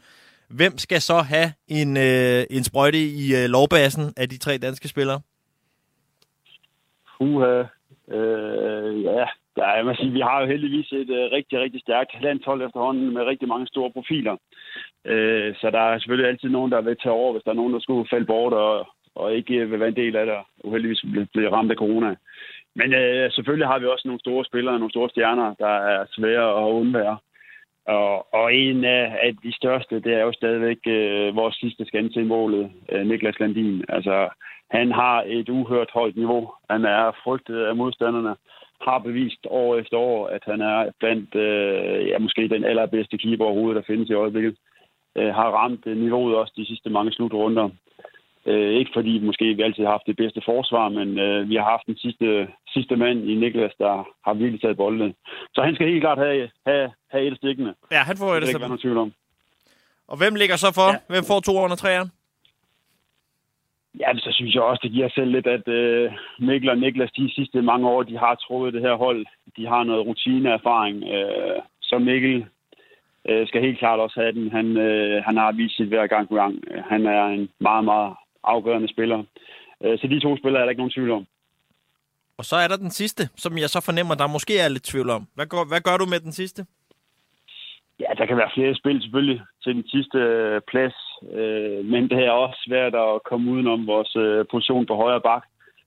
Hvem 0.50 0.78
skal 0.78 1.02
så 1.02 1.22
have 1.22 1.54
en, 1.68 1.98
øh, 1.98 2.46
en 2.50 2.63
sprøjte 2.63 2.98
i 2.98 3.36
øh, 3.36 3.46
lovbasen 3.50 4.13
af 4.18 4.30
de 4.30 4.38
tre 4.38 4.58
danske 4.58 4.88
spillere? 4.88 5.22
Uha. 7.20 7.63
Øh, 8.12 9.04
ja, 9.04 9.26
Ja, 9.60 9.69
jeg 9.69 9.86
må 9.86 9.93
sige, 9.93 10.12
vi 10.12 10.19
har 10.19 10.41
jo 10.41 10.48
heldigvis 10.48 10.91
et 10.91 11.10
uh, 11.10 11.32
rigtig, 11.38 11.60
rigtig 11.60 11.82
stærkt 11.82 12.22
landshold 12.22 12.62
efterhånden 12.62 13.13
med 13.13 13.24
rigtig 13.24 13.48
mange 13.48 13.67
store 13.67 13.91
profiler. 13.91 14.36
Uh, 15.12 15.50
så 15.60 15.69
der 15.72 15.80
er 15.80 16.00
selvfølgelig 16.00 16.30
altid 16.30 16.50
nogen, 16.50 16.72
der 16.72 16.82
vil 16.82 16.98
tage 16.98 17.19
over, 17.22 17.32
hvis 17.32 17.43
der 17.43 17.52
er 17.52 17.62
nogen, 17.62 17.74
der 17.74 17.80
skulle 17.80 18.10
falde 18.10 18.26
bort 18.26 18.54
og, 18.54 18.88
og 19.15 19.36
ikke 19.36 19.56
øh, 19.56 19.72
vil 19.72 19.80
være 19.80 19.89
en 19.89 20.02
del 20.04 20.15
af 20.15 20.26
det, 20.26 20.36
og 20.36 20.45
uheldigvis 20.63 21.06
blive 21.34 21.52
ramt 21.52 21.72
af 21.72 21.78
corona. 21.78 22.15
Men 22.76 22.89
uh, 22.93 23.32
selvfølgelig 23.32 23.67
har 23.67 23.80
vi 23.80 23.86
også 23.86 24.08
nogle 24.08 24.19
store 24.19 24.45
spillere, 24.45 24.80
nogle 24.80 24.95
store 24.95 25.10
stjerner, 25.10 25.54
der 25.54 25.76
er 25.93 26.06
svære 26.10 26.50
at 26.62 26.72
undvære. 26.72 27.17
Og, 27.88 28.34
og 28.34 28.54
en 28.54 28.84
af, 28.84 29.17
af 29.22 29.32
de 29.43 29.56
største, 29.56 29.95
det 30.00 30.13
er 30.13 30.22
jo 30.22 30.32
stadigvæk 30.32 30.82
uh, 30.88 31.36
vores 31.36 31.56
sidste 31.56 31.86
skanse 31.86 32.22
i 32.22 32.32
målet, 32.34 32.72
uh, 32.93 33.02
Niklas 33.02 33.39
Landin. 33.39 33.86
Altså, 33.89 34.30
han 34.72 34.91
har 34.91 35.24
et 35.28 35.50
uhørt 35.50 35.89
højt 35.93 36.15
niveau. 36.15 36.54
Han 36.69 36.86
er 36.86 37.12
frygtet 37.24 37.63
af 37.65 37.76
modstanderne 37.76 38.36
har 38.82 39.00
bevist 39.00 39.44
år 39.50 39.78
efter 39.78 39.98
år, 39.98 40.28
at 40.28 40.44
han 40.46 40.62
er 40.62 40.92
blandt 41.00 41.36
øh, 41.36 42.08
ja, 42.08 42.18
måske 42.20 42.50
den 42.50 42.63
allerbedste 42.63 43.18
keeper 43.18 43.46
overhovedet, 43.46 43.76
der 43.76 43.94
findes 43.94 44.10
i 44.10 44.13
øjeblikket. 44.13 44.56
Øh, 45.18 45.34
har 45.34 45.50
ramt 45.60 45.84
øh, 45.86 45.98
niveauet 45.98 46.36
også 46.36 46.54
de 46.58 46.65
sidste 46.65 46.89
mange 46.89 47.12
slutrunder. 47.12 47.70
Øh, 48.46 48.72
ikke 48.80 48.92
fordi 48.94 49.20
måske 49.20 49.46
vi 49.56 49.62
altid 49.62 49.84
har 49.84 49.92
haft 49.92 50.08
det 50.08 50.18
bedste 50.18 50.42
forsvar, 50.46 50.89
men 50.89 51.20
øh, 51.20 51.50
vi 51.50 51.56
har 51.56 51.63
haft 51.63 51.86
den 51.88 51.98
sidste, 51.98 52.48
sidste 52.74 52.96
mand 52.96 53.20
i 53.30 53.36
Niklas, 53.36 53.74
der 53.78 53.94
har 54.26 54.34
virkelig 54.34 54.62
taget 54.62 54.78
bolden. 54.78 55.13
Så 55.54 55.62
han 55.62 55.76
skal 55.76 55.88
helt 55.88 56.04
klart 56.04 56.18
have, 56.18 56.50
have, 56.68 56.92
have 57.12 57.28
et 57.28 57.38
stikkene. 57.38 57.74
Ja, 57.92 58.02
han 58.10 58.18
får 58.18 58.36
et 58.36 58.42
det. 58.42 58.56
Det 58.56 58.63
ikke 58.63 58.82
tvivl 58.82 58.98
om. 58.98 59.13
Og 60.08 60.18
hvem 60.18 60.36
ligger 60.36 60.56
så 60.56 60.70
for? 60.74 60.89
Ja. 60.92 60.98
Hvem 61.13 61.24
får 61.24 61.39
to 61.39 61.54
under 61.63 61.76
træerne? 61.76 62.10
Ja, 63.99 64.17
så 64.17 64.30
synes 64.32 64.56
jeg 64.56 64.63
også, 64.63 64.80
det 64.84 64.91
giver 64.91 65.10
selv 65.10 65.32
lidt, 65.32 65.47
at 65.47 65.67
øh, 65.67 66.12
Mikkel 66.39 66.69
og 66.69 66.78
Niklas 66.78 67.12
de 67.12 67.34
sidste 67.36 67.62
mange 67.62 67.89
år, 67.89 68.04
de 68.04 68.17
har 68.17 68.36
troet 68.36 68.73
det 68.73 68.82
her 68.82 68.95
hold. 68.95 69.25
De 69.58 69.67
har 69.67 69.84
noget 69.84 70.06
rutine 70.06 70.49
erfaring. 70.49 71.04
Øh, 71.04 71.62
så 71.82 71.99
Mikkel 71.99 72.45
øh, 73.30 73.47
skal 73.47 73.62
helt 73.62 73.80
klart 73.80 73.99
også 73.99 74.19
have 74.19 74.32
den. 74.32 74.52
Han, 74.52 74.78
øh, 74.78 75.23
han 75.23 75.38
har 75.38 75.52
vist 75.52 75.75
sit 75.78 75.88
hver 75.88 76.08
gang 76.08 76.30
på 76.30 76.36
gang. 76.36 76.63
Han 76.89 77.06
er 77.06 77.25
en 77.25 77.49
meget, 77.60 77.86
meget 77.86 78.15
afgørende 78.43 78.89
spiller. 78.89 79.23
Øh, 79.84 79.99
så 79.99 80.08
de 80.08 80.19
to 80.19 80.38
spillere 80.38 80.62
er 80.62 80.65
der 80.65 80.69
ikke 80.69 80.82
nogen 80.82 80.93
tvivl 80.97 81.12
om. 81.12 81.25
Og 82.38 82.45
så 82.45 82.56
er 82.56 82.67
der 82.67 82.78
den 82.78 82.91
sidste, 82.91 83.30
som 83.36 83.58
jeg 83.58 83.69
så 83.69 83.82
fornemmer, 83.86 84.15
der 84.15 84.28
måske 84.28 84.60
er 84.60 84.69
lidt 84.69 84.84
tvivl 84.84 85.10
om. 85.10 85.28
Hvad 85.36 85.45
gør, 85.45 85.63
hvad 85.67 85.82
gør 85.82 85.97
du 85.97 86.06
med 86.06 86.19
den 86.19 86.32
sidste? 86.32 86.65
Ja, 87.99 88.10
der 88.17 88.25
kan 88.25 88.38
være 88.38 88.52
flere 88.54 88.75
spil 88.75 89.02
selvfølgelig 89.02 89.41
til 89.63 89.75
den 89.75 89.88
sidste 89.88 90.17
øh, 90.17 90.62
plads, 90.71 90.95
øh, 91.34 91.86
men 91.86 92.10
det 92.10 92.19
er 92.25 92.32
også 92.32 92.60
svært 92.67 92.95
at 92.95 93.23
komme 93.23 93.51
udenom 93.51 93.88
vores 93.88 94.15
øh, 94.15 94.45
position 94.51 94.86
på 94.86 94.95
højre 94.95 95.21
bak, 95.21 95.43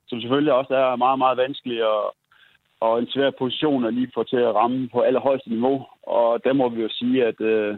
som 0.08 0.20
selvfølgelig 0.20 0.52
også 0.52 0.74
er 0.74 0.96
meget, 0.96 1.18
meget 1.18 1.36
vanskelig 1.36 1.84
og, 1.84 2.14
og 2.80 2.98
en 2.98 3.08
svær 3.10 3.30
position 3.30 3.84
at 3.84 3.94
lige 3.94 4.14
få 4.14 4.22
til 4.22 4.36
at 4.36 4.54
ramme 4.54 4.88
på 4.88 5.00
allerhøjeste 5.00 5.50
niveau. 5.50 5.86
Og 6.02 6.44
der 6.44 6.52
må 6.52 6.68
vi 6.68 6.82
jo 6.82 6.88
sige, 6.90 7.24
at, 7.24 7.40
øh, 7.40 7.76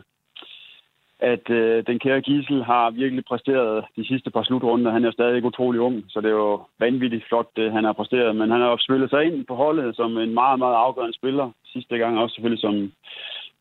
at 1.18 1.50
øh, 1.50 1.86
den 1.86 1.98
kære 1.98 2.20
Gisel 2.20 2.64
har 2.64 2.90
virkelig 2.90 3.24
præsteret 3.24 3.84
de 3.96 4.06
sidste 4.06 4.30
par 4.30 4.42
slutrunder. 4.42 4.90
Han 4.90 5.02
er 5.02 5.08
jo 5.08 5.12
stadig 5.12 5.44
utrolig 5.44 5.80
ung, 5.80 6.04
så 6.08 6.20
det 6.20 6.26
er 6.26 6.40
jo 6.44 6.62
vanvittigt 6.78 7.24
flot, 7.28 7.48
det 7.56 7.72
han 7.72 7.84
har 7.84 7.92
præsteret. 7.92 8.36
Men 8.36 8.50
han 8.50 8.60
har 8.60 8.68
jo 8.68 8.76
spillet 8.78 9.10
sig 9.10 9.24
ind 9.24 9.46
på 9.46 9.54
holdet 9.54 9.96
som 9.96 10.18
en 10.18 10.34
meget, 10.34 10.58
meget 10.58 10.74
afgørende 10.74 11.14
spiller. 11.14 11.50
Sidste 11.72 11.98
gang 11.98 12.18
også 12.18 12.34
selvfølgelig 12.34 12.60
som 12.60 12.92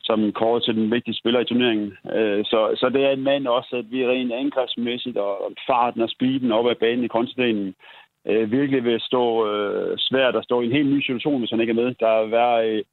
som 0.04 0.32
kåret 0.32 0.64
til 0.64 0.76
den 0.76 0.92
vigtige 0.92 1.16
spiller 1.16 1.40
i 1.40 1.46
turneringen. 1.46 1.98
Øh, 2.16 2.46
så, 2.46 2.60
så 2.76 2.90
det 2.90 3.06
er 3.06 3.12
en 3.12 3.24
mand 3.24 3.48
også, 3.48 3.76
at 3.76 3.92
vi 3.92 4.08
rent 4.08 4.32
angrebsmæssigt 4.32 5.18
og 5.18 5.52
farten 5.68 6.02
og 6.02 6.10
speeden 6.10 6.52
op 6.52 6.68
ad 6.68 6.76
banen 6.76 7.04
i 7.04 7.08
kontradelen 7.08 7.76
øh, 8.28 8.52
virkelig 8.52 8.84
vil 8.84 9.00
stå 9.02 9.48
øh, 9.52 9.98
svært 9.98 10.36
at 10.36 10.44
stå 10.44 10.62
i 10.62 10.66
en 10.66 10.72
helt 10.72 10.90
ny 10.90 11.02
situation, 11.02 11.40
hvis 11.40 11.50
han 11.50 11.60
ikke 11.62 11.72
er 11.72 11.82
med. 11.84 11.96
Der 12.00 12.24
vil 12.24 12.32
være, 12.32 12.70
øh, 12.70 12.84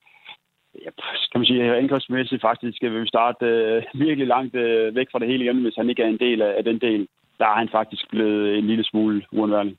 ja, 0.84 0.90
kan 1.32 1.40
man 1.40 1.46
sige, 1.46 1.76
angrebsmæssigt 1.76 2.42
faktisk 2.42 2.72
øh, 2.72 2.76
skal 2.76 3.00
vi 3.00 3.06
starte 3.06 3.46
øh, 3.46 3.82
virkelig 3.94 4.26
langt 4.26 4.54
øh, 4.54 4.94
væk 4.94 5.06
fra 5.12 5.18
det 5.18 5.28
hele 5.28 5.44
igen, 5.44 5.62
hvis 5.62 5.76
han 5.76 5.90
ikke 5.90 6.02
er 6.02 6.08
en 6.08 6.18
del 6.18 6.42
af, 6.42 6.54
af 6.58 6.64
den 6.64 6.78
del. 6.78 7.08
Der 7.38 7.46
er 7.46 7.56
han 7.62 7.68
faktisk 7.68 8.10
blevet 8.10 8.58
en 8.58 8.66
lille 8.66 8.84
smule 8.84 9.22
uundværlig. 9.32 9.76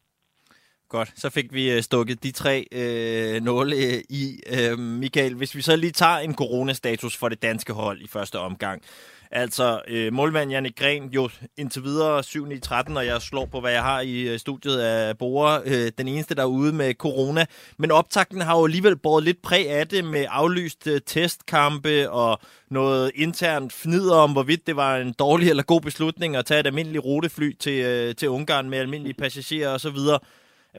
Godt, 0.91 1.11
så 1.15 1.29
fik 1.29 1.53
vi 1.53 1.71
øh, 1.71 1.83
stukket 1.83 2.23
de 2.23 2.31
tre 2.31 2.67
øh, 2.71 3.41
nåle 3.41 3.75
øh, 3.75 4.01
i. 4.09 4.39
Øh, 4.49 4.79
Michael, 4.79 5.35
hvis 5.35 5.55
vi 5.55 5.61
så 5.61 5.75
lige 5.75 5.91
tager 5.91 6.17
en 6.17 6.35
coronastatus 6.35 7.17
for 7.17 7.29
det 7.29 7.41
danske 7.41 7.73
hold 7.73 8.01
i 8.01 8.07
første 8.07 8.39
omgang. 8.39 8.81
Altså, 9.31 9.81
øh, 9.87 10.13
målmand 10.13 10.51
Janne 10.51 10.71
Gren, 10.71 11.09
jo 11.09 11.29
indtil 11.57 11.83
videre 11.83 12.23
7 12.23 12.51
i 12.51 12.59
13, 12.59 12.97
og 12.97 13.05
jeg 13.05 13.21
slår 13.21 13.45
på, 13.45 13.59
hvad 13.59 13.71
jeg 13.71 13.81
har 13.83 14.01
i 14.01 14.21
øh, 14.21 14.39
studiet 14.39 14.79
af 14.79 15.17
Bore. 15.17 15.61
Øh, 15.65 15.91
den 15.97 16.07
eneste, 16.07 16.35
der 16.35 16.41
er 16.41 16.45
ude 16.45 16.73
med 16.73 16.93
corona. 16.93 17.45
Men 17.77 17.91
optakten 17.91 18.41
har 18.41 18.57
jo 18.57 18.65
alligevel 18.65 18.97
båret 18.97 19.23
lidt 19.23 19.41
præg 19.41 19.69
af 19.69 19.87
det 19.87 20.05
med 20.05 20.25
aflyste 20.29 20.91
øh, 20.91 21.01
testkampe 21.05 22.09
og 22.09 22.39
noget 22.69 23.11
internt 23.15 23.73
fnider 23.73 24.15
om, 24.15 24.31
hvorvidt 24.31 24.67
det 24.67 24.75
var 24.75 24.97
en 24.97 25.13
dårlig 25.19 25.49
eller 25.49 25.63
god 25.63 25.81
beslutning 25.81 26.35
at 26.35 26.45
tage 26.45 26.59
et 26.59 26.67
almindeligt 26.67 27.03
rutefly 27.05 27.55
til, 27.59 27.85
øh, 27.85 28.15
til 28.15 28.29
Ungarn 28.29 28.69
med 28.69 28.79
almindelige 28.79 29.13
passagerer 29.13 29.69
osv. 29.69 29.97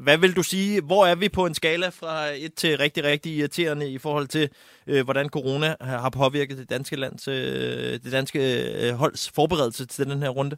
Hvad 0.01 0.19
vil 0.19 0.37
du 0.37 0.43
sige, 0.43 0.83
hvor 0.87 1.03
er 1.07 1.17
vi 1.23 1.29
på 1.29 1.47
en 1.47 1.55
skala 1.55 1.89
fra 2.01 2.15
et 2.47 2.55
til 2.55 2.79
rigtig, 2.79 3.05
rigtig 3.05 3.33
irriterende 3.39 3.93
i 3.93 3.99
forhold 3.99 4.27
til, 4.27 4.49
øh, 4.87 5.05
hvordan 5.05 5.29
corona 5.29 5.67
har 5.81 6.11
påvirket 6.23 6.59
det 6.59 6.71
danske 6.71 6.97
lands, 6.97 7.29
øh, 7.29 7.93
det 8.05 8.13
danske 8.13 8.41
øh, 8.83 8.95
holds 9.03 9.33
forberedelse 9.35 9.87
til 9.87 10.05
den 10.11 10.23
her 10.23 10.29
runde? 10.29 10.57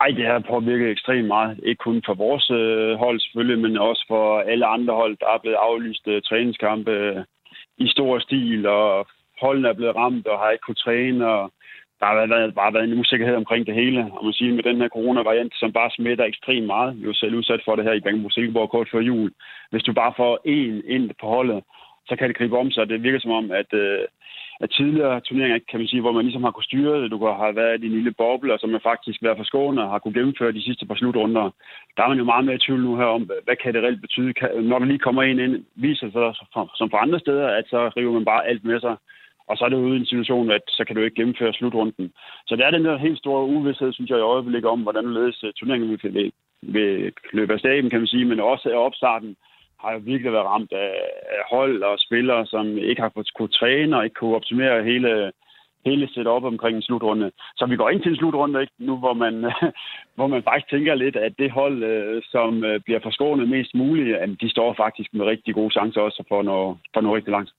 Ej, 0.00 0.08
det 0.08 0.26
har 0.26 0.48
påvirket 0.50 0.90
ekstremt 0.90 1.26
meget. 1.26 1.60
Ikke 1.62 1.84
kun 1.84 2.02
for 2.06 2.14
vores 2.14 2.50
øh, 2.50 2.98
hold 3.04 3.20
selvfølgelig, 3.20 3.58
men 3.58 3.76
også 3.78 4.04
for 4.08 4.40
alle 4.40 4.66
andre 4.66 4.94
hold. 4.94 5.16
Der 5.20 5.26
er 5.34 5.38
blevet 5.42 5.56
aflyst 5.56 6.06
øh, 6.06 6.22
træningskampe 6.22 6.90
øh, 6.90 7.24
i 7.78 7.88
stor 7.88 8.18
stil, 8.18 8.66
og 8.66 9.06
holdene 9.40 9.68
er 9.68 9.78
blevet 9.78 9.96
ramt 9.96 10.26
og 10.26 10.38
har 10.38 10.50
ikke 10.50 10.62
kunnet 10.66 10.84
træne, 10.86 11.26
og 11.28 11.52
der 12.04 12.20
har 12.20 12.26
været, 12.26 12.54
bare 12.54 12.74
været 12.74 12.84
en 12.84 13.00
usikkerhed 13.00 13.36
omkring 13.36 13.66
det 13.66 13.74
hele. 13.74 14.00
Og 14.16 14.24
man 14.24 14.32
siger, 14.32 14.54
med 14.54 14.62
den 14.62 14.80
her 14.80 14.88
coronavariant, 14.88 15.52
som 15.60 15.72
bare 15.72 15.90
smitter 15.90 16.24
ekstremt 16.24 16.66
meget. 16.66 16.96
Vi 16.96 17.02
er 17.02 17.06
jo 17.06 17.14
selv 17.14 17.34
udsat 17.34 17.62
for 17.64 17.76
det 17.76 17.84
her 17.84 17.92
i 17.92 18.04
Bangbo 18.06 18.30
Silkeborg 18.30 18.70
kort 18.70 18.88
før 18.92 19.00
jul. 19.00 19.30
Hvis 19.70 19.82
du 19.82 19.92
bare 19.92 20.12
får 20.16 20.40
en 20.44 20.82
ind 20.86 21.10
på 21.20 21.26
holdet, 21.26 21.60
så 22.08 22.16
kan 22.16 22.28
det 22.28 22.36
gribe 22.36 22.58
om 22.58 22.70
sig. 22.70 22.88
Det 22.88 23.02
virker 23.02 23.20
som 23.20 23.30
om, 23.30 23.50
at, 23.50 23.70
øh, 23.72 24.04
at 24.60 24.70
tidligere 24.70 25.20
turneringer, 25.20 25.58
kan 25.70 25.80
man 25.80 25.88
sige, 25.88 26.00
hvor 26.00 26.12
man 26.12 26.24
ligesom 26.24 26.44
har 26.44 26.50
kunnet 26.50 26.70
styre 26.70 27.02
det. 27.02 27.10
Du 27.10 27.18
kan 27.18 27.28
have 27.44 27.56
været 27.56 27.82
i 27.82 27.86
en 27.86 27.92
lille 27.92 28.12
boble, 28.12 28.52
og 28.52 28.60
som 28.60 28.70
man 28.70 28.88
faktisk 28.90 29.22
været 29.22 29.36
for 29.36 29.44
skåne 29.44 29.82
og 29.82 29.90
har 29.90 29.98
kunne 29.98 30.14
gennemføre 30.14 30.52
de 30.52 30.62
sidste 30.62 30.86
par 30.86 30.94
slutrunder. 30.94 31.50
Der 31.96 32.02
er 32.02 32.08
man 32.08 32.18
jo 32.18 32.24
meget 32.24 32.44
mere 32.44 32.54
i 32.54 32.64
tvivl 32.66 32.82
nu 32.82 32.96
her 32.96 33.04
om, 33.04 33.22
hvad 33.44 33.56
kan 33.62 33.74
det 33.74 33.82
reelt 33.82 34.00
betyde. 34.00 34.32
Når 34.62 34.78
der 34.78 34.86
lige 34.86 35.06
kommer 35.06 35.22
en 35.22 35.38
ind, 35.38 35.64
viser 35.74 36.10
sig 36.10 36.34
som 36.78 36.90
for 36.90 36.96
andre 36.96 37.20
steder, 37.20 37.48
at 37.48 37.64
så 37.68 37.90
river 37.96 38.12
man 38.12 38.24
bare 38.24 38.46
alt 38.46 38.64
med 38.64 38.80
sig. 38.80 38.96
Og 39.48 39.56
så 39.56 39.64
er 39.64 39.68
det 39.68 39.76
ude 39.76 39.96
i 39.96 40.00
en 40.00 40.06
situation, 40.06 40.50
at 40.50 40.62
så 40.68 40.84
kan 40.84 40.96
du 40.96 41.02
ikke 41.02 41.16
gennemføre 41.16 41.52
slutrunden. 41.52 42.12
Så 42.46 42.56
der 42.56 42.66
er 42.66 42.70
den 42.70 42.84
der 42.84 42.96
helt 42.96 43.18
store 43.18 43.44
uvidshed, 43.44 43.92
synes 43.92 44.10
jeg, 44.10 44.18
i 44.18 44.30
øjeblikket 44.34 44.70
om, 44.70 44.80
hvordan 44.80 45.14
ledes 45.14 45.44
øh, 45.44 45.52
turneringen 45.52 45.98
vil, 46.02 46.32
vil 46.62 47.12
løbe 47.32 47.52
af 47.52 47.58
staben, 47.58 47.90
kan 47.90 48.00
man 48.00 48.06
sige, 48.06 48.24
men 48.24 48.40
også 48.40 48.68
af 48.70 48.84
opstarten 48.86 49.36
har 49.80 49.92
jo 49.92 50.00
virkelig 50.04 50.32
været 50.32 50.46
ramt 50.46 50.72
af, 50.72 50.94
af 51.36 51.42
hold 51.50 51.82
og 51.82 51.98
spillere, 51.98 52.46
som 52.46 52.78
ikke 52.78 53.02
har 53.02 53.12
fået 53.14 53.34
kunne 53.34 53.56
træne 53.60 53.96
og 53.96 54.04
ikke 54.04 54.14
kunne 54.14 54.36
optimere 54.36 54.84
hele, 54.84 55.32
hele 55.86 56.08
setup 56.08 56.44
omkring 56.44 56.76
en 56.76 56.82
slutrunde. 56.82 57.30
Så 57.56 57.66
vi 57.66 57.76
går 57.76 57.90
ind 57.90 58.02
til 58.02 58.10
en 58.10 58.16
slutrunde 58.16 58.60
ikke? 58.60 58.72
nu, 58.78 58.96
hvor 58.96 59.12
man, 59.12 59.34
hvor 60.16 60.26
man 60.26 60.42
faktisk 60.42 60.70
tænker 60.70 60.94
lidt, 60.94 61.16
at 61.16 61.32
det 61.38 61.50
hold, 61.50 61.82
øh, 61.82 62.22
som 62.30 62.64
øh, 62.64 62.80
bliver 62.84 63.00
forskånet 63.02 63.48
mest 63.48 63.74
muligt, 63.74 64.16
at 64.16 64.28
de 64.40 64.50
står 64.50 64.74
faktisk 64.74 65.14
med 65.14 65.26
rigtig 65.26 65.54
gode 65.54 65.70
chancer 65.70 66.00
også 66.00 66.24
for 66.28 66.38
at 66.38 66.44
nå, 66.44 66.76
for 66.92 66.98
at 66.98 67.04
nå 67.04 67.16
rigtig 67.16 67.30
langt. 67.30 67.50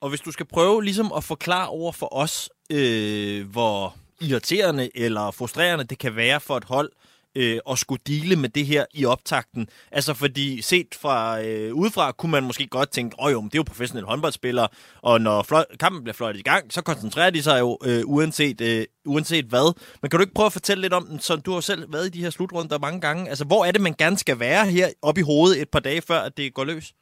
Og 0.00 0.08
hvis 0.08 0.20
du 0.20 0.32
skal 0.32 0.46
prøve 0.46 0.84
ligesom 0.84 1.12
at 1.16 1.24
forklare 1.24 1.68
over 1.68 1.92
for 1.92 2.14
os, 2.14 2.50
øh, 2.72 3.50
hvor 3.50 3.96
irriterende 4.20 4.90
eller 4.94 5.30
frustrerende 5.30 5.84
det 5.84 5.98
kan 5.98 6.16
være 6.16 6.40
for 6.40 6.56
et 6.56 6.64
hold, 6.64 6.90
øh, 7.34 7.58
at 7.70 7.78
skulle 7.78 8.02
dele 8.06 8.36
med 8.36 8.48
det 8.48 8.66
her 8.66 8.84
i 8.94 9.04
optakten. 9.04 9.68
Altså 9.92 10.14
fordi 10.14 10.62
set 10.62 10.94
fra 11.00 11.42
øh, 11.42 11.74
udefra 11.74 12.12
kunne 12.12 12.32
man 12.32 12.42
måske 12.44 12.66
godt 12.66 12.90
tænke, 12.90 13.16
åh 13.22 13.32
jo, 13.32 13.40
men 13.40 13.48
det 13.48 13.54
er 13.54 13.58
jo 13.58 13.62
professionelle 13.62 14.08
håndboldspillere, 14.08 14.68
og 15.02 15.20
når 15.20 15.42
fløj- 15.42 15.76
kampen 15.80 16.02
bliver 16.04 16.14
fløjtet 16.14 16.40
i 16.40 16.42
gang, 16.42 16.72
så 16.72 16.82
koncentrerer 16.82 17.30
de 17.30 17.42
sig 17.42 17.60
jo 17.60 17.78
øh, 17.84 18.02
uanset, 18.06 18.60
øh, 18.60 18.84
uanset 19.06 19.44
hvad. 19.44 19.74
Men 20.02 20.10
kan 20.10 20.18
du 20.18 20.22
ikke 20.22 20.34
prøve 20.34 20.46
at 20.46 20.52
fortælle 20.52 20.80
lidt 20.80 20.92
om 20.92 21.06
den, 21.06 21.20
så 21.20 21.36
du 21.36 21.52
har 21.52 21.60
selv 21.60 21.92
været 21.92 22.06
i 22.06 22.10
de 22.10 22.22
her 22.22 22.30
slutrunder 22.30 22.78
mange 22.78 23.00
gange. 23.00 23.28
Altså 23.28 23.44
hvor 23.44 23.64
er 23.64 23.72
det, 23.72 23.80
man 23.80 23.94
gerne 23.98 24.18
skal 24.18 24.38
være 24.38 24.66
her 24.66 24.88
op 25.02 25.18
i 25.18 25.22
hovedet 25.22 25.62
et 25.62 25.68
par 25.68 25.80
dage 25.80 26.02
før, 26.02 26.20
at 26.20 26.36
det 26.36 26.54
går 26.54 26.64
løs? 26.64 26.92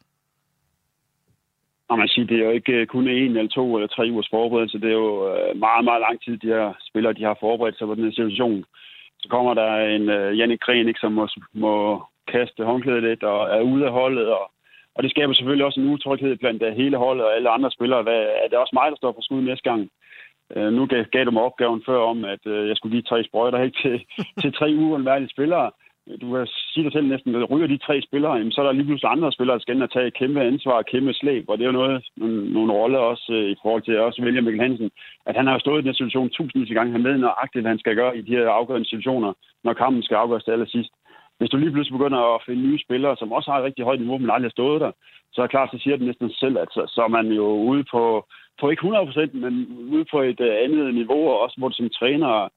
Og 1.89 1.99
man 1.99 2.09
siger, 2.09 2.26
det 2.26 2.37
er 2.41 2.45
jo 2.45 2.51
ikke 2.51 2.72
øh, 2.72 2.87
kun 2.87 3.09
en 3.09 3.37
eller 3.37 3.49
to 3.49 3.76
eller 3.76 3.89
tre 3.89 4.09
ugers 4.12 4.28
forberedelse. 4.30 4.80
Det 4.80 4.89
er 4.91 5.01
jo 5.05 5.12
øh, 5.30 5.57
meget, 5.66 5.84
meget 5.84 6.01
lang 6.01 6.16
tid, 6.24 6.37
de 6.37 6.47
her 6.47 6.72
spillere 6.89 7.12
de 7.12 7.24
har 7.24 7.37
forberedt 7.41 7.78
sig 7.78 7.87
på 7.87 7.95
den 7.95 8.05
her 8.05 8.11
situation. 8.11 8.64
Så 9.20 9.28
kommer 9.28 9.55
der 9.55 9.70
en 9.97 10.05
uh, 10.16 10.39
Jannik 10.39 10.61
Gren, 10.61 10.89
ikke, 10.89 11.01
som 11.01 11.12
må, 11.12 11.28
må 11.53 12.03
kaste 12.28 12.64
håndklædet 12.64 13.03
lidt 13.03 13.22
og 13.22 13.41
er 13.57 13.61
ude 13.61 13.87
af 13.87 13.93
holdet. 13.93 14.26
Og, 14.28 14.51
og 14.95 15.03
det 15.03 15.11
skaber 15.11 15.34
selvfølgelig 15.34 15.66
også 15.66 15.80
en 15.80 15.89
utryghed 15.89 16.37
blandt 16.37 16.62
uh, 16.62 16.68
hele 16.68 16.97
holdet 16.97 17.24
og 17.24 17.34
alle 17.37 17.51
andre 17.51 17.70
spillere. 17.70 18.03
Hvad, 18.03 18.20
er 18.43 18.49
det 18.51 18.59
også 18.59 18.74
mig, 18.74 18.91
der 18.91 18.97
står 18.97 19.12
for 19.12 19.22
skud 19.22 19.43
næste 19.43 19.70
gang? 19.70 19.91
Uh, 20.57 20.72
nu 20.72 20.87
gav, 20.87 21.05
gav 21.05 21.24
du 21.24 21.30
mig 21.30 21.43
opgaven 21.43 21.82
før 21.87 21.99
om, 21.99 22.24
at 22.24 22.47
uh, 22.47 22.68
jeg 22.68 22.76
skulle 22.76 22.93
give 22.93 23.03
tre 23.03 23.24
sprøjter 23.24 23.62
ikke, 23.62 23.78
til, 23.82 24.05
til 24.41 24.53
tre 24.53 24.66
uundværlige 24.78 25.34
spillere 25.34 25.70
du 26.21 26.27
kan 26.33 26.47
sige 26.47 26.85
dig 26.85 26.93
selv 26.93 27.07
næsten, 27.07 27.35
at 27.35 27.51
ryger 27.51 27.67
de 27.67 27.79
tre 27.87 28.03
spillere, 28.03 28.35
jamen, 28.35 28.53
så 28.53 28.61
er 28.61 28.67
der 28.67 28.73
lige 28.73 28.89
pludselig 28.89 29.11
andre 29.11 29.33
spillere, 29.33 29.55
der 29.57 29.63
skal 29.63 29.75
ind 29.75 29.83
og 29.83 29.93
tage 29.93 30.11
kæmpe 30.11 30.41
ansvar 30.41 30.73
og 30.73 30.87
kæmpe 30.87 31.13
slæb, 31.13 31.45
og 31.49 31.59
det 31.59 31.65
er 31.65 31.73
jo 31.73 31.81
noget, 31.81 32.05
nogle, 32.17 32.53
nogle 32.53 32.73
roller 32.73 32.99
også 32.99 33.33
øh, 33.33 33.51
i 33.51 33.57
forhold 33.63 33.83
til 33.83 33.93
at 33.93 34.01
også 34.01 34.23
William 34.23 34.45
Mikkel 34.45 34.63
Hansen, 34.63 34.91
at 35.27 35.37
han 35.37 35.47
har 35.47 35.59
stået 35.59 35.79
i 35.79 35.83
den 35.83 35.89
her 35.89 36.01
situation 36.01 36.31
tusindvis 36.31 36.71
af 36.71 36.75
gange, 36.75 36.93
han 36.93 37.05
ved 37.05 37.19
nøjagtigt, 37.19 37.63
hvad 37.63 37.71
han 37.71 37.79
skal 37.79 37.97
gøre 37.97 38.17
i 38.19 38.23
de 38.23 38.37
her 38.37 38.49
afgørende 38.49 38.89
situationer, 38.89 39.33
når 39.65 39.73
kampen 39.73 40.03
skal 40.03 40.15
afgøres 40.15 40.45
til 40.45 40.51
allersidst. 40.51 40.93
Hvis 41.39 41.51
du 41.51 41.57
lige 41.57 41.73
pludselig 41.73 41.99
begynder 41.99 42.35
at 42.35 42.43
finde 42.47 42.63
nye 42.63 42.79
spillere, 42.87 43.17
som 43.17 43.33
også 43.33 43.51
har 43.51 43.59
et 43.59 43.65
rigtig 43.65 43.85
højt 43.85 44.01
niveau, 44.01 44.19
men 44.19 44.31
aldrig 44.31 44.49
har 44.51 44.59
stået 44.59 44.81
der, 44.81 44.93
så 45.33 45.41
er 45.41 45.47
det 45.47 45.51
klart, 45.51 45.71
så 45.73 45.79
siger 45.79 45.97
det 45.97 46.07
næsten 46.07 46.31
selv, 46.31 46.59
at 46.59 46.69
så, 46.71 46.83
så 46.95 47.01
er 47.03 47.09
man 47.09 47.27
jo 47.27 47.47
ude 47.71 47.85
på, 47.93 48.27
på 48.61 48.71
ikke 48.71 48.87
100%, 48.87 49.39
men 49.39 49.55
ude 49.95 50.05
på 50.11 50.19
et 50.21 50.41
øh, 50.41 50.55
andet 50.65 50.95
niveau, 50.95 51.23
og 51.31 51.41
også 51.41 51.55
hvor 51.59 51.69
du 51.69 51.75
som 51.75 51.89
træner 51.89 52.49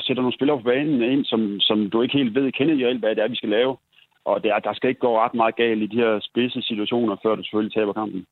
sætter 0.00 0.22
nogle 0.22 0.36
spillere 0.38 0.58
på 0.58 0.64
banen 0.64 1.02
ind, 1.02 1.24
som, 1.24 1.60
som 1.60 1.90
du 1.90 2.02
ikke 2.02 2.18
helt 2.18 2.34
ved, 2.34 2.52
kender 2.52 2.74
i 2.74 2.82
alt, 2.82 3.00
hvad 3.00 3.14
det 3.14 3.24
er, 3.24 3.28
vi 3.28 3.36
skal 3.36 3.48
lave. 3.48 3.76
Og 4.24 4.44
der, 4.44 4.58
der 4.58 4.74
skal 4.74 4.88
ikke 4.88 5.00
gå 5.06 5.20
ret 5.20 5.34
meget 5.34 5.56
galt 5.56 5.82
i 5.82 5.86
de 5.86 5.96
her 5.96 6.20
spidse 6.20 6.62
situationer, 6.62 7.16
før 7.22 7.34
du 7.34 7.42
selvfølgelig 7.42 7.74
taber 7.74 7.92
kampen. 7.92 8.26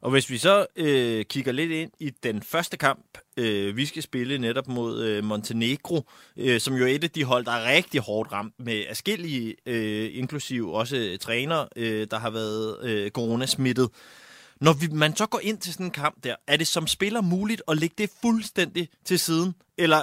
Og 0.00 0.10
hvis 0.10 0.30
vi 0.30 0.36
så 0.36 0.66
øh, 0.76 1.24
kigger 1.24 1.52
lidt 1.52 1.72
ind 1.72 1.90
i 2.00 2.10
den 2.10 2.42
første 2.42 2.76
kamp, 2.76 3.18
øh, 3.38 3.76
vi 3.76 3.84
skal 3.86 4.02
spille 4.02 4.38
netop 4.38 4.68
mod 4.68 5.04
øh, 5.04 5.24
Montenegro, 5.24 5.96
øh, 6.36 6.60
som 6.60 6.74
jo 6.74 6.84
er 6.84 6.88
et 6.88 7.04
af 7.04 7.10
de 7.10 7.24
hold, 7.24 7.44
der 7.44 7.52
er 7.52 7.76
rigtig 7.76 8.00
hårdt 8.00 8.32
ramt 8.32 8.54
med 8.58 8.84
afskillige, 8.88 9.54
øh, 9.66 10.18
inklusiv 10.18 10.72
også 10.72 10.96
øh, 10.96 11.18
træner, 11.18 11.68
øh, 11.76 12.06
der 12.10 12.18
har 12.18 12.30
været 12.30 12.76
øh, 12.88 13.10
coronasmittet. 13.10 13.88
Når 14.60 14.72
vi, 14.80 14.86
man 15.04 15.12
så 15.20 15.26
går 15.28 15.40
ind 15.42 15.58
til 15.58 15.72
sådan 15.72 15.86
en 15.86 15.98
kamp 16.04 16.16
der, 16.24 16.34
er 16.48 16.56
det 16.56 16.66
som 16.66 16.86
spiller 16.86 17.20
muligt 17.20 17.62
at 17.70 17.76
lægge 17.80 17.94
det 17.98 18.10
fuldstændig 18.22 18.88
til 19.04 19.18
siden? 19.18 19.54
Eller 19.78 20.00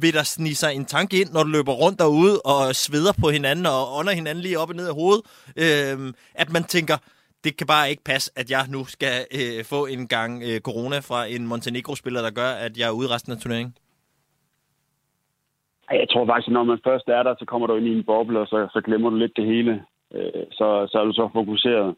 vil 0.00 0.14
der 0.14 0.22
snige 0.22 0.54
sig 0.54 0.70
en 0.74 0.84
tanke 0.84 1.20
ind, 1.20 1.30
når 1.32 1.42
du 1.42 1.50
løber 1.56 1.72
rundt 1.72 1.98
derude 1.98 2.36
og 2.52 2.74
sveder 2.84 3.12
på 3.22 3.28
hinanden 3.36 3.66
og 3.66 3.82
ånder 3.98 4.12
hinanden 4.12 4.42
lige 4.42 4.58
op 4.58 4.68
og 4.68 4.76
ned 4.76 4.88
af 4.88 4.94
hovedet? 4.94 5.22
Øh, 5.64 5.96
at 6.42 6.48
man 6.56 6.64
tænker, 6.64 6.96
det 7.44 7.52
kan 7.58 7.66
bare 7.66 7.90
ikke 7.90 8.04
passe, 8.04 8.32
at 8.40 8.50
jeg 8.50 8.64
nu 8.74 8.80
skal 8.84 9.16
øh, 9.38 9.64
få 9.72 9.80
en 9.94 10.08
gang 10.16 10.30
øh, 10.48 10.60
corona 10.68 10.98
fra 11.08 11.20
en 11.34 11.46
Montenegro-spiller, 11.46 12.22
der 12.22 12.32
gør, 12.40 12.50
at 12.66 12.72
jeg 12.78 12.86
er 12.88 12.98
ude 13.00 13.08
resten 13.14 13.32
af 13.32 13.38
turneringen? 13.38 13.74
Jeg 15.90 16.08
tror 16.10 16.26
faktisk, 16.26 16.48
at 16.48 16.52
når 16.52 16.64
man 16.64 16.80
først 16.88 17.08
er 17.08 17.22
der, 17.22 17.34
så 17.38 17.44
kommer 17.44 17.66
du 17.66 17.74
ind 17.76 17.86
i 17.86 17.98
en 17.98 18.04
boble, 18.04 18.40
og 18.40 18.46
så, 18.46 18.68
så 18.72 18.80
glemmer 18.86 19.10
du 19.10 19.16
lidt 19.16 19.36
det 19.36 19.46
hele. 19.46 19.72
Øh, 20.14 20.44
så, 20.58 20.66
så 20.90 20.98
er 21.00 21.04
du 21.04 21.12
så 21.12 21.28
fokuseret. 21.32 21.94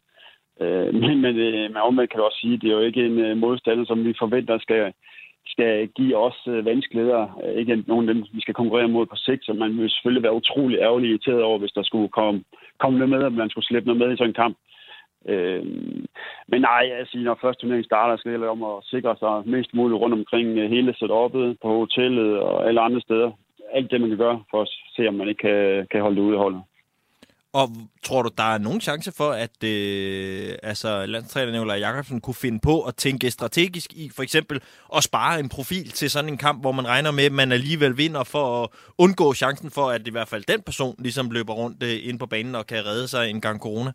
Øh, 0.61 0.93
men, 1.01 1.21
men, 1.21 1.35
øh, 1.37 1.71
men 1.71 1.77
omvendt 1.77 2.11
kan 2.11 2.19
du 2.19 2.25
også 2.25 2.39
sige, 2.41 2.53
at 2.53 2.61
det 2.61 2.69
er 2.69 2.73
jo 2.73 2.87
ikke 2.89 3.05
en 3.05 3.19
øh, 3.19 3.37
modstander, 3.37 3.85
som 3.85 4.05
vi 4.05 4.13
forventer 4.19 4.57
skal, 4.59 4.93
skal 5.47 5.87
give 5.87 6.17
os 6.17 6.39
øh, 6.47 6.65
vanskeligheder. 6.65 7.39
Øh, 7.43 7.53
ikke 7.53 7.83
nogen 7.87 8.09
af 8.09 8.15
dem, 8.15 8.25
vi 8.33 8.41
skal 8.41 8.53
konkurrere 8.53 8.87
mod 8.87 9.05
på 9.05 9.15
sigt, 9.15 9.45
så 9.45 9.53
man 9.53 9.77
vil 9.77 9.89
selvfølgelig 9.89 10.23
være 10.23 10.39
utrolig 10.41 10.77
ærgerlig 10.79 11.09
irriteret 11.09 11.43
over, 11.43 11.59
hvis 11.59 11.71
der 11.71 11.83
skulle 11.83 12.09
komme, 12.09 12.43
komme 12.79 12.99
noget 12.99 13.09
med, 13.09 13.23
at 13.23 13.33
man 13.33 13.49
skulle 13.49 13.65
slippe 13.65 13.87
noget 13.87 13.99
med 13.99 14.13
i 14.13 14.17
sådan 14.17 14.29
en 14.29 14.41
kamp. 14.43 14.57
Øh, 15.25 15.65
men 16.47 16.61
nej, 16.61 16.83
jeg 17.13 17.23
når 17.23 17.39
første 17.41 17.61
turnering 17.61 17.85
starter, 17.85 18.17
skal 18.17 18.31
det 18.31 18.47
om 18.47 18.63
at 18.63 18.83
sikre 18.83 19.15
sig 19.19 19.41
mest 19.45 19.73
muligt 19.73 19.99
rundt 19.99 20.13
omkring 20.13 20.69
hele 20.69 20.93
setupet 20.93 21.57
på 21.61 21.67
hotellet 21.67 22.39
og 22.39 22.67
alle 22.67 22.81
andre 22.81 23.01
steder. 23.01 23.31
Alt 23.73 23.91
det, 23.91 24.01
man 24.01 24.09
kan 24.09 24.17
gøre 24.17 24.43
for 24.51 24.61
at 24.61 24.69
se, 24.95 25.07
om 25.07 25.13
man 25.13 25.27
ikke 25.27 25.41
kan, 25.41 25.87
kan 25.91 26.01
holde 26.01 26.15
det 26.15 26.21
ude 26.21 26.35
i 26.35 26.37
holdet. 26.37 26.61
Og 27.53 27.67
tror 28.03 28.21
du, 28.21 28.29
der 28.37 28.43
er 28.53 28.57
nogen 28.57 28.81
chance 28.81 29.11
for, 29.17 29.29
at 29.45 29.57
øh, 29.63 30.49
altså, 30.63 31.05
landstræner 31.05 31.51
Nikolaj 31.51 31.77
Jakobsen 31.77 32.21
kunne 32.21 32.43
finde 32.45 32.59
på 32.63 32.81
at 32.89 32.95
tænke 32.95 33.31
strategisk 33.31 33.93
i, 33.93 34.09
for 34.15 34.23
eksempel 34.23 34.57
at 34.95 35.03
spare 35.03 35.39
en 35.39 35.49
profil 35.49 35.87
til 35.99 36.09
sådan 36.09 36.29
en 36.29 36.37
kamp, 36.37 36.61
hvor 36.61 36.71
man 36.71 36.87
regner 36.87 37.11
med, 37.11 37.23
at 37.23 37.31
man 37.31 37.51
alligevel 37.51 37.97
vinder 37.97 38.23
for 38.23 38.63
at 38.63 38.69
undgå 38.97 39.33
chancen 39.33 39.69
for, 39.71 39.85
at 39.95 40.07
i 40.07 40.11
hvert 40.11 40.27
fald 40.27 40.43
den 40.53 40.61
person 40.61 40.95
ligesom 40.99 41.31
løber 41.31 41.53
rundt 41.53 41.83
øh, 41.83 42.09
ind 42.09 42.19
på 42.19 42.25
banen 42.25 42.55
og 42.55 42.67
kan 42.67 42.85
redde 42.85 43.07
sig 43.07 43.29
en 43.29 43.41
gang 43.41 43.59
corona? 43.61 43.91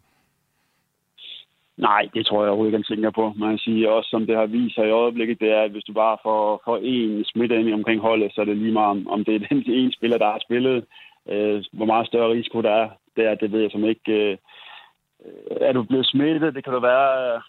Nej, 1.77 2.03
det 2.15 2.27
tror 2.27 2.43
jeg 2.43 2.49
overhovedet 2.51 2.71
ikke, 2.73 2.83
han 2.83 2.91
tænker 2.97 3.11
på. 3.11 3.33
Man 3.37 3.51
kan 3.51 3.59
sige 3.59 3.91
også, 3.91 4.09
som 4.11 4.27
det 4.27 4.37
har 4.37 4.47
vist 4.47 4.75
sig 4.75 4.87
i 4.87 4.99
øjeblikket, 5.03 5.41
det 5.41 5.51
er, 5.51 5.63
at 5.63 5.71
hvis 5.71 5.85
du 5.85 5.93
bare 5.93 6.17
får, 6.23 6.63
får 6.65 6.79
en 6.83 7.25
smitte 7.25 7.61
ind 7.61 7.75
omkring 7.75 8.01
holdet, 8.01 8.33
så 8.33 8.41
er 8.41 8.45
det 8.45 8.57
lige 8.57 8.73
meget, 8.73 8.91
om, 8.91 9.09
om 9.09 9.25
det 9.25 9.35
er 9.35 9.49
den 9.49 9.63
ene 9.67 9.93
spiller, 9.93 10.19
der 10.19 10.27
har 10.27 10.41
spillet. 10.47 10.85
Øh, 11.29 11.65
hvor 11.73 11.87
meget 11.87 12.07
større 12.07 12.33
risiko 12.33 12.63
der 12.63 12.71
er, 12.71 12.89
der, 13.17 13.35
det 13.35 13.53
ved 13.53 13.61
jeg 13.61 13.71
som 13.71 13.85
ikke. 13.85 14.13
Øh, 14.13 14.37
er 15.61 15.73
du 15.73 15.83
blevet 15.83 16.07
smittet? 16.07 16.55
Det 16.55 16.65
kan 16.65 16.73
du 16.73 16.81
være... 16.81 17.35
Øh, 17.35 17.41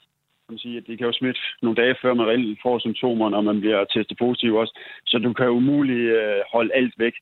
kan 0.45 0.53
man 0.53 0.59
sige, 0.59 0.77
at 0.77 0.87
det 0.87 0.97
kan 0.97 1.07
jo 1.07 1.13
smitte 1.13 1.39
nogle 1.61 1.81
dage 1.81 1.95
før 2.01 2.13
man 2.13 2.27
reelt 2.27 2.59
får 2.63 2.79
symptomer, 2.79 3.29
når 3.29 3.41
man 3.41 3.59
bliver 3.59 3.85
testet 3.85 4.17
positiv 4.17 4.55
også. 4.55 4.79
Så 5.05 5.17
du 5.17 5.33
kan 5.33 5.45
jo 5.45 5.51
umuligt 5.51 6.09
øh, 6.19 6.41
holde 6.53 6.73
alt 6.73 6.93
væk. 6.97 7.13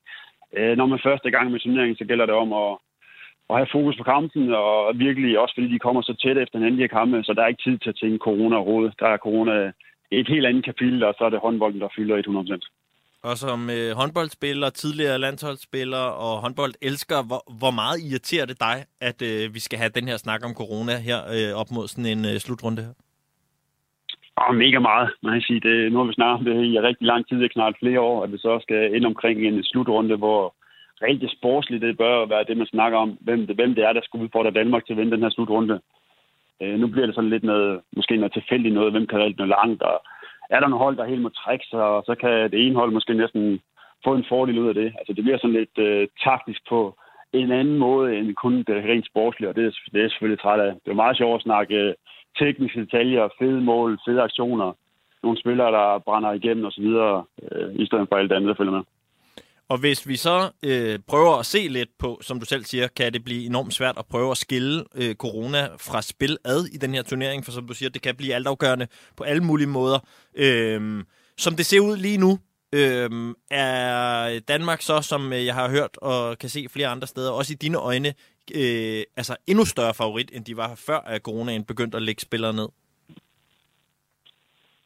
Øh, 0.57 0.77
når 0.77 0.85
man 0.85 0.99
først 1.03 1.23
er 1.23 1.29
i 1.29 1.37
gang 1.37 1.51
med 1.51 1.59
turneringen, 1.59 1.95
så 1.97 2.05
gælder 2.05 2.25
det 2.25 2.35
om 2.35 2.53
at 2.53 2.77
at 3.49 3.55
have 3.55 3.67
fokus 3.71 3.97
på 3.97 4.03
kampen, 4.03 4.53
og 4.53 4.99
virkelig 4.99 5.39
også 5.39 5.55
fordi 5.55 5.73
de 5.73 5.79
kommer 5.79 6.01
så 6.01 6.13
tæt 6.13 6.37
efter 6.37 6.59
den 6.59 6.67
anden 6.67 6.89
kampe, 6.89 7.23
så 7.23 7.33
der 7.33 7.41
er 7.43 7.47
ikke 7.47 7.63
tid 7.63 7.77
til 7.77 7.89
at 7.89 7.99
tænke 8.01 8.17
corona 8.17 8.57
råd. 8.57 8.91
Der 8.99 9.07
er 9.07 9.17
corona 9.17 9.71
et 10.11 10.27
helt 10.27 10.45
andet 10.45 10.65
kapitel, 10.65 11.03
og 11.03 11.15
så 11.17 11.25
er 11.25 11.29
det 11.29 11.39
håndbolden, 11.39 11.81
der 11.81 11.95
fylder 11.95 12.15
100%. 12.21 12.82
Og 13.29 13.35
som 13.37 13.59
øh, 13.77 13.89
håndboldspiller, 13.99 14.69
tidligere 14.69 15.19
landsholdsspiller 15.25 16.05
og 16.25 16.33
håndboldelsker, 16.43 17.19
hvor, 17.29 17.41
hvor 17.59 17.73
meget 17.81 17.97
irriterer 18.07 18.45
det 18.45 18.57
dig, 18.67 18.77
at 19.09 19.19
øh, 19.29 19.53
vi 19.55 19.59
skal 19.59 19.79
have 19.79 19.95
den 19.97 20.07
her 20.07 20.17
snak 20.17 20.41
om 20.47 20.53
corona 20.61 20.95
her 21.09 21.19
øh, 21.35 21.51
op 21.61 21.69
mod 21.75 21.85
sådan 21.87 22.11
en 22.13 22.25
øh, 22.31 22.35
slutrunde 22.45 22.81
her? 22.87 22.93
Oh, 24.41 24.55
mega 24.63 24.79
meget, 24.79 25.09
man 25.23 25.33
kan 25.33 25.47
sige. 25.49 25.59
Det, 25.67 25.91
nu 25.91 25.97
har 25.99 26.07
vi 26.09 26.13
snart 26.13 26.39
det 26.47 26.55
i 26.71 26.79
rigtig 26.79 27.07
lang 27.11 27.21
tid, 27.27 27.41
ikke 27.41 27.59
snart 27.59 27.81
flere 27.81 27.99
år, 27.99 28.23
at 28.23 28.29
det 28.31 28.41
så 28.41 28.59
skal 28.61 28.95
ind 28.95 29.05
omkring 29.05 29.37
en 29.39 29.63
slutrunde, 29.63 30.15
hvor 30.23 30.55
rent 31.03 31.21
det 31.21 31.31
sportslige, 31.37 31.81
det 31.87 31.97
bør 31.97 32.25
være 32.25 32.43
det, 32.47 32.57
man 32.57 32.73
snakker 32.73 32.97
om, 32.97 33.09
hvem 33.21 33.47
det, 33.47 33.55
hvem 33.55 33.75
det 33.75 33.83
er, 33.83 33.93
der 33.93 34.01
skal 34.03 34.19
udfordre 34.19 34.57
Danmark 34.59 34.85
til 34.85 34.93
at 34.93 34.97
vinde 34.97 35.11
den 35.15 35.23
her 35.23 35.29
slutrunde. 35.29 35.79
Øh, 36.61 36.79
nu 36.79 36.87
bliver 36.87 37.05
det 37.05 37.15
sådan 37.15 37.29
lidt 37.29 37.43
noget, 37.43 37.81
måske 37.95 38.17
noget 38.17 38.33
tilfældigt 38.33 38.73
noget, 38.73 38.91
hvem 38.91 39.07
kan 39.07 39.19
rigtig 39.19 39.37
noget 39.37 39.55
langt, 39.57 39.81
og 39.81 39.97
er 40.49 40.59
der 40.59 40.67
nogle 40.67 40.83
hold, 40.85 40.97
der 40.97 41.05
helt 41.05 41.21
må 41.21 41.29
trække 41.29 41.65
sig, 41.69 41.83
og 41.83 42.03
så 42.05 42.15
kan 42.15 42.51
det 42.51 42.67
ene 42.67 42.75
hold 42.75 42.91
måske 42.91 43.13
næsten 43.13 43.61
få 44.03 44.15
en 44.15 44.25
fordel 44.29 44.59
ud 44.59 44.67
af 44.67 44.73
det. 44.73 44.93
Altså 44.99 45.13
det 45.13 45.23
bliver 45.23 45.37
sådan 45.37 45.59
lidt 45.59 45.77
øh, 45.77 46.07
taktisk 46.23 46.61
på 46.69 46.95
en 47.33 47.51
anden 47.51 47.77
måde 47.77 48.17
end 48.17 48.35
kun 48.35 48.57
det 48.57 48.75
rent 48.89 49.07
sportslige, 49.07 49.49
og 49.49 49.55
det 49.55 49.65
er, 49.65 49.71
det 49.93 50.03
er 50.03 50.09
selvfølgelig 50.09 50.39
træt 50.41 50.59
af. 50.59 50.73
Det 50.85 50.91
er 50.91 51.03
meget 51.03 51.17
sjovt 51.17 51.35
at 51.35 51.41
snakke 51.41 51.75
øh, 51.75 51.93
tekniske 52.39 52.79
detaljer, 52.79 53.29
fede 53.39 53.61
mål, 53.61 53.99
fede 54.07 54.21
aktioner. 54.21 54.73
nogle 55.23 55.39
spillere, 55.39 55.71
der 55.71 55.99
brænder 55.99 56.31
igennem 56.31 56.65
osv., 56.65 56.85
øh, 57.51 57.75
i 57.75 57.85
stedet 57.85 58.07
for 58.09 58.15
alt 58.15 58.31
andet, 58.31 58.49
der 58.49 58.55
følger 58.55 58.73
med. 58.73 58.83
Og 59.69 59.77
hvis 59.77 60.07
vi 60.07 60.15
så 60.15 60.51
øh, 60.63 60.99
prøver 61.07 61.37
at 61.37 61.45
se 61.45 61.67
lidt 61.67 61.89
på, 61.99 62.19
som 62.21 62.39
du 62.39 62.45
selv 62.45 62.65
siger, 62.65 62.87
kan 62.87 63.13
det 63.13 63.23
blive 63.23 63.45
enormt 63.45 63.73
svært 63.73 63.97
at 63.97 64.05
prøve 64.05 64.31
at 64.31 64.37
skille 64.37 64.83
øh, 64.95 65.15
corona 65.15 65.69
fra 65.77 66.01
spil 66.01 66.37
ad 66.45 66.65
i 66.65 66.77
den 66.77 66.93
her 66.93 67.01
turnering, 67.01 67.45
for 67.45 67.51
som 67.51 67.67
du 67.67 67.73
siger, 67.73 67.89
det 67.89 68.01
kan 68.01 68.15
blive 68.15 68.35
altafgørende 68.35 68.87
på 69.17 69.23
alle 69.23 69.43
mulige 69.43 69.67
måder. 69.67 69.99
Øh, 70.35 71.03
som 71.37 71.55
det 71.55 71.65
ser 71.65 71.79
ud 71.79 71.97
lige 71.97 72.17
nu, 72.17 72.39
øh, 72.73 73.33
er 73.51 74.39
Danmark 74.39 74.81
så, 74.81 75.01
som 75.01 75.33
øh, 75.33 75.45
jeg 75.45 75.55
har 75.55 75.69
hørt 75.69 75.97
og 75.97 76.37
kan 76.37 76.49
se 76.49 76.67
flere 76.69 76.87
andre 76.87 77.07
steder, 77.07 77.31
også 77.31 77.53
i 77.53 77.55
dine 77.55 77.77
øjne, 77.77 78.13
øh, 78.55 79.03
altså 79.17 79.35
endnu 79.47 79.65
større 79.65 79.93
favorit, 79.93 80.31
end 80.33 80.45
de 80.45 80.57
var 80.57 80.75
før, 80.75 80.99
at 80.99 81.21
coronaen 81.21 81.63
begyndte 81.63 81.97
at 81.97 82.03
lægge 82.03 82.21
spillere 82.21 82.53
ned? 82.53 82.67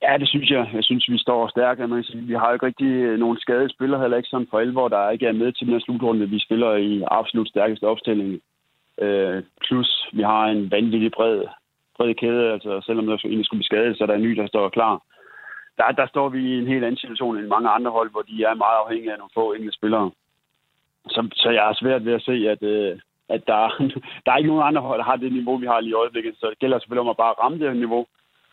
Ja, 0.02 0.18
det 0.18 0.28
synes 0.30 0.50
jeg. 0.50 0.70
Jeg 0.74 0.84
synes, 0.84 1.10
vi 1.10 1.18
står 1.18 1.48
stærkt. 1.48 1.90
Man 1.90 2.04
sige, 2.04 2.22
vi 2.22 2.34
har 2.34 2.48
jo 2.48 2.54
ikke 2.54 2.66
rigtig 2.66 2.88
øh, 2.88 3.20
nogen 3.20 3.38
skadede 3.38 3.70
spillere, 3.70 4.02
heller 4.02 4.18
ikke 4.18 4.30
sådan 4.30 4.48
for 4.50 4.60
alvor, 4.60 4.88
der 4.88 5.10
ikke 5.10 5.28
er 5.28 5.32
med 5.32 5.52
til 5.52 5.66
den 5.66 5.74
her 5.74 5.80
slutrunde. 5.80 6.30
Vi 6.30 6.40
spiller 6.40 6.76
i 6.76 7.04
absolut 7.12 7.50
stærkeste 7.50 7.84
opstilling. 7.84 8.42
Øh, 9.02 9.44
plus, 9.68 10.08
vi 10.14 10.22
har 10.22 10.46
en 10.46 10.72
vanvittig 10.72 11.12
bred, 11.12 11.44
bred 11.98 12.14
kæde. 12.16 12.54
Altså, 12.54 12.82
selvom 12.86 13.06
der 13.06 13.16
egentlig 13.16 13.46
skulle 13.46 13.60
blive 13.60 13.72
skadet, 13.72 13.98
så 13.98 14.04
er 14.04 14.08
der 14.08 14.16
en 14.16 14.22
ny, 14.22 14.32
der 14.32 14.48
står 14.48 14.70
klar. 14.70 15.02
Der, 15.78 15.92
der 15.92 16.08
står 16.08 16.30
vi 16.30 16.40
i 16.40 16.60
en 16.60 16.68
helt 16.68 16.84
anden 16.84 16.98
situation 16.98 17.38
end 17.38 17.48
mange 17.48 17.70
andre 17.70 17.92
hold, 17.92 18.12
hvor 18.12 18.22
de 18.22 18.44
er 18.44 18.54
meget 18.54 18.78
afhængige 18.84 19.12
af 19.12 19.18
nogle 19.18 19.38
få 19.38 19.54
enkelte 19.54 19.78
spillere. 19.78 20.12
Så, 21.10 21.30
så 21.34 21.50
jeg 21.50 21.70
er 21.70 21.74
svært 21.74 22.06
ved 22.06 22.14
at 22.14 22.22
se, 22.22 22.36
at, 22.54 22.64
øh, 22.64 23.00
at 23.30 23.42
der, 23.48 23.62
der 24.26 24.32
er 24.32 24.38
ikke 24.38 24.48
nogen 24.48 24.68
andre 24.68 24.82
hold, 24.82 25.00
der 25.00 25.06
har 25.06 25.16
det 25.16 25.34
niveau, 25.34 25.58
vi 25.58 25.66
har 25.66 25.80
lige 25.80 25.90
i 25.90 26.02
øjeblikket. 26.04 26.36
Så 26.40 26.50
det 26.50 26.60
gælder 26.60 26.80
selvfølgelig 26.80 27.06
om 27.06 27.16
at 27.16 27.18
bare 27.18 27.40
ramme 27.42 27.60
det 27.60 27.68
her 27.68 27.74
niveau 27.74 28.06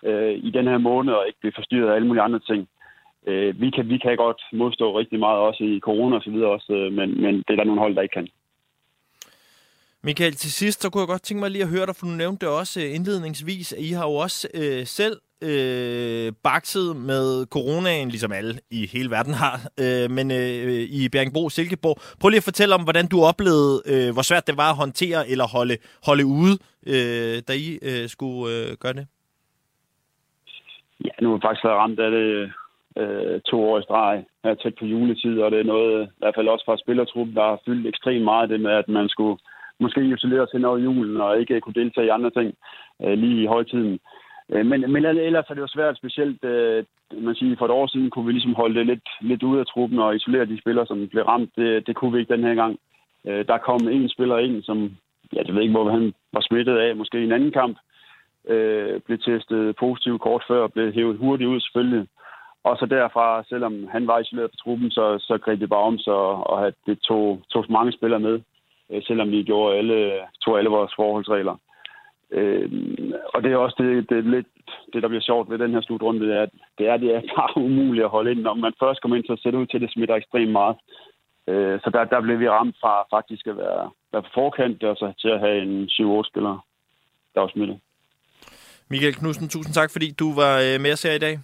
øh, 0.05 0.35
i 0.49 0.51
den 0.51 0.67
her 0.67 0.79
måned, 0.79 1.13
og 1.13 1.27
ikke 1.27 1.41
blive 1.41 1.59
forstyrret 1.59 1.91
af 1.91 1.95
alle 1.95 2.07
mulige 2.07 2.23
andre 2.23 2.41
ting. 2.51 2.69
Øh, 3.27 3.61
vi, 3.61 3.71
kan, 3.71 3.89
vi 3.89 3.99
kan 3.99 4.17
godt 4.17 4.43
modstå 4.53 4.99
rigtig 4.99 5.19
meget, 5.19 5.39
også 5.39 5.65
i 5.65 5.81
corona 5.81 6.17
og 6.17 6.23
så 6.23 6.31
videre, 6.31 6.51
også, 6.51 6.73
øh, 6.73 6.93
men, 6.93 7.23
men 7.23 7.35
det 7.35 7.51
er 7.51 7.57
der 7.57 7.65
nogle 7.65 7.81
hold, 7.81 7.95
der 7.95 8.03
ikke 8.03 8.13
kan. 8.13 8.29
Michael, 10.03 10.33
til 10.33 10.53
sidst, 10.53 10.83
så 10.83 10.91
kunne 10.91 11.01
jeg 11.01 11.09
godt 11.09 11.23
tænke 11.23 11.41
mig 11.41 11.51
lige 11.51 11.63
at 11.63 11.69
høre 11.69 11.87
dig, 11.87 11.97
for 11.97 12.07
du 12.07 12.13
nævnte 12.13 12.47
det 12.47 12.55
også 12.55 12.81
øh, 12.81 12.95
indledningsvis, 12.95 13.73
at 13.73 13.83
I 13.83 13.93
har 13.93 14.05
jo 14.05 14.15
også 14.15 14.49
øh, 14.55 14.87
selv 14.87 15.17
øh, 15.43 16.33
bakset 16.43 16.97
med 16.97 17.47
coronaen, 17.47 18.09
ligesom 18.09 18.33
alle 18.33 18.59
i 18.71 18.87
hele 18.87 19.11
verden 19.11 19.35
har, 19.35 19.61
øh, 19.81 20.11
men 20.11 20.31
øh, 20.31 20.83
i 20.99 21.09
Bjergbro 21.09 21.49
Silkeborg. 21.49 21.97
Prøv 22.21 22.29
lige 22.29 22.39
at 22.39 22.45
fortælle 22.45 22.75
om, 22.75 22.83
hvordan 22.83 23.07
du 23.07 23.23
oplevede, 23.23 23.83
øh, 23.87 24.13
hvor 24.13 24.23
svært 24.23 24.47
det 24.47 24.57
var 24.57 24.71
at 24.71 24.77
håndtere 24.77 25.29
eller 25.29 25.47
holde, 25.47 25.77
holde 26.07 26.27
ude, 26.27 26.59
øh, 26.87 27.43
da 27.49 27.53
I 27.53 27.79
øh, 27.83 28.09
skulle 28.09 28.57
øh, 28.57 28.77
gøre 28.81 28.93
det. 28.93 29.07
Ja, 31.05 31.15
nu 31.21 31.29
har 31.29 31.37
jeg 31.37 31.43
faktisk 31.43 31.65
været 31.65 31.81
ramt 31.83 32.01
af 32.01 32.11
det 32.11 32.53
øh, 33.01 33.41
to 33.41 33.57
år 33.69 33.79
i 33.79 33.83
streg 33.83 34.25
her 34.45 34.55
tæt 34.55 34.75
på 34.79 34.85
juletid, 34.85 35.41
og 35.41 35.51
det 35.51 35.61
er 35.61 35.73
noget, 35.75 36.05
i 36.05 36.19
hvert 36.19 36.35
fald 36.35 36.49
også 36.49 36.65
fra 36.65 36.77
spillertruppen, 36.77 37.37
der 37.37 37.43
har 37.43 37.61
fyldt 37.67 37.87
ekstremt 37.87 38.25
meget 38.25 38.51
det 38.51 38.61
med, 38.61 38.71
at 38.71 38.89
man 38.89 39.09
skulle 39.09 39.39
måske 39.81 40.01
isolere 40.01 40.47
sig 40.47 40.67
over 40.67 40.79
julen 40.79 41.21
og 41.21 41.41
ikke 41.41 41.61
kunne 41.61 41.81
deltage 41.83 42.07
i 42.07 42.17
andre 42.17 42.31
ting 42.31 42.55
øh, 43.05 43.19
lige 43.19 43.43
i 43.43 43.47
højtiden. 43.47 43.99
Øh, 44.53 44.67
men, 44.67 44.81
men 44.93 45.05
ellers 45.05 45.47
er 45.49 45.55
det 45.55 45.61
jo 45.61 45.75
svært, 45.75 45.97
specielt 45.97 46.45
øh, 46.45 46.85
man 47.13 47.35
siger, 47.35 47.57
for 47.57 47.65
et 47.65 47.71
år 47.71 47.87
siden 47.87 48.11
kunne 48.11 48.27
vi 48.27 48.33
ligesom 48.33 48.55
holde 48.55 48.79
det 48.79 48.87
lidt, 48.87 49.09
lidt 49.21 49.43
ude 49.43 49.61
af 49.61 49.67
truppen 49.67 49.99
og 49.99 50.17
isolere 50.17 50.47
de 50.47 50.61
spillere, 50.61 50.87
som 50.87 51.09
blev 51.09 51.25
ramt. 51.25 51.51
Det, 51.57 51.87
det 51.87 51.97
kunne 51.97 52.13
vi 52.13 52.19
ikke 52.19 52.35
den 52.35 52.45
her 52.45 52.55
gang. 52.55 52.79
Øh, 53.27 53.47
der 53.47 53.59
kom 53.59 53.89
en 53.89 54.09
spiller 54.09 54.39
ind, 54.39 54.63
som 54.63 54.79
ja, 55.33 55.43
jeg 55.47 55.55
ved 55.55 55.63
ikke, 55.63 55.75
hvor 55.75 55.91
han 55.91 56.15
var 56.33 56.41
smittet 56.41 56.77
af, 56.77 56.97
måske 56.97 57.21
i 57.21 57.25
en 57.25 57.33
anden 57.33 57.53
kamp, 57.53 57.79
øh, 58.49 59.01
blev 59.01 59.19
testet 59.19 59.77
positiv 59.77 60.19
kort 60.19 60.45
før 60.49 60.67
blev 60.67 60.93
hævet 60.93 61.19
hurtigt 61.19 61.49
ud 61.49 61.61
selvfølgelig. 61.61 62.07
Og 62.65 62.77
så 62.77 62.87
derfra, 62.87 63.45
selvom 63.49 63.87
han 63.87 64.07
var 64.07 64.19
isoleret 64.19 64.51
på 64.51 64.57
truppen, 64.57 64.91
så, 64.91 65.19
så 65.19 65.39
greb 65.39 65.61
det 65.61 65.69
bare 65.69 65.89
om 65.93 65.99
så, 65.99 66.17
og 66.51 66.67
at 66.67 66.75
det 66.87 66.99
tog, 66.99 67.43
tog 67.53 67.65
mange 67.69 67.93
spillere 67.93 68.21
med, 68.21 68.41
øh, 68.91 69.03
selvom 69.03 69.31
vi 69.31 69.43
gjorde 69.43 69.77
alle, 69.77 70.13
tog 70.45 70.59
alle 70.59 70.71
vores 70.71 70.93
forholdsregler. 70.97 71.57
Øh, 72.31 72.71
og 73.35 73.43
det 73.43 73.53
er 73.53 73.57
også 73.57 73.77
det, 73.79 74.11
det, 74.11 74.19
er 74.19 74.23
lidt, 74.23 74.47
det, 74.93 75.03
der 75.03 75.09
bliver 75.09 75.23
sjovt 75.23 75.51
ved 75.51 75.59
den 75.59 75.71
her 75.71 75.81
slutrunde, 75.81 76.27
det 76.27 76.37
er, 76.37 76.43
at 76.43 76.51
det 76.79 76.89
er, 76.89 76.97
det 76.97 77.15
er 77.15 77.21
bare 77.37 77.65
umuligt 77.65 78.05
at 78.05 78.11
holde 78.11 78.31
ind. 78.31 78.41
Når 78.41 78.55
man 78.55 78.73
først 78.81 79.01
kommer 79.01 79.17
ind, 79.17 79.25
så 79.25 79.37
ser 79.43 79.51
det 79.51 79.59
ud 79.59 79.67
til, 79.67 79.77
at 79.77 79.83
det 79.83 79.93
smitter 79.93 80.15
ekstremt 80.15 80.53
meget. 80.53 80.77
Øh, 81.49 81.81
så 81.81 81.91
der, 81.91 82.05
der 82.05 82.21
blev 82.21 82.41
vi 82.41 82.49
ramt 82.49 82.77
fra 82.81 83.17
faktisk 83.17 83.47
at 83.47 83.57
være, 83.57 83.91
være 84.13 84.23
på 84.23 84.29
forkant, 84.35 84.85
og 84.85 84.97
så 84.97 85.13
til 85.21 85.29
at 85.29 85.41
have 85.41 85.63
en 85.63 85.85
7-8 85.85 86.29
spiller, 86.31 86.65
der 87.35 87.41
var 87.41 87.49
smittet. 87.49 87.79
Michael 88.91 89.15
Knudsen, 89.15 89.49
tusind 89.49 89.75
tak, 89.75 89.91
fordi 89.91 90.11
du 90.11 90.35
var 90.35 90.59
øh, 90.59 90.81
med 90.81 90.93
os 90.93 91.03
her 91.03 91.13
i 91.13 91.19
dag. 91.19 91.39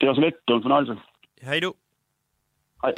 Det 0.00 0.08
var 0.08 0.14
så 0.14 0.20
lidt. 0.20 0.34
Det 0.48 0.52
var 0.52 0.56
en 0.56 0.62
fornøjelse. 0.62 0.94
Hej 1.42 1.60
du. 1.60 1.74
Hej. 2.82 2.92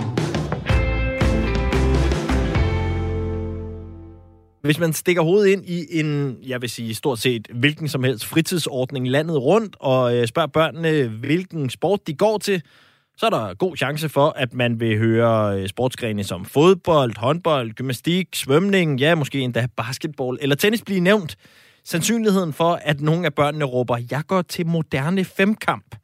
Hvis 4.62 4.78
man 4.78 4.92
stikker 4.92 5.22
hovedet 5.22 5.52
ind 5.52 5.64
i 5.66 6.00
en, 6.00 6.38
jeg 6.46 6.62
vil 6.62 6.70
sige 6.70 6.94
stort 6.94 7.18
set 7.18 7.48
hvilken 7.54 7.88
som 7.88 8.04
helst 8.04 8.26
fritidsordning 8.26 9.09
landet 9.09 9.42
rundt, 9.42 9.76
og 9.80 10.16
øh, 10.16 10.26
spørger 10.26 10.46
børnene, 10.46 11.09
hvilken 11.09 11.70
sport 11.70 12.07
de 12.07 12.14
går 12.14 12.38
til, 12.38 12.62
så 13.16 13.26
er 13.26 13.30
der 13.30 13.54
god 13.54 13.76
chance 13.76 14.09
for, 14.09 14.28
at 14.36 14.54
man 14.54 14.80
vil 14.80 14.98
høre 14.98 15.61
øh, 15.61 15.68
sportsgrene 15.68 16.24
som 16.24 16.44
fodbold, 16.44 17.16
håndbold, 17.16 17.72
gymnastik, 17.72 18.28
svømning, 18.34 19.00
ja, 19.00 19.14
måske 19.14 19.40
endda 19.40 19.68
basketball 19.76 20.38
eller 20.40 20.57
tennis 20.57 20.82
blive 20.82 21.00
nævnt. 21.00 21.36
Sandsynligheden 21.89 22.53
for, 22.53 22.78
at 22.82 23.01
nogle 23.01 23.26
af 23.26 23.34
børnene 23.34 23.64
råber, 23.64 23.99
jeg 24.11 24.22
går 24.26 24.43
til 24.43 24.66
moderne 24.66 25.24
femkamp, 25.24 25.97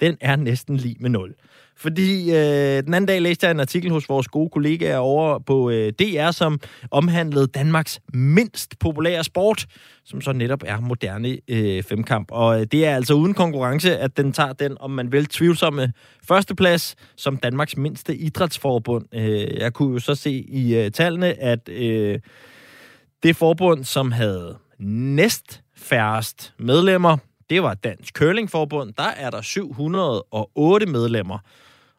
den 0.00 0.16
er 0.20 0.36
næsten 0.36 0.76
lige 0.76 0.96
med 1.00 1.10
nul. 1.10 1.34
Fordi 1.76 2.30
øh, 2.30 2.82
den 2.82 2.94
anden 2.94 3.06
dag 3.06 3.22
læste 3.22 3.46
jeg 3.46 3.50
en 3.50 3.60
artikel 3.60 3.90
hos 3.90 4.08
vores 4.08 4.28
gode 4.28 4.50
kollegaer 4.50 4.98
over 4.98 5.38
på 5.38 5.70
øh, 5.70 5.92
DR, 5.92 6.30
som 6.30 6.60
omhandlede 6.90 7.46
Danmarks 7.46 8.00
mindst 8.12 8.78
populære 8.78 9.24
sport, 9.24 9.66
som 10.04 10.20
så 10.20 10.32
netop 10.32 10.62
er 10.66 10.80
moderne 10.80 11.38
øh, 11.48 11.82
femkamp. 11.82 12.28
Og 12.30 12.60
øh, 12.60 12.66
det 12.72 12.86
er 12.86 12.96
altså 12.96 13.14
uden 13.14 13.34
konkurrence, 13.34 13.98
at 13.98 14.16
den 14.16 14.32
tager 14.32 14.52
den, 14.52 14.76
om 14.80 14.90
man 14.90 15.12
vil, 15.12 15.26
tvivlsomme 15.26 15.92
førsteplads 16.28 16.96
som 17.16 17.36
Danmarks 17.36 17.76
mindste 17.76 18.16
idrætsforbund. 18.16 19.04
Øh, 19.14 19.56
jeg 19.58 19.72
kunne 19.72 19.92
jo 19.92 19.98
så 19.98 20.14
se 20.14 20.30
i 20.32 20.74
øh, 20.74 20.90
tallene, 20.90 21.42
at 21.42 21.68
øh, 21.68 22.18
det 23.22 23.36
forbund, 23.36 23.84
som 23.84 24.12
havde 24.12 24.56
næst 24.78 25.62
færrest 25.76 26.54
medlemmer, 26.58 27.16
det 27.50 27.62
var 27.62 27.74
Dansk 27.74 28.14
Curlingforbund. 28.14 28.92
Der 28.92 29.08
er 29.08 29.30
der 29.30 29.42
708 29.42 30.86
medlemmer. 30.86 31.38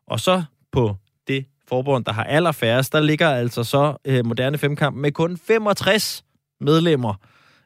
Og 0.08 0.20
så 0.20 0.44
på 0.72 0.96
det 1.28 1.46
forbund, 1.68 2.06
der 2.06 2.12
har 2.12 2.24
allerfærrest, 2.24 2.94
der 2.94 3.00
ligger 3.00 3.30
altså 3.30 3.64
så 3.64 3.98
øh, 4.06 4.26
Moderne 4.26 4.58
Femkamp 4.58 4.96
med 4.96 5.12
kun 5.12 5.38
65 5.38 6.26
medlemmer. 6.60 7.14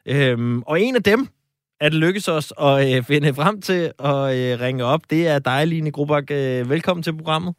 Øhm, 0.06 0.62
og 0.62 0.80
en 0.80 0.96
af 0.96 1.02
dem 1.02 1.28
er 1.80 1.88
det 1.88 1.98
lykkes 1.98 2.28
os 2.28 2.52
at 2.60 2.96
øh, 2.96 3.04
finde 3.04 3.34
frem 3.34 3.60
til 3.60 3.92
at 3.98 4.36
øh, 4.36 4.60
ringe 4.60 4.84
op. 4.84 5.00
Det 5.10 5.28
er 5.28 5.38
dig, 5.38 5.66
Line 5.66 5.90
Grubak. 5.90 6.30
Øh, 6.30 6.70
velkommen 6.70 7.02
til 7.02 7.16
programmet. 7.16 7.54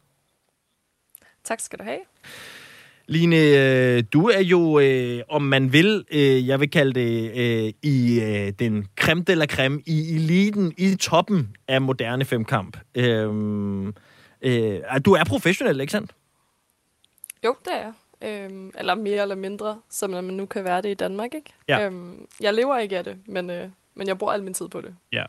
Tak 1.44 1.60
skal 1.60 1.78
du 1.78 1.84
have. 1.84 2.00
Line, 3.06 3.36
øh, 3.36 4.04
du 4.12 4.28
er 4.28 4.40
jo, 4.40 4.78
øh, 4.78 5.20
om 5.28 5.42
man 5.42 5.72
vil, 5.72 6.04
øh, 6.10 6.48
jeg 6.48 6.60
vil 6.60 6.70
kalde 6.70 7.00
det, 7.00 7.32
øh, 7.34 7.72
i 7.82 8.20
øh, 8.20 8.52
den 8.58 8.86
creme 9.00 9.22
de 9.22 9.34
la 9.34 9.46
creme, 9.46 9.82
i 9.86 10.14
eliten, 10.16 10.72
i 10.78 10.94
toppen 10.94 11.56
af 11.68 11.80
moderne 11.80 12.24
femkamp. 12.24 12.76
Øh, 12.94 13.86
øh, 14.42 14.80
du 15.04 15.12
er 15.12 15.24
professionel, 15.24 15.80
ikke 15.80 15.90
sandt? 15.90 16.10
Jo, 17.44 17.54
det 17.64 17.72
er 17.72 17.78
jeg. 17.78 17.92
Øhm, 18.24 18.72
eller 18.78 18.94
mere 18.94 19.22
eller 19.22 19.34
mindre, 19.34 19.80
som 19.90 20.10
man 20.10 20.24
nu 20.24 20.46
kan 20.46 20.64
være 20.64 20.82
det 20.82 20.88
i 20.88 20.94
Danmark, 20.94 21.34
ikke? 21.34 21.52
Ja. 21.68 21.86
Øhm, 21.86 22.26
jeg 22.40 22.54
lever 22.54 22.78
ikke 22.78 22.98
af 22.98 23.04
det, 23.04 23.16
men, 23.26 23.50
øh, 23.50 23.68
men 23.94 24.08
jeg 24.08 24.18
bruger 24.18 24.32
al 24.32 24.42
min 24.42 24.54
tid 24.54 24.68
på 24.68 24.80
det. 24.80 24.94
Ja. 25.12 25.24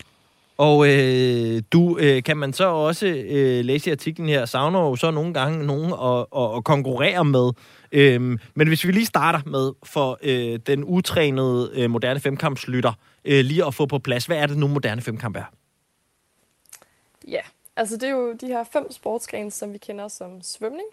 Og 0.58 0.88
øh, 0.88 1.62
du 1.72 1.98
øh, 1.98 2.24
kan 2.24 2.38
man 2.38 2.54
så 2.54 2.68
også 2.68 3.08
øh, 3.08 3.66
læse 3.66 3.90
i 3.90 3.92
artiklen 3.92 4.30
her, 4.30 4.46
savner 4.46 4.80
jo 4.80 4.96
så 4.96 5.12
nogle 5.12 5.34
gange 5.34 5.66
nogen 5.66 5.94
at, 5.94 6.26
at, 6.42 6.58
at 6.58 6.64
konkurrere 6.64 7.26
med. 7.26 7.52
Øhm, 7.92 8.40
men 8.54 8.68
hvis 8.68 8.86
vi 8.86 8.92
lige 8.92 9.06
starter 9.06 9.40
med 9.46 9.72
for 9.84 10.20
øh, 10.22 10.60
den 10.68 10.84
utrænede 10.84 11.72
øh, 11.74 11.90
moderne 11.90 12.20
femkampslytter, 12.20 12.94
øh, 13.26 13.46
lige 13.46 13.66
at 13.66 13.74
få 13.74 13.86
på 13.86 14.00
plads, 14.00 14.26
hvad 14.26 14.38
er 14.38 14.46
det 14.46 14.58
nu 14.58 14.68
moderne 14.68 15.02
femkamp 15.02 15.38
er? 15.38 15.44
Ja, 17.28 17.42
altså 17.76 17.98
det 17.98 18.04
er 18.04 18.12
jo 18.12 18.34
de 18.34 18.48
her 18.48 18.64
fem 18.74 18.92
sportsgrene, 18.92 19.52
som 19.52 19.74
vi 19.74 19.78
kender 19.78 20.08
som 20.08 20.42
svømning, 20.42 20.88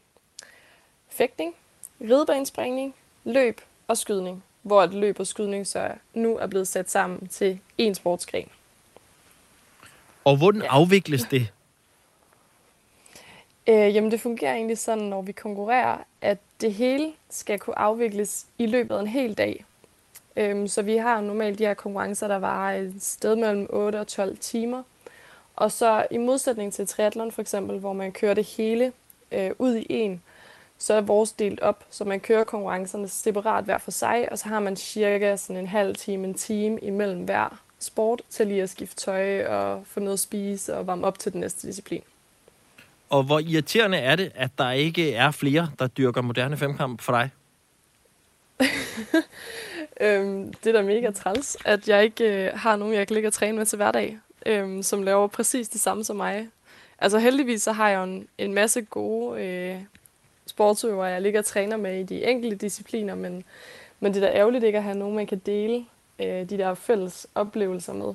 fægtning, 1.08 1.54
ridebanespringning, 2.00 2.94
løb 3.24 3.60
og 3.88 3.96
skydning, 3.96 4.44
hvor 4.62 4.82
et 4.82 4.94
løb 4.94 5.20
og 5.20 5.26
skydning 5.26 5.66
så 5.66 5.88
nu 6.14 6.38
er 6.38 6.46
blevet 6.46 6.68
sat 6.68 6.90
sammen 6.90 7.26
til 7.26 7.58
én 7.82 7.94
sportsgren. 7.94 8.48
Og 10.24 10.36
hvordan 10.36 10.62
ja. 10.62 10.68
afvikles 10.70 11.22
det? 11.22 11.48
Øh, 13.66 13.94
jamen 13.94 14.10
det 14.10 14.20
fungerer 14.20 14.54
egentlig 14.54 14.78
sådan, 14.78 15.04
når 15.04 15.22
vi 15.22 15.32
konkurrerer, 15.32 15.96
at 16.20 16.38
det 16.60 16.74
hele 16.74 17.12
skal 17.30 17.58
kunne 17.58 17.78
afvikles 17.78 18.46
i 18.58 18.66
løbet 18.66 18.94
af 18.94 19.00
en 19.00 19.06
hel 19.06 19.34
dag. 19.34 19.64
Øhm, 20.36 20.68
så 20.68 20.82
vi 20.82 20.96
har 20.96 21.20
normalt 21.20 21.58
de 21.58 21.64
her 21.64 21.74
konkurrencer, 21.74 22.28
der 22.28 22.36
varer 22.36 22.78
et 22.78 22.94
sted 23.00 23.36
mellem 23.36 23.66
8 23.70 24.00
og 24.00 24.06
12 24.06 24.38
timer. 24.38 24.82
Og 25.56 25.72
så 25.72 26.06
i 26.10 26.16
modsætning 26.16 26.72
til 26.72 26.86
triathlon 26.86 27.32
for 27.32 27.42
eksempel, 27.42 27.78
hvor 27.78 27.92
man 27.92 28.12
kører 28.12 28.34
det 28.34 28.44
hele 28.44 28.92
øh, 29.32 29.50
ud 29.58 29.76
i 29.76 29.86
en, 29.88 30.22
så 30.78 30.94
er 30.94 31.00
vores 31.00 31.32
delt 31.32 31.60
op, 31.60 31.84
så 31.90 32.04
man 32.04 32.20
kører 32.20 32.44
konkurrencerne 32.44 33.08
separat 33.08 33.64
hver 33.64 33.78
for 33.78 33.90
sig, 33.90 34.32
og 34.32 34.38
så 34.38 34.48
har 34.48 34.60
man 34.60 34.76
cirka 34.76 35.36
sådan 35.36 35.56
en 35.56 35.66
halv 35.66 35.96
time, 35.96 36.28
en 36.28 36.34
time 36.34 36.78
imellem 36.80 37.24
hver 37.24 37.62
sport 37.80 38.22
til 38.30 38.46
lige 38.46 38.62
at 38.62 38.70
skifte 38.70 38.96
tøj 38.96 39.44
og 39.44 39.82
få 39.86 40.00
noget 40.00 40.12
at 40.12 40.20
spise 40.20 40.76
og 40.76 40.86
varme 40.86 41.06
op 41.06 41.18
til 41.18 41.32
den 41.32 41.40
næste 41.40 41.66
disciplin. 41.66 42.02
Og 43.10 43.22
hvor 43.22 43.38
irriterende 43.38 43.98
er 43.98 44.16
det, 44.16 44.32
at 44.34 44.50
der 44.58 44.70
ikke 44.70 45.14
er 45.14 45.30
flere, 45.30 45.70
der 45.78 45.86
dyrker 45.86 46.20
moderne 46.20 46.56
femkamp 46.56 47.00
for 47.00 47.12
dig? 47.12 47.30
øhm, 50.00 50.52
det 50.52 50.66
er 50.66 50.72
da 50.72 50.82
mega 50.82 51.10
træls, 51.10 51.56
at 51.64 51.88
jeg 51.88 52.04
ikke 52.04 52.46
øh, 52.46 52.58
har 52.58 52.76
nogen, 52.76 52.94
jeg 52.94 53.06
kan 53.06 53.14
ligge 53.14 53.28
og 53.28 53.32
træne 53.32 53.56
med 53.56 53.66
til 53.66 53.76
hverdag, 53.76 54.18
øhm, 54.46 54.82
som 54.82 55.02
laver 55.02 55.26
præcis 55.26 55.68
det 55.68 55.80
samme 55.80 56.04
som 56.04 56.16
mig. 56.16 56.48
Altså 56.98 57.18
heldigvis 57.18 57.62
så 57.62 57.72
har 57.72 57.88
jeg 57.88 58.04
en, 58.04 58.28
en 58.38 58.54
masse 58.54 58.82
gode 58.82 59.42
øh, 59.42 59.80
sportsøvere, 60.46 61.06
jeg 61.06 61.22
ligger 61.22 61.40
og 61.40 61.46
træner 61.46 61.76
med 61.76 62.00
i 62.00 62.02
de 62.02 62.24
enkelte 62.24 62.56
discipliner, 62.56 63.14
men, 63.14 63.44
men 64.00 64.14
det 64.14 64.22
er 64.22 64.26
da 64.26 64.36
ærgerligt 64.36 64.64
ikke 64.64 64.78
at 64.78 64.84
have 64.84 64.98
nogen, 64.98 65.16
man 65.16 65.26
kan 65.26 65.38
dele 65.38 65.84
øh, 66.22 66.50
de 66.50 66.58
der 66.58 66.74
fælles 66.74 67.26
oplevelser 67.34 67.92
med. 67.92 68.14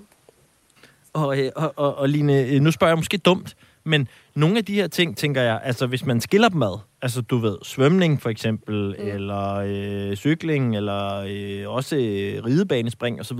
Og, 1.13 1.39
øh, 1.39 1.51
og, 1.55 1.73
og, 1.75 1.95
og 1.95 2.09
Line, 2.09 2.45
øh, 2.45 2.61
nu 2.61 2.71
spørger 2.71 2.91
jeg 2.91 2.97
måske 2.97 3.17
dumt, 3.17 3.55
men 3.83 4.07
nogle 4.35 4.57
af 4.57 4.65
de 4.65 4.75
her 4.75 4.87
ting, 4.87 5.17
tænker 5.17 5.41
jeg, 5.41 5.61
altså 5.63 5.87
hvis 5.87 6.05
man 6.05 6.21
skiller 6.21 6.49
dem 6.49 6.63
ad, 6.63 6.79
altså 7.01 7.21
du 7.21 7.37
ved, 7.37 7.57
svømning 7.63 8.21
for 8.21 8.29
eksempel, 8.29 8.95
mm. 8.99 9.07
eller 9.07 9.53
øh, 9.55 10.15
cykling, 10.15 10.75
eller 10.75 11.25
øh, 11.27 11.73
også 11.73 11.95
øh, 11.95 12.45
ridebanespring 12.45 13.19
osv., 13.19 13.37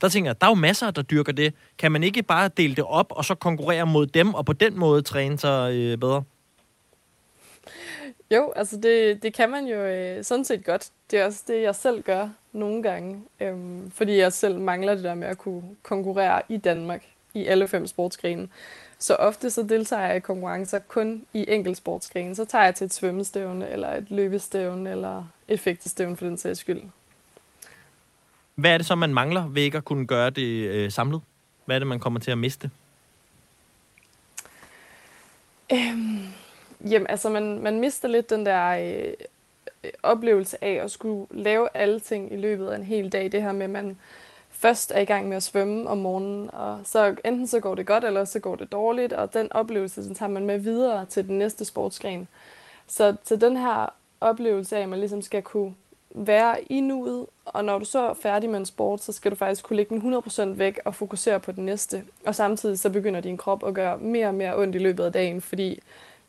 der 0.00 0.08
tænker 0.08 0.30
jeg, 0.30 0.40
der 0.40 0.46
er 0.46 0.50
jo 0.50 0.54
masser, 0.54 0.90
der 0.90 1.02
dyrker 1.02 1.32
det. 1.32 1.54
Kan 1.78 1.92
man 1.92 2.02
ikke 2.02 2.22
bare 2.22 2.50
dele 2.56 2.74
det 2.74 2.84
op, 2.84 3.06
og 3.10 3.24
så 3.24 3.34
konkurrere 3.34 3.86
mod 3.86 4.06
dem, 4.06 4.34
og 4.34 4.46
på 4.46 4.52
den 4.52 4.78
måde 4.78 5.02
træne 5.02 5.38
sig 5.38 5.74
øh, 5.74 5.98
bedre? 5.98 6.22
Jo, 8.30 8.52
altså 8.56 8.76
det, 8.76 9.22
det 9.22 9.34
kan 9.34 9.50
man 9.50 9.66
jo 9.66 9.76
øh, 9.76 10.24
sådan 10.24 10.44
set 10.44 10.64
godt. 10.64 10.90
Det 11.10 11.18
er 11.18 11.24
også 11.24 11.44
det, 11.48 11.62
jeg 11.62 11.74
selv 11.74 12.02
gør 12.02 12.28
nogle 12.52 12.82
gange, 12.82 13.22
øhm, 13.40 13.90
fordi 13.90 14.16
jeg 14.16 14.32
selv 14.32 14.60
mangler 14.60 14.94
det 14.94 15.04
der 15.04 15.14
med 15.14 15.28
at 15.28 15.38
kunne 15.38 15.62
konkurrere 15.82 16.42
i 16.48 16.56
Danmark 16.56 17.04
i 17.34 17.46
alle 17.46 17.68
fem 17.68 17.86
sportsgrene. 17.86 18.48
Så 18.98 19.14
ofte 19.14 19.50
så 19.50 19.62
deltager 19.62 20.06
jeg 20.06 20.16
i 20.16 20.20
konkurrencer 20.20 20.78
kun 20.78 21.24
i 21.32 21.44
enkelt 21.48 21.76
sportsgrene. 21.76 22.34
Så 22.34 22.44
tager 22.44 22.64
jeg 22.64 22.74
til 22.74 22.84
et 22.84 22.94
svømmestævne, 22.94 23.68
eller 23.68 23.88
et 23.88 24.10
løbestævne, 24.10 24.90
eller 24.90 25.24
et 25.48 25.60
fægtestævne 25.60 26.16
for 26.16 26.24
den 26.24 26.38
sags 26.38 26.60
skyld. 26.60 26.82
Hvad 28.54 28.70
er 28.70 28.78
det 28.78 28.86
så, 28.86 28.94
man 28.94 29.14
mangler 29.14 29.48
ved 29.48 29.62
ikke 29.62 29.78
at 29.78 29.84
kunne 29.84 30.06
gøre 30.06 30.30
det 30.30 30.68
øh, 30.68 30.90
samlet? 30.90 31.20
Hvad 31.64 31.76
er 31.76 31.78
det, 31.78 31.86
man 31.86 32.00
kommer 32.00 32.20
til 32.20 32.30
at 32.30 32.38
miste? 32.38 32.70
Øhm, 35.72 36.18
jamen, 36.90 37.06
altså, 37.08 37.30
man, 37.30 37.58
man 37.58 37.80
mister 37.80 38.08
lidt 38.08 38.30
den 38.30 38.46
der 38.46 38.68
øh, 38.68 39.12
oplevelse 40.02 40.64
af 40.64 40.84
at 40.84 40.90
skulle 40.90 41.26
lave 41.30 41.68
alle 41.74 42.00
ting 42.00 42.32
i 42.32 42.36
løbet 42.36 42.68
af 42.68 42.76
en 42.76 42.82
hel 42.82 43.12
dag. 43.12 43.32
Det 43.32 43.42
her 43.42 43.52
med, 43.52 43.64
at 43.64 43.70
man 43.70 43.98
først 44.50 44.92
er 44.94 45.00
i 45.00 45.04
gang 45.04 45.28
med 45.28 45.36
at 45.36 45.42
svømme 45.42 45.88
om 45.88 45.98
morgenen, 45.98 46.50
og 46.52 46.80
så 46.84 47.14
enten 47.24 47.46
så 47.46 47.60
går 47.60 47.74
det 47.74 47.86
godt, 47.86 48.04
eller 48.04 48.24
så 48.24 48.38
går 48.38 48.56
det 48.56 48.72
dårligt, 48.72 49.12
og 49.12 49.34
den 49.34 49.52
oplevelse, 49.52 50.02
den 50.02 50.14
tager 50.14 50.30
man 50.30 50.46
med 50.46 50.58
videre 50.58 51.06
til 51.06 51.28
den 51.28 51.38
næste 51.38 51.64
sportsgren. 51.64 52.28
Så 52.86 53.16
til 53.24 53.40
den 53.40 53.56
her 53.56 53.94
oplevelse 54.20 54.76
af, 54.76 54.82
at 54.82 54.88
man 54.88 54.98
ligesom 54.98 55.22
skal 55.22 55.42
kunne 55.42 55.74
være 56.10 56.72
i 56.72 56.80
nuet, 56.80 57.26
og 57.44 57.64
når 57.64 57.78
du 57.78 57.84
så 57.84 58.08
er 58.08 58.14
færdig 58.14 58.50
med 58.50 58.58
en 58.58 58.66
sport, 58.66 59.02
så 59.02 59.12
skal 59.12 59.30
du 59.30 59.36
faktisk 59.36 59.64
kunne 59.64 59.76
lægge 59.76 60.00
den 60.00 60.14
100% 60.14 60.42
væk 60.42 60.80
og 60.84 60.94
fokusere 60.94 61.40
på 61.40 61.52
den 61.52 61.64
næste. 61.64 62.04
Og 62.26 62.34
samtidig 62.34 62.78
så 62.78 62.90
begynder 62.90 63.20
din 63.20 63.36
krop 63.36 63.66
at 63.66 63.74
gøre 63.74 63.98
mere 63.98 64.26
og 64.26 64.34
mere 64.34 64.56
ondt 64.56 64.74
i 64.74 64.78
løbet 64.78 65.04
af 65.04 65.12
dagen, 65.12 65.40
fordi 65.40 65.80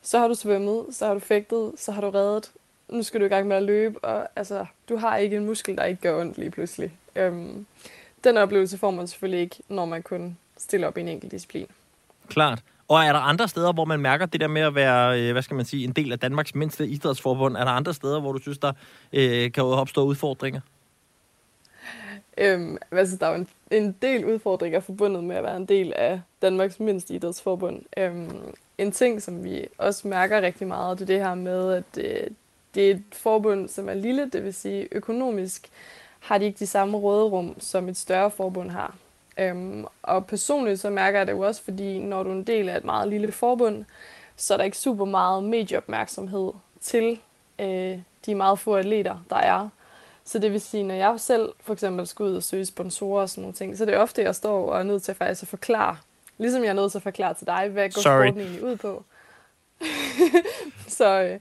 så 0.02 0.18
har 0.18 0.28
du 0.28 0.34
svømmet, 0.34 0.86
så 0.90 1.06
har 1.06 1.14
du 1.14 1.20
fægtet, 1.20 1.72
så 1.76 1.92
har 1.92 2.00
du 2.00 2.10
reddet, 2.10 2.50
nu 2.92 3.02
skal 3.02 3.20
du 3.20 3.24
i 3.24 3.28
gang 3.28 3.48
med 3.48 3.56
at 3.56 3.62
løbe, 3.62 4.04
og 4.04 4.28
altså, 4.36 4.66
du 4.88 4.96
har 4.96 5.16
ikke 5.16 5.36
en 5.36 5.46
muskel, 5.46 5.76
der 5.76 5.84
ikke 5.84 6.02
gør 6.02 6.20
ondt 6.20 6.38
lige 6.38 6.50
pludselig. 6.50 6.92
Øhm, 7.16 7.66
den 8.24 8.36
oplevelse 8.36 8.78
får 8.78 8.90
man 8.90 9.06
selvfølgelig 9.06 9.40
ikke, 9.40 9.56
når 9.68 9.84
man 9.84 10.02
kun 10.02 10.36
stiller 10.58 10.86
op 10.86 10.98
i 10.98 11.00
en 11.00 11.08
enkelt 11.08 11.32
disciplin. 11.32 11.66
Klart. 12.28 12.62
Og 12.88 13.04
er 13.04 13.12
der 13.12 13.20
andre 13.20 13.48
steder, 13.48 13.72
hvor 13.72 13.84
man 13.84 14.00
mærker 14.00 14.26
det 14.26 14.40
der 14.40 14.48
med 14.48 14.62
at 14.62 14.74
være, 14.74 15.20
øh, 15.20 15.32
hvad 15.32 15.42
skal 15.42 15.56
man 15.56 15.64
sige, 15.64 15.84
en 15.84 15.92
del 15.92 16.12
af 16.12 16.18
Danmarks 16.18 16.54
mindste 16.54 16.86
idrætsforbund? 16.86 17.56
Er 17.56 17.64
der 17.64 17.70
andre 17.70 17.94
steder, 17.94 18.20
hvor 18.20 18.32
du 18.32 18.38
synes, 18.38 18.58
der 18.58 18.72
øh, 19.12 19.52
kan 19.52 19.64
opstå 19.64 20.04
udfordringer? 20.04 20.60
Øhm, 22.38 22.78
altså, 22.90 23.16
der 23.16 23.26
er 23.26 23.30
jo 23.30 23.36
en, 23.36 23.48
en 23.70 23.96
del 24.02 24.24
udfordringer 24.24 24.80
forbundet 24.80 25.24
med 25.24 25.36
at 25.36 25.44
være 25.44 25.56
en 25.56 25.66
del 25.66 25.92
af 25.96 26.20
Danmarks 26.42 26.80
mindste 26.80 27.14
idrætsforbund. 27.14 27.82
Øhm, 27.96 28.54
en 28.78 28.92
ting, 28.92 29.22
som 29.22 29.44
vi 29.44 29.66
også 29.78 30.08
mærker 30.08 30.40
rigtig 30.40 30.66
meget, 30.66 30.98
det 30.98 31.02
er 31.02 31.06
det 31.06 31.24
her 31.24 31.34
med, 31.34 31.72
at 31.72 32.04
øh, 32.04 32.30
det 32.74 32.86
er 32.86 32.94
et 32.94 33.02
forbund, 33.12 33.68
som 33.68 33.88
er 33.88 33.94
lille, 33.94 34.30
det 34.30 34.44
vil 34.44 34.54
sige 34.54 34.88
økonomisk 34.92 35.70
har 36.20 36.38
de 36.38 36.44
ikke 36.44 36.58
de 36.58 36.66
samme 36.66 36.98
råderum, 36.98 37.60
som 37.60 37.88
et 37.88 37.96
større 37.96 38.30
forbund 38.30 38.70
har. 38.70 38.94
Øhm, 39.38 39.84
og 40.02 40.26
personligt 40.26 40.80
så 40.80 40.90
mærker 40.90 41.18
jeg 41.18 41.26
det 41.26 41.32
jo 41.32 41.40
også, 41.40 41.62
fordi 41.62 41.98
når 41.98 42.22
du 42.22 42.30
er 42.30 42.34
en 42.34 42.44
del 42.44 42.68
af 42.68 42.76
et 42.76 42.84
meget 42.84 43.08
lille 43.08 43.32
forbund, 43.32 43.84
så 44.36 44.54
er 44.54 44.58
der 44.58 44.64
ikke 44.64 44.78
super 44.78 45.04
meget 45.04 45.44
medieopmærksomhed 45.44 46.52
til 46.80 47.20
øh, 47.58 47.98
de 48.26 48.34
meget 48.34 48.58
få 48.58 48.74
atleter, 48.74 49.24
der 49.30 49.36
er. 49.36 49.68
Så 50.24 50.38
det 50.38 50.52
vil 50.52 50.60
sige, 50.60 50.82
når 50.82 50.94
jeg 50.94 51.20
selv 51.20 51.48
for 51.60 51.72
eksempel 51.72 52.06
skal 52.06 52.22
ud 52.22 52.36
og 52.36 52.42
søge 52.42 52.66
sponsorer 52.66 53.22
og 53.22 53.30
sådan 53.30 53.42
nogle 53.42 53.54
ting, 53.54 53.78
så 53.78 53.84
det 53.84 53.94
er 53.94 53.98
ofte, 53.98 54.22
jeg 54.22 54.34
står 54.34 54.70
og 54.72 54.78
er 54.78 54.82
nødt 54.82 55.02
til 55.02 55.14
faktisk 55.14 55.42
at 55.42 55.48
forklare, 55.48 55.96
ligesom 56.38 56.62
jeg 56.62 56.68
er 56.68 56.74
nødt 56.74 56.92
til 56.92 56.98
at 56.98 57.02
forklare 57.02 57.34
til 57.34 57.46
dig, 57.46 57.68
hvad 57.68 57.90
går 57.90 58.00
sporten 58.00 58.40
egentlig 58.40 58.64
ud 58.64 58.76
på. 58.76 59.04
så, 60.98 61.22
øh, 61.22 61.40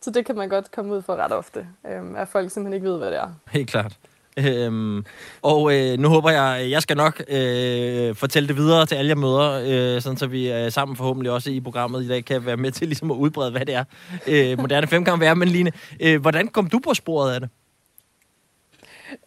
så 0.00 0.10
det 0.10 0.26
kan 0.26 0.36
man 0.36 0.48
godt 0.48 0.70
komme 0.70 0.94
ud 0.94 1.02
for 1.02 1.16
ret 1.16 1.32
ofte, 1.32 1.66
øh, 1.86 2.20
at 2.20 2.28
folk 2.28 2.50
simpelthen 2.50 2.74
ikke 2.74 2.86
ved, 2.86 2.98
hvad 2.98 3.10
det 3.10 3.18
er. 3.18 3.28
Helt 3.50 3.70
klart. 3.70 3.98
Øhm, 4.36 5.04
og 5.42 5.74
øh, 5.74 5.98
nu 5.98 6.08
håber 6.08 6.30
jeg, 6.30 6.70
jeg 6.70 6.82
skal 6.82 6.96
nok 6.96 7.22
øh, 7.28 8.14
fortælle 8.14 8.48
det 8.48 8.56
videre 8.56 8.86
til 8.86 8.94
alle 8.94 9.08
jeg 9.08 9.18
møder, 9.18 9.62
øh, 9.96 10.02
sådan 10.02 10.16
så 10.16 10.26
vi 10.26 10.52
øh, 10.52 10.72
sammen 10.72 10.96
forhåbentlig 10.96 11.32
også 11.32 11.50
i 11.50 11.60
programmet 11.60 12.04
i 12.04 12.08
dag 12.08 12.24
kan 12.24 12.46
være 12.46 12.56
med 12.56 12.72
til 12.72 12.88
ligesom 12.88 13.10
at 13.10 13.14
udbrede, 13.14 13.50
hvad 13.50 13.66
det 13.66 13.74
er, 13.74 13.84
øh, 14.26 14.58
moderne 14.58 14.86
femkamp 14.86 15.22
er. 15.22 15.34
Men 15.34 15.48
Line, 15.48 15.72
øh, 16.00 16.20
hvordan 16.20 16.48
kom 16.48 16.68
du 16.68 16.78
på 16.78 16.94
sporet 16.94 17.34
af 17.34 17.40
det? 17.40 17.50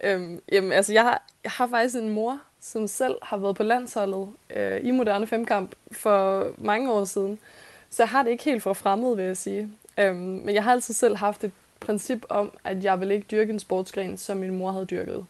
Øhm, 0.03 0.41
jamen, 0.51 0.71
altså, 0.71 0.93
jeg 0.93 1.03
har, 1.03 1.23
jeg 1.43 1.51
har 1.51 1.67
faktisk 1.67 1.95
en 1.95 2.09
mor, 2.09 2.39
som 2.61 2.87
selv 2.87 3.15
har 3.21 3.37
været 3.37 3.55
på 3.55 3.63
landsholdet 3.63 4.27
øh, 4.55 4.79
i 4.83 4.91
moderne 4.91 5.27
femkamp 5.27 5.75
for 5.91 6.47
mange 6.57 6.91
år 6.91 7.05
siden. 7.05 7.39
Så 7.89 8.03
jeg 8.03 8.09
har 8.09 8.23
det 8.23 8.31
ikke 8.31 8.43
helt 8.43 8.63
fra 8.63 8.73
fremmed, 8.73 9.15
vil 9.15 9.25
jeg 9.25 9.37
sige. 9.37 9.69
Øhm, 9.97 10.15
men 10.15 10.55
jeg 10.55 10.63
har 10.63 10.71
altid 10.71 10.93
selv 10.93 11.15
haft 11.15 11.43
et 11.43 11.51
princip 11.79 12.25
om, 12.29 12.51
at 12.63 12.83
jeg 12.83 12.99
vil 12.99 13.11
ikke 13.11 13.27
dyrke 13.31 13.53
en 13.53 13.59
sportsgren, 13.59 14.17
som 14.17 14.37
min 14.37 14.57
mor 14.57 14.71
havde 14.71 14.85
dyrket. 14.85 15.25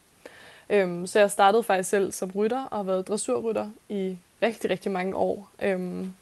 Øhm, 0.69 1.07
så 1.07 1.19
jeg 1.19 1.31
startede 1.31 1.63
faktisk 1.63 1.89
selv 1.89 2.11
som 2.11 2.31
rytter 2.35 2.63
og 2.63 2.77
har 2.77 2.83
været 2.83 3.07
dressurrytter 3.07 3.69
i 3.89 4.17
rigtig, 4.41 4.69
rigtig 4.69 4.91
mange 4.91 5.15
år. 5.15 5.49
Øhm, 5.61 6.13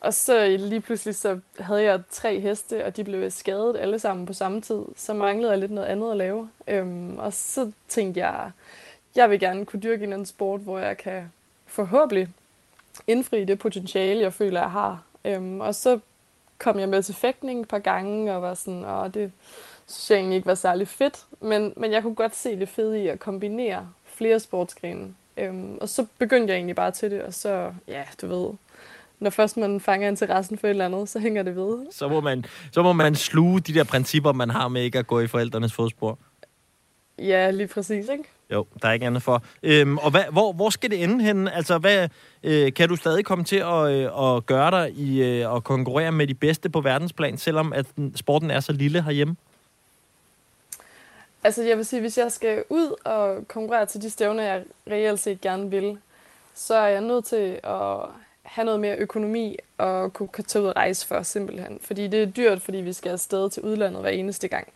og 0.00 0.14
så 0.14 0.56
lige 0.58 0.80
pludselig 0.80 1.14
så 1.14 1.38
havde 1.58 1.82
jeg 1.82 2.00
tre 2.10 2.40
heste, 2.40 2.84
og 2.84 2.96
de 2.96 3.04
blev 3.04 3.30
skadet 3.30 3.76
alle 3.76 3.98
sammen 3.98 4.26
på 4.26 4.32
samme 4.32 4.60
tid. 4.60 4.82
Så 4.96 5.14
manglede 5.14 5.50
jeg 5.50 5.60
lidt 5.60 5.70
noget 5.72 5.88
andet 5.88 6.10
at 6.10 6.16
lave. 6.16 6.48
Øhm, 6.68 7.18
og 7.18 7.32
så 7.32 7.72
tænkte 7.88 8.20
jeg, 8.20 8.50
jeg 9.16 9.30
vil 9.30 9.40
gerne 9.40 9.66
kunne 9.66 9.80
dyrke 9.80 10.04
en 10.04 10.12
anden 10.12 10.26
sport, 10.26 10.60
hvor 10.60 10.78
jeg 10.78 10.96
kan 10.98 11.32
forhåbentlig 11.66 12.28
indfri 13.06 13.44
det 13.44 13.58
potentiale, 13.58 14.20
jeg 14.20 14.32
føler, 14.32 14.60
jeg 14.60 14.70
har. 14.70 15.02
Øhm, 15.24 15.60
og 15.60 15.74
så 15.74 15.98
kom 16.62 16.78
jeg 16.78 16.88
med 16.88 17.02
til 17.02 17.14
fægtning 17.14 17.60
et 17.60 17.68
par 17.68 17.78
gange, 17.78 18.34
og 18.34 18.42
var 18.42 18.54
sådan, 18.54 18.84
åh, 18.84 19.06
det 19.14 19.32
synes 19.86 20.10
jeg 20.10 20.16
egentlig 20.16 20.36
ikke 20.36 20.46
var 20.46 20.54
særlig 20.54 20.88
fedt. 20.88 21.24
Men, 21.40 21.72
men 21.76 21.92
jeg 21.92 22.02
kunne 22.02 22.14
godt 22.14 22.36
se 22.36 22.58
det 22.58 22.68
fede 22.68 23.02
i 23.02 23.08
at 23.08 23.20
kombinere 23.20 23.88
flere 24.04 24.40
sportsgrene. 24.40 25.14
Øhm, 25.36 25.78
og 25.80 25.88
så 25.88 26.06
begyndte 26.18 26.50
jeg 26.50 26.56
egentlig 26.56 26.76
bare 26.76 26.90
til 26.90 27.10
det, 27.10 27.22
og 27.22 27.34
så, 27.34 27.72
ja, 27.88 28.02
du 28.22 28.26
ved, 28.26 28.50
når 29.20 29.30
først 29.30 29.56
man 29.56 29.80
fanger 29.80 30.08
interessen 30.08 30.58
for 30.58 30.66
et 30.66 30.70
eller 30.70 30.84
andet, 30.84 31.08
så 31.08 31.18
hænger 31.18 31.42
det 31.42 31.56
ved. 31.56 31.86
Så 31.90 32.08
må 32.08 32.20
man, 32.20 32.44
så 32.72 32.82
må 32.82 32.92
man 32.92 33.14
sluge 33.14 33.60
de 33.60 33.74
der 33.74 33.84
principper, 33.84 34.32
man 34.32 34.50
har 34.50 34.68
med 34.68 34.82
ikke 34.82 34.98
at 34.98 35.06
gå 35.06 35.20
i 35.20 35.26
forældrenes 35.26 35.72
fodspor. 35.72 36.18
Ja, 37.18 37.50
lige 37.50 37.66
præcis, 37.66 38.08
ikke? 38.08 38.24
Jo, 38.52 38.66
der 38.82 38.88
er 38.88 38.92
ikke 38.92 39.06
andet 39.06 39.22
for. 39.22 39.42
Øhm, 39.62 39.98
og 39.98 40.10
hvad, 40.10 40.24
hvor, 40.32 40.52
hvor 40.52 40.70
skal 40.70 40.90
det 40.90 41.02
ende 41.02 41.24
henne? 41.24 41.54
Altså, 41.54 41.78
hvad, 41.78 42.08
øh, 42.42 42.72
kan 42.72 42.88
du 42.88 42.96
stadig 42.96 43.24
komme 43.24 43.44
til 43.44 43.56
at, 43.56 43.92
øh, 43.92 44.36
at 44.36 44.46
gøre 44.46 44.70
dig 44.70 44.92
i 44.96 45.22
øh, 45.22 45.56
at 45.56 45.64
konkurrere 45.64 46.12
med 46.12 46.26
de 46.26 46.34
bedste 46.34 46.70
på 46.70 46.80
verdensplan, 46.80 47.38
selvom 47.38 47.72
at 47.72 47.86
sporten 48.16 48.50
er 48.50 48.60
så 48.60 48.72
lille 48.72 49.02
herhjemme? 49.02 49.36
Altså, 51.44 51.62
jeg 51.62 51.76
vil 51.76 51.84
sige, 51.84 52.00
hvis 52.00 52.18
jeg 52.18 52.32
skal 52.32 52.64
ud 52.68 52.94
og 53.04 53.48
konkurrere 53.48 53.86
til 53.86 54.02
de 54.02 54.10
stævner, 54.10 54.42
jeg 54.42 54.62
reelt 54.90 55.20
set 55.20 55.40
gerne 55.40 55.70
vil, 55.70 55.98
så 56.54 56.74
er 56.74 56.88
jeg 56.88 57.00
nødt 57.00 57.24
til 57.24 57.60
at 57.64 57.96
have 58.42 58.64
noget 58.64 58.80
mere 58.80 58.96
økonomi 58.96 59.56
og 59.78 60.12
kunne 60.12 60.28
tage 60.46 60.62
ud 60.62 60.68
og 60.68 60.76
rejse 60.76 61.06
for, 61.06 61.22
simpelthen. 61.22 61.78
Fordi 61.82 62.06
det 62.06 62.22
er 62.22 62.26
dyrt, 62.26 62.62
fordi 62.62 62.78
vi 62.78 62.92
skal 62.92 63.10
afsted 63.10 63.50
til 63.50 63.62
udlandet 63.62 64.00
hver 64.00 64.10
eneste 64.10 64.48
gang. 64.48 64.68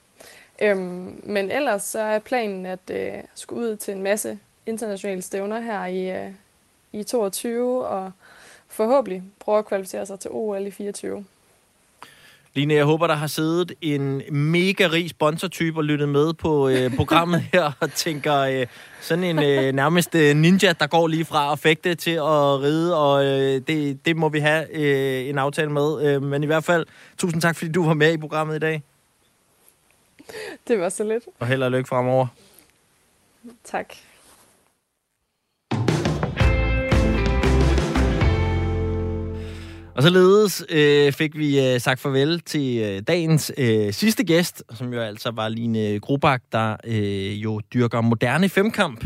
Øhm, 0.63 1.21
men 1.25 1.51
ellers 1.51 1.83
så 1.83 2.01
er 2.01 2.19
planen 2.19 2.67
at 2.67 2.91
øh, 2.91 3.13
skulle 3.35 3.71
ud 3.71 3.77
til 3.77 3.95
en 3.95 4.03
masse 4.03 4.39
internationale 4.67 5.23
stævner 5.23 5.61
her 5.61 5.87
i, 5.87 6.11
øh, 6.11 6.31
i 6.93 7.03
22 7.03 7.87
og 7.87 8.13
forhåbentlig 8.69 9.23
prøve 9.41 9.59
at 9.59 9.67
kvalificere 9.67 10.07
sig 10.07 10.21
til 10.21 10.31
OL 10.31 10.67
i 10.67 10.71
24. 10.71 11.25
Line, 12.55 12.75
jeg 12.75 12.85
håber, 12.85 13.07
der 13.07 13.15
har 13.15 13.27
siddet 13.27 13.73
en 13.81 14.23
mega 14.31 14.89
rig 14.93 15.11
sponsortype 15.11 15.79
og 15.79 15.85
lyttet 15.85 16.09
med 16.09 16.33
på 16.33 16.69
øh, 16.69 16.97
programmet 16.97 17.41
her 17.53 17.73
og 17.81 17.93
tænker 17.93 18.39
øh, 18.39 18.67
sådan 19.01 19.25
en 19.25 19.39
øh, 19.39 19.73
nærmest 19.73 20.15
øh, 20.15 20.37
ninja, 20.37 20.73
der 20.81 20.87
går 20.87 21.07
lige 21.07 21.25
fra 21.25 21.53
at 21.53 21.59
fægte 21.59 21.95
til 21.95 22.11
at 22.11 22.61
ride, 22.63 22.99
og 22.99 23.25
øh, 23.25 23.61
det, 23.67 24.07
det 24.07 24.17
må 24.17 24.29
vi 24.29 24.39
have 24.39 24.77
øh, 24.77 25.29
en 25.29 25.39
aftale 25.39 25.71
med. 25.73 26.07
Øh, 26.07 26.23
men 26.23 26.43
i 26.43 26.47
hvert 26.47 26.65
fald, 26.65 26.87
tusind 27.19 27.43
tak, 27.43 27.57
fordi 27.57 27.73
du 27.73 27.87
var 27.87 27.95
med 27.95 28.13
i 28.13 28.17
programmet 28.17 28.57
i 28.57 28.59
dag. 28.59 28.83
Det 30.69 30.81
var 30.81 30.89
så 30.89 31.05
lidt. 31.05 31.25
Og 31.39 31.47
held 31.47 31.63
og 31.63 31.71
lykke 31.71 31.89
fremover. 31.89 32.27
Tak. 33.65 33.95
Og 39.97 40.03
således 40.03 40.65
øh, 40.69 41.13
fik 41.13 41.39
vi 41.39 41.61
øh, 41.61 41.81
sagt 41.81 42.01
farvel 42.01 42.41
til 42.41 42.79
øh, 42.79 43.03
dagens 43.09 43.53
øh, 43.59 43.93
sidste 43.93 44.25
gæst, 44.25 44.63
som 44.75 44.93
jo 44.93 45.01
altså 45.01 45.31
var 45.31 45.49
Line 45.49 46.01
Grubak, 46.01 46.43
der 46.53 46.77
øh, 46.85 47.43
jo 47.43 47.61
dyrker 47.75 48.01
moderne 48.01 48.49
femkamp. 48.49 49.05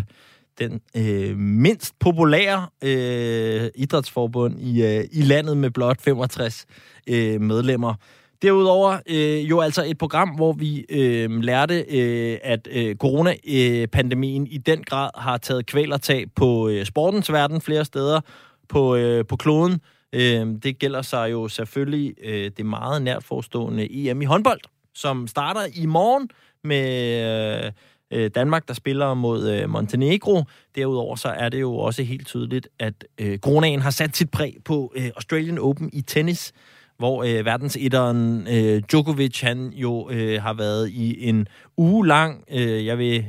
Den 0.59 0.81
øh, 0.97 1.37
mindst 1.37 1.99
populære 1.99 2.67
øh, 2.85 3.71
idrætsforbund 3.75 4.61
i, 4.61 4.83
øh, 4.85 5.05
i 5.13 5.23
landet 5.23 5.57
med 5.57 5.71
blot 5.71 6.01
65 6.03 6.67
øh, 7.07 7.41
medlemmer. 7.41 7.95
Derudover 8.43 8.99
øh, 9.07 9.51
jo 9.51 9.61
altså 9.61 9.85
et 9.87 9.99
program, 9.99 10.29
hvor 10.29 10.53
vi 10.53 10.87
øh, 10.89 11.41
lærte, 11.41 11.85
øh, 11.89 12.39
at 12.43 12.69
øh, 12.71 12.97
coronapandemien 12.97 14.47
i 14.47 14.59
den 14.59 14.85
grad 14.85 15.11
har 15.15 15.37
taget 15.37 15.67
kvælertag 15.67 16.27
på 16.35 16.69
øh, 16.69 16.85
sportens 16.85 17.33
verden 17.33 17.61
flere 17.61 17.85
steder 17.85 18.21
på, 18.69 18.97
øh, 18.97 19.27
på 19.27 19.37
kloden. 19.37 19.81
Øh, 20.13 20.47
det 20.63 20.79
gælder 20.79 21.03
sig 21.03 21.31
jo 21.31 21.49
selvfølgelig 21.49 22.15
øh, 22.23 22.51
det 22.57 22.67
meget 22.67 23.03
nært 23.03 23.25
forestående 23.25 24.09
EM 24.09 24.23
i 24.23 24.25
håndbold, 24.25 24.61
som 24.95 25.27
starter 25.27 25.61
i 25.75 25.87
morgen 25.87 26.31
med 26.65 27.73
øh, 28.11 28.31
Danmark, 28.35 28.69
der 28.69 28.75
spiller 28.75 29.15
mod 29.15 29.51
øh, 29.51 29.71
Montenegro. 29.71 30.45
Derudover 30.77 31.17
så 31.17 31.29
er 31.29 31.49
det 31.49 31.61
jo 31.61 31.77
også 31.77 32.03
helt 32.03 32.27
tydeligt, 32.27 32.69
at 32.79 33.05
øh, 33.19 33.39
coronaen 33.39 33.81
har 33.81 33.91
sat 33.91 34.17
sit 34.17 34.31
præg 34.31 34.57
på 34.65 34.93
øh, 34.97 35.11
Australian 35.17 35.59
Open 35.59 35.91
i 35.93 36.01
tennis, 36.01 36.53
hvor 37.01 37.23
øh, 37.23 37.45
verdensetteren 37.45 38.49
øh, 38.51 38.83
Djokovic, 38.91 39.41
han 39.41 39.73
jo 39.75 40.11
øh, 40.11 40.43
har 40.43 40.55
været 40.55 40.89
i 40.89 41.29
en 41.29 41.49
uge 41.77 42.07
lang, 42.07 42.45
øh, 42.51 42.87
jeg 42.87 42.99
vil 42.99 43.25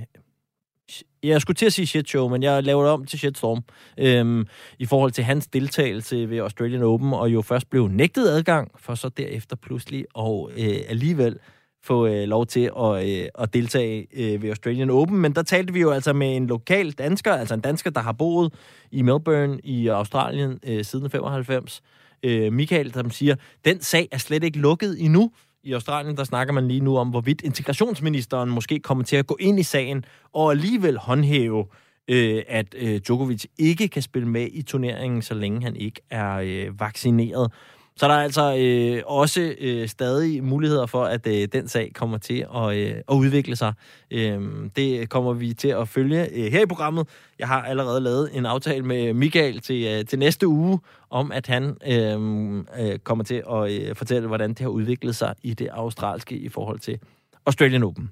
jeg 1.24 1.42
skulle 1.42 1.56
til 1.56 1.66
at 1.66 1.74
sige 1.74 1.88
shit 1.88 2.10
show, 2.10 2.30
men 2.30 2.44
jeg 2.44 2.64
laver 2.64 2.84
det 2.84 2.92
om 2.92 3.06
til 3.06 3.20
shitstorm 3.20 3.64
øhm, 3.98 4.48
i 4.80 4.86
forhold 4.86 5.12
til 5.12 5.24
hans 5.24 5.48
deltagelse 5.48 6.30
ved 6.30 6.38
Australian 6.38 6.84
Open, 6.84 7.14
og 7.14 7.34
jo 7.34 7.42
først 7.42 7.70
blev 7.70 7.88
nægtet 7.88 8.30
adgang, 8.30 8.72
for 8.80 8.96
så 8.96 9.10
derefter 9.10 9.56
pludselig 9.56 10.06
og 10.14 10.52
øh, 10.58 10.78
alligevel 10.90 11.40
få 11.84 12.08
øh, 12.08 12.24
lov 12.24 12.46
til 12.46 12.72
at, 12.80 13.10
øh, 13.10 13.28
at 13.40 13.54
deltage 13.54 14.08
øh, 14.14 14.42
ved 14.42 14.50
Australian 14.50 14.90
Open. 14.90 15.18
Men 15.18 15.36
der 15.36 15.44
talte 15.44 15.74
vi 15.74 15.82
jo 15.82 15.92
altså 15.92 16.14
med 16.14 16.36
en 16.36 16.48
lokal 16.48 16.92
dansker, 16.92 17.34
altså 17.34 17.54
en 17.54 17.62
dansker, 17.62 17.90
der 17.90 18.02
har 18.02 18.12
boet 18.12 18.54
i 18.92 19.02
Melbourne 19.02 19.60
i 19.64 19.88
Australien 19.88 20.60
øh, 20.68 20.86
siden 20.86 21.10
95. 21.10 21.82
Øh, 22.24 22.54
Michael, 22.54 22.94
som 22.94 23.12
siger, 23.12 23.36
den 23.66 23.82
sag 23.82 24.08
er 24.12 24.18
slet 24.18 24.44
ikke 24.44 24.60
lukket 24.60 24.96
endnu. 25.00 25.32
I 25.64 25.74
Australien, 25.74 26.18
der 26.18 26.24
snakker 26.24 26.54
man 26.54 26.68
lige 26.68 26.80
nu 26.80 26.98
om, 26.98 27.10
hvorvidt 27.10 27.42
integrationsministeren 27.42 28.50
måske 28.50 28.80
kommer 28.80 29.04
til 29.04 29.16
at 29.16 29.28
gå 29.28 29.38
ind 29.40 29.60
i 29.60 29.64
sagen 29.64 30.06
og 30.34 30.52
alligevel 30.52 30.98
håndhæve, 30.98 31.66
øh, 32.08 32.44
at 32.48 32.76
øh, 32.78 33.00
Djokovic 33.00 33.46
ikke 33.58 33.88
kan 33.88 34.02
spille 34.02 34.28
med 34.28 34.48
i 34.52 34.62
turneringen, 34.62 35.22
så 35.22 35.34
længe 35.34 35.64
han 35.64 35.76
ikke 35.76 36.02
er 36.10 36.36
øh, 36.36 36.80
vaccineret. 36.80 37.52
Så 38.02 38.08
der 38.08 38.14
er 38.14 38.24
altså 38.24 38.56
øh, 38.60 39.04
også 39.06 39.56
øh, 39.60 39.88
stadig 39.88 40.44
muligheder 40.44 40.86
for, 40.86 41.04
at 41.04 41.28
øh, 41.28 41.48
den 41.54 41.68
sag 41.68 41.92
kommer 41.94 42.18
til 42.18 42.46
at, 42.56 42.78
øh, 42.78 42.96
at 43.10 43.14
udvikle 43.14 43.56
sig. 43.56 43.74
Øh, 44.12 44.42
det 44.76 45.10
kommer 45.10 45.34
vi 45.34 45.54
til 45.54 45.68
at 45.68 45.88
følge 45.88 46.30
øh, 46.34 46.52
her 46.52 46.62
i 46.62 46.66
programmet. 46.66 47.08
Jeg 47.40 47.48
har 47.48 47.62
allerede 47.62 48.02
lavet 48.02 48.30
en 48.34 48.46
aftale 48.46 48.86
med 48.86 49.14
Michael 49.14 49.60
til, 49.60 49.86
øh, 49.86 50.06
til 50.06 50.20
næste 50.20 50.48
uge, 50.48 50.80
om 51.10 51.32
at 51.32 51.48
han 51.48 51.78
øh, 51.88 52.58
øh, 52.80 53.00
kommer 53.00 53.24
til 53.24 53.44
at 53.52 53.72
øh, 53.72 53.96
fortælle, 53.96 54.28
hvordan 54.28 54.50
det 54.50 54.60
har 54.60 54.70
udviklet 54.70 55.16
sig 55.16 55.36
i 55.44 55.54
det 55.54 55.68
australske 55.72 56.36
i 56.36 56.50
forhold 56.50 56.80
til 56.80 57.00
Australian 57.46 57.84
Open. 57.84 58.12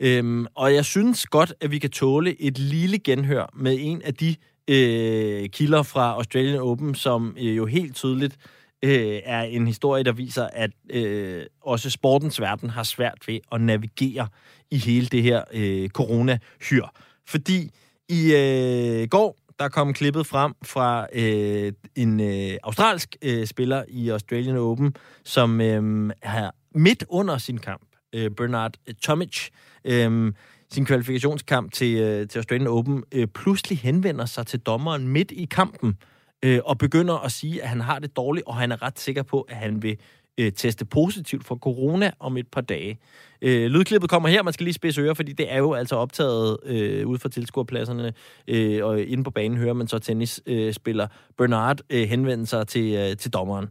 Øhm, 0.00 0.46
og 0.54 0.74
jeg 0.74 0.84
synes 0.84 1.26
godt, 1.26 1.54
at 1.60 1.70
vi 1.70 1.78
kan 1.78 1.90
tåle 1.90 2.42
et 2.42 2.58
lille 2.58 2.98
genhør 2.98 3.50
med 3.54 3.76
en 3.80 4.02
af 4.02 4.14
de 4.14 4.36
øh, 4.68 5.48
kilder 5.48 5.82
fra 5.82 6.12
Australian 6.14 6.60
Open, 6.60 6.94
som 6.94 7.36
øh, 7.38 7.56
jo 7.56 7.66
helt 7.66 7.94
tydeligt 7.94 8.36
øh, 8.82 9.20
er 9.24 9.42
en 9.42 9.66
historie, 9.66 10.02
der 10.02 10.12
viser, 10.12 10.46
at 10.52 10.70
øh, 10.90 11.42
også 11.60 11.90
sportens 11.90 12.40
verden 12.40 12.70
har 12.70 12.82
svært 12.82 13.18
ved 13.26 13.38
at 13.52 13.60
navigere 13.60 14.28
i 14.70 14.78
hele 14.78 15.06
det 15.06 15.22
her 15.22 15.44
øh, 15.52 15.88
corona-hyr. 15.88 16.86
Fordi 17.26 17.70
i 18.08 18.34
øh, 18.34 19.08
går, 19.08 19.36
der 19.58 19.68
kom 19.68 19.92
klippet 19.92 20.26
frem 20.26 20.54
fra 20.62 21.06
øh, 21.12 21.72
en 21.96 22.20
øh, 22.20 22.58
australsk 22.62 23.16
øh, 23.22 23.46
spiller 23.46 23.84
i 23.88 24.08
Australian 24.08 24.56
Open, 24.56 24.94
som 25.24 25.60
øh, 25.60 26.10
har 26.22 26.54
midt 26.74 27.04
under 27.08 27.38
sin 27.38 27.58
kamp, 27.58 27.82
øh, 28.12 28.30
Bernard 28.30 28.74
Tomic, 29.02 29.48
øh, 29.84 30.32
sin 30.72 30.84
kvalifikationskamp 30.84 31.72
til, 31.72 31.98
øh, 31.98 32.28
til 32.28 32.38
Australian 32.38 32.68
Open, 32.68 33.04
øh, 33.12 33.26
pludselig 33.26 33.78
henvender 33.78 34.26
sig 34.26 34.46
til 34.46 34.60
dommeren 34.60 35.08
midt 35.08 35.30
i 35.30 35.44
kampen, 35.44 35.96
øh, 36.44 36.60
og 36.64 36.78
begynder 36.78 37.24
at 37.24 37.32
sige, 37.32 37.62
at 37.62 37.68
han 37.68 37.80
har 37.80 37.98
det 37.98 38.16
dårligt, 38.16 38.46
og 38.46 38.56
han 38.56 38.72
er 38.72 38.82
ret 38.82 38.98
sikker 38.98 39.22
på, 39.22 39.40
at 39.40 39.56
han 39.56 39.82
vil 39.82 39.96
øh, 40.38 40.52
teste 40.52 40.84
positivt 40.84 41.46
for 41.46 41.56
corona 41.56 42.10
om 42.20 42.36
et 42.36 42.46
par 42.52 42.60
dage. 42.60 42.98
Øh, 43.42 43.70
lydklippet 43.70 44.10
kommer 44.10 44.28
her, 44.28 44.42
man 44.42 44.52
skal 44.52 44.64
lige 44.64 44.74
spidse 44.74 45.00
ører, 45.00 45.14
fordi 45.14 45.32
det 45.32 45.52
er 45.52 45.58
jo 45.58 45.72
altså 45.72 45.96
optaget 45.96 46.58
øh, 46.64 47.06
ud 47.06 47.18
fra 47.18 47.28
tilskuerpladserne, 47.28 48.12
øh, 48.48 48.84
og 48.84 49.00
inde 49.00 49.24
på 49.24 49.30
banen 49.30 49.58
hører 49.58 49.74
man 49.74 49.88
så 49.88 49.98
tennisspiller 49.98 51.04
øh, 51.04 51.34
Bernard 51.38 51.80
øh, 51.90 52.08
henvende 52.08 52.46
sig 52.46 52.66
til, 52.66 52.94
øh, 52.94 53.16
til 53.16 53.32
dommeren. 53.32 53.68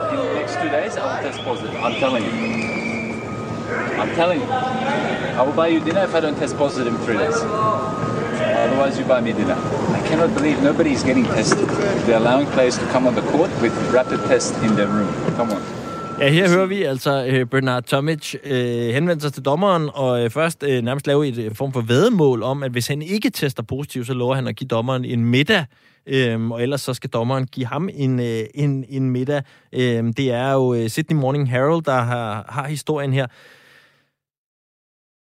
Next 0.00 0.54
two 0.54 0.68
days, 0.68 0.94
test 1.22 1.44
positive. 1.44 1.78
I'm 1.78 1.98
telling 2.00 2.24
you. 2.24 2.83
I'm 4.00 4.14
telling 4.14 4.40
you. 4.40 4.46
I 4.46 5.42
will 5.46 5.52
buy 5.52 5.68
you 5.68 5.80
dinner 5.80 6.04
if 6.04 6.14
I 6.14 6.20
don't 6.20 6.38
test 6.38 6.56
positive 6.56 6.94
in 6.94 7.00
three 7.06 7.18
days. 7.18 7.38
Otherwise, 8.64 8.98
you 8.98 9.04
buy 9.04 9.20
me 9.20 9.32
dinner. 9.32 9.56
I 9.98 10.00
cannot 10.08 10.30
believe 10.34 10.62
nobody 10.62 10.90
is 10.92 11.02
getting 11.02 11.24
tested. 11.24 11.68
They're 12.06 12.22
allowing 12.24 12.46
players 12.46 12.76
to 12.78 12.86
come 12.92 13.06
on 13.08 13.14
the 13.14 13.26
court 13.32 13.50
with 13.62 13.74
rapid 13.92 14.20
tests 14.28 14.56
in 14.62 14.76
their 14.76 14.88
room. 14.88 15.12
Come 15.36 15.52
on. 15.52 15.62
Ja, 16.18 16.28
her 16.28 16.48
hører 16.48 16.66
vi 16.66 16.82
altså 16.82 17.26
øh, 17.26 17.46
Bernard 17.46 17.82
Tomic 17.82 18.34
øh, 18.44 18.94
henvende 18.94 19.22
sig 19.22 19.32
til 19.32 19.44
dommeren, 19.44 19.88
og 19.94 20.24
øh, 20.24 20.30
først 20.30 20.62
øh, 20.62 20.82
nærmest 20.82 21.06
lave 21.06 21.28
et 21.28 21.38
øh, 21.38 21.54
form 21.54 21.72
for 21.72 21.80
vedemål 21.80 22.42
om, 22.42 22.62
at 22.62 22.70
hvis 22.70 22.86
han 22.86 23.02
ikke 23.02 23.30
tester 23.30 23.62
positivt, 23.62 24.06
så 24.06 24.14
lover 24.14 24.34
han 24.34 24.48
at 24.48 24.56
give 24.56 24.68
dommeren 24.68 25.04
en 25.04 25.24
middag, 25.24 25.64
Øhm, 26.06 26.52
og 26.52 26.62
ellers 26.62 26.80
så 26.80 26.94
skal 26.94 27.10
dommeren 27.10 27.46
give 27.46 27.66
ham 27.66 27.88
en, 27.92 28.20
øh, 28.20 28.44
en, 28.54 28.84
en 28.88 29.10
middag. 29.10 29.42
Øhm, 29.72 30.12
det 30.12 30.30
er 30.30 30.52
jo 30.52 30.74
øh, 30.74 30.88
Sydney 30.88 31.16
Morning 31.16 31.50
Herald, 31.50 31.82
der 31.82 32.00
har, 32.00 32.46
har 32.48 32.68
historien 32.68 33.12
her. 33.12 33.26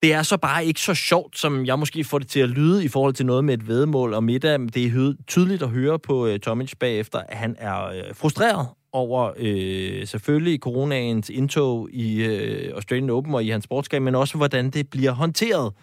Det 0.04 0.14
er 0.14 0.24
så 0.24 0.38
bare 0.38 0.66
ikke 0.66 0.82
så 0.82 0.94
sjovt, 0.94 1.38
som 1.38 1.66
jeg 1.66 1.80
måske 1.80 2.04
får 2.04 2.20
det 2.20 2.28
til 2.28 2.40
at 2.40 2.50
lyde 2.50 2.86
i 2.86 2.88
forhold 2.88 3.14
til 3.14 3.26
noget 3.26 3.44
med 3.44 3.54
et 3.54 3.68
vedmål 3.68 4.14
og 4.14 4.24
middag. 4.24 4.60
Det 4.60 4.86
er 4.86 5.14
tydeligt 5.28 5.64
at 5.64 5.70
høre 5.70 6.00
på 6.00 6.28
øh, 6.28 6.40
Tomic 6.40 6.72
bagefter, 6.80 7.20
at 7.20 7.38
han 7.38 7.56
er 7.60 7.86
øh, 7.86 8.04
frustreret 8.14 8.68
over 8.92 9.32
øh, 9.38 10.08
selvfølgelig 10.08 10.60
coronaens 10.60 11.30
indtog 11.30 11.90
i 11.92 12.24
øh, 12.24 12.76
Australian 12.76 13.10
Open 13.10 13.36
og 13.36 13.44
i 13.44 13.50
hans 13.50 13.64
sportskab, 13.64 14.02
men 14.02 14.16
også 14.16 14.38
hvordan 14.38 14.70
det 14.70 14.90
bliver 14.90 15.12
håndteret. 15.12 15.74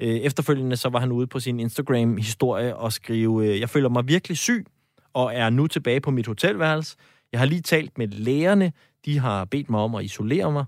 Øh, 0.00 0.16
efterfølgende 0.16 0.76
så 0.76 0.88
var 0.88 1.00
han 1.00 1.12
ude 1.12 1.26
på 1.26 1.40
sin 1.40 1.60
Instagram-historie 1.60 2.76
og 2.76 2.92
skrive, 2.92 3.46
øh, 3.46 3.60
jeg 3.60 3.70
føler 3.70 3.88
mig 3.88 4.08
virkelig 4.08 4.38
syg 4.38 4.66
og 5.12 5.34
er 5.34 5.50
nu 5.50 5.66
tilbage 5.66 6.00
på 6.00 6.10
mit 6.10 6.26
hotelværelse. 6.26 6.96
Jeg 7.32 7.40
har 7.40 7.46
lige 7.46 7.60
talt 7.60 7.98
med 7.98 8.08
lægerne. 8.08 8.72
De 9.04 9.18
har 9.18 9.44
bedt 9.44 9.70
mig 9.70 9.80
om 9.80 9.94
at 9.94 10.04
isolere 10.04 10.52
mig. 10.52 10.64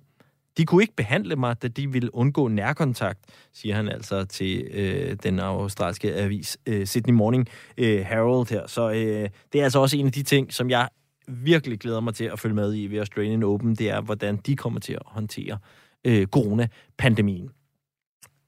De 0.57 0.67
kunne 0.67 0.83
ikke 0.83 0.97
behandle 0.97 1.37
mig, 1.37 1.63
da 1.63 1.69
de 1.69 1.93
ville 1.93 2.15
undgå 2.15 2.49
nærkontakt, 2.49 3.19
siger 3.53 3.75
han 3.75 3.89
altså 3.89 4.25
til 4.25 4.69
øh, 4.71 5.17
den 5.23 5.39
australske 5.39 6.15
avis 6.15 6.59
øh, 6.67 6.87
Sydney 6.87 7.15
Morning 7.15 7.49
øh, 7.79 8.01
Herald 8.01 8.51
her. 8.51 8.67
Så 8.67 8.91
øh, 8.91 9.29
det 9.53 9.61
er 9.61 9.65
altså 9.65 9.79
også 9.79 9.97
en 9.97 10.07
af 10.07 10.13
de 10.13 10.23
ting, 10.23 10.53
som 10.53 10.71
jeg 10.71 10.89
virkelig 11.29 11.81
glæder 11.81 12.01
mig 12.01 12.15
til 12.15 12.25
at 12.25 12.39
følge 12.39 12.55
med 12.55 12.75
i 12.75 12.87
ved 12.87 12.99
Australian 12.99 13.43
Open, 13.43 13.75
det 13.75 13.91
er, 13.91 14.01
hvordan 14.01 14.37
de 14.37 14.57
kommer 14.57 14.81
til 14.81 14.93
at 14.93 15.03
håndtere 15.07 15.59
øh, 16.05 16.27
coronapandemien. 16.27 17.51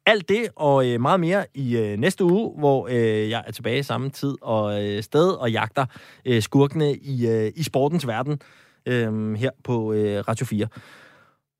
Alt 0.06 0.28
det 0.28 0.48
og 0.56 0.88
øh, 0.88 1.00
meget 1.00 1.20
mere 1.20 1.46
i 1.54 1.76
øh, 1.76 1.98
næste 1.98 2.24
uge, 2.24 2.58
hvor 2.58 2.88
øh, 2.90 3.30
jeg 3.30 3.44
er 3.46 3.52
tilbage 3.52 3.82
samme 3.82 4.10
tid 4.10 4.34
og 4.42 4.84
øh, 4.84 5.02
sted 5.02 5.30
og 5.30 5.52
jagter 5.52 5.86
øh, 6.24 6.42
skurkene 6.42 6.94
i, 6.94 7.26
øh, 7.26 7.52
i 7.56 7.62
sportens 7.62 8.06
verden 8.06 8.40
øh, 8.86 9.34
her 9.34 9.50
på 9.64 9.92
øh, 9.92 10.28
Radio 10.28 10.46
4. 10.46 10.66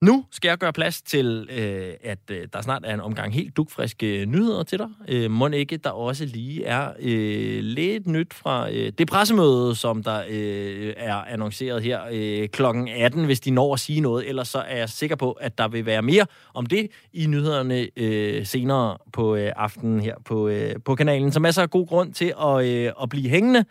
Nu 0.03 0.24
skal 0.30 0.48
jeg 0.48 0.59
gøre 0.59 0.72
plads 0.72 1.03
til, 1.03 1.48
øh, 1.50 1.94
at 2.03 2.18
øh, 2.30 2.48
der 2.53 2.61
snart 2.61 2.82
er 2.84 2.94
en 2.94 3.00
omgang 3.00 3.34
helt 3.34 3.57
dugfriske 3.57 4.20
øh, 4.20 4.26
nyheder 4.26 4.62
til 4.62 4.78
dig. 4.78 4.88
Øh, 5.09 5.30
må 5.30 5.48
ikke, 5.48 5.76
der 5.76 5.90
også 5.90 6.24
lige 6.24 6.64
er 6.64 6.92
øh, 7.00 7.62
lidt 7.62 8.07
nyt 8.07 8.34
fra 8.34 8.70
øh, 8.70 8.92
det 8.98 9.09
pressemøde, 9.09 9.74
som 9.74 10.03
der 10.03 10.22
øh, 10.28 10.94
er 10.96 11.14
annonceret 11.14 11.82
her 11.82 12.00
øh, 12.12 12.48
klokken 12.48 12.88
18, 12.88 13.24
hvis 13.24 13.40
de 13.40 13.50
når 13.50 13.74
at 13.74 13.80
sige 13.80 14.00
noget. 14.00 14.28
Ellers 14.28 14.48
så 14.48 14.59
er 14.59 14.76
jeg 14.76 14.88
sikker 14.88 15.16
på, 15.16 15.32
at 15.32 15.59
der 15.59 15.68
vil 15.68 15.86
være 15.86 16.03
mere 16.03 16.26
om 16.55 16.66
det 16.66 16.88
i 17.12 17.26
nyhederne 17.26 17.88
øh, 17.96 18.46
senere 18.46 18.98
på 19.12 19.36
øh, 19.36 19.53
aftenen 19.57 20.00
her 20.00 20.14
på, 20.24 20.48
øh, 20.48 20.74
på 20.84 20.94
kanalen. 20.94 21.32
Så 21.32 21.40
masser 21.40 21.62
af 21.62 21.70
god 21.70 21.86
grund 21.86 22.14
til 22.14 22.34
at, 22.42 22.66
øh, 22.66 22.92
at 23.03 23.09
blive 23.09 23.28
hængende, 23.28 23.64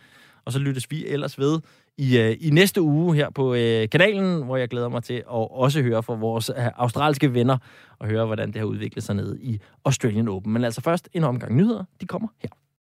og 0.46 0.52
så 0.52 0.60
lyttes 0.60 0.92
vi 0.92 1.08
ellers 1.08 1.40
ved 1.40 1.60
i, 1.98 2.18
øh, 2.18 2.38
i 2.40 2.50
næste 2.50 2.82
uge 2.82 3.16
her 3.16 3.30
på 3.30 3.54
øh, 3.54 3.90
kanalen, 3.90 4.44
hvor 4.44 4.58
jeg 4.58 4.70
glæder 4.70 4.90
mig 4.90 5.04
til 5.04 5.14
at 5.14 5.52
også 5.52 5.82
høre 5.82 6.04
fra 6.04 6.16
vores 6.16 6.50
øh, 6.50 6.66
australske 6.76 7.34
venner 7.34 7.58
og 8.00 8.08
høre, 8.08 8.26
hvordan 8.26 8.48
det 8.48 8.56
har 8.56 8.66
udviklet 8.66 9.04
sig 9.04 9.16
ned 9.16 9.40
i 9.40 9.60
Australian 9.86 10.28
Open. 10.28 10.54
Men 10.54 10.64
altså 10.64 10.82
først 10.82 11.10
en 11.14 11.24
omgang 11.24 11.56
nyheder. 11.56 11.84
De 12.02 12.06
kommer 12.06 12.28
her. 12.42 12.50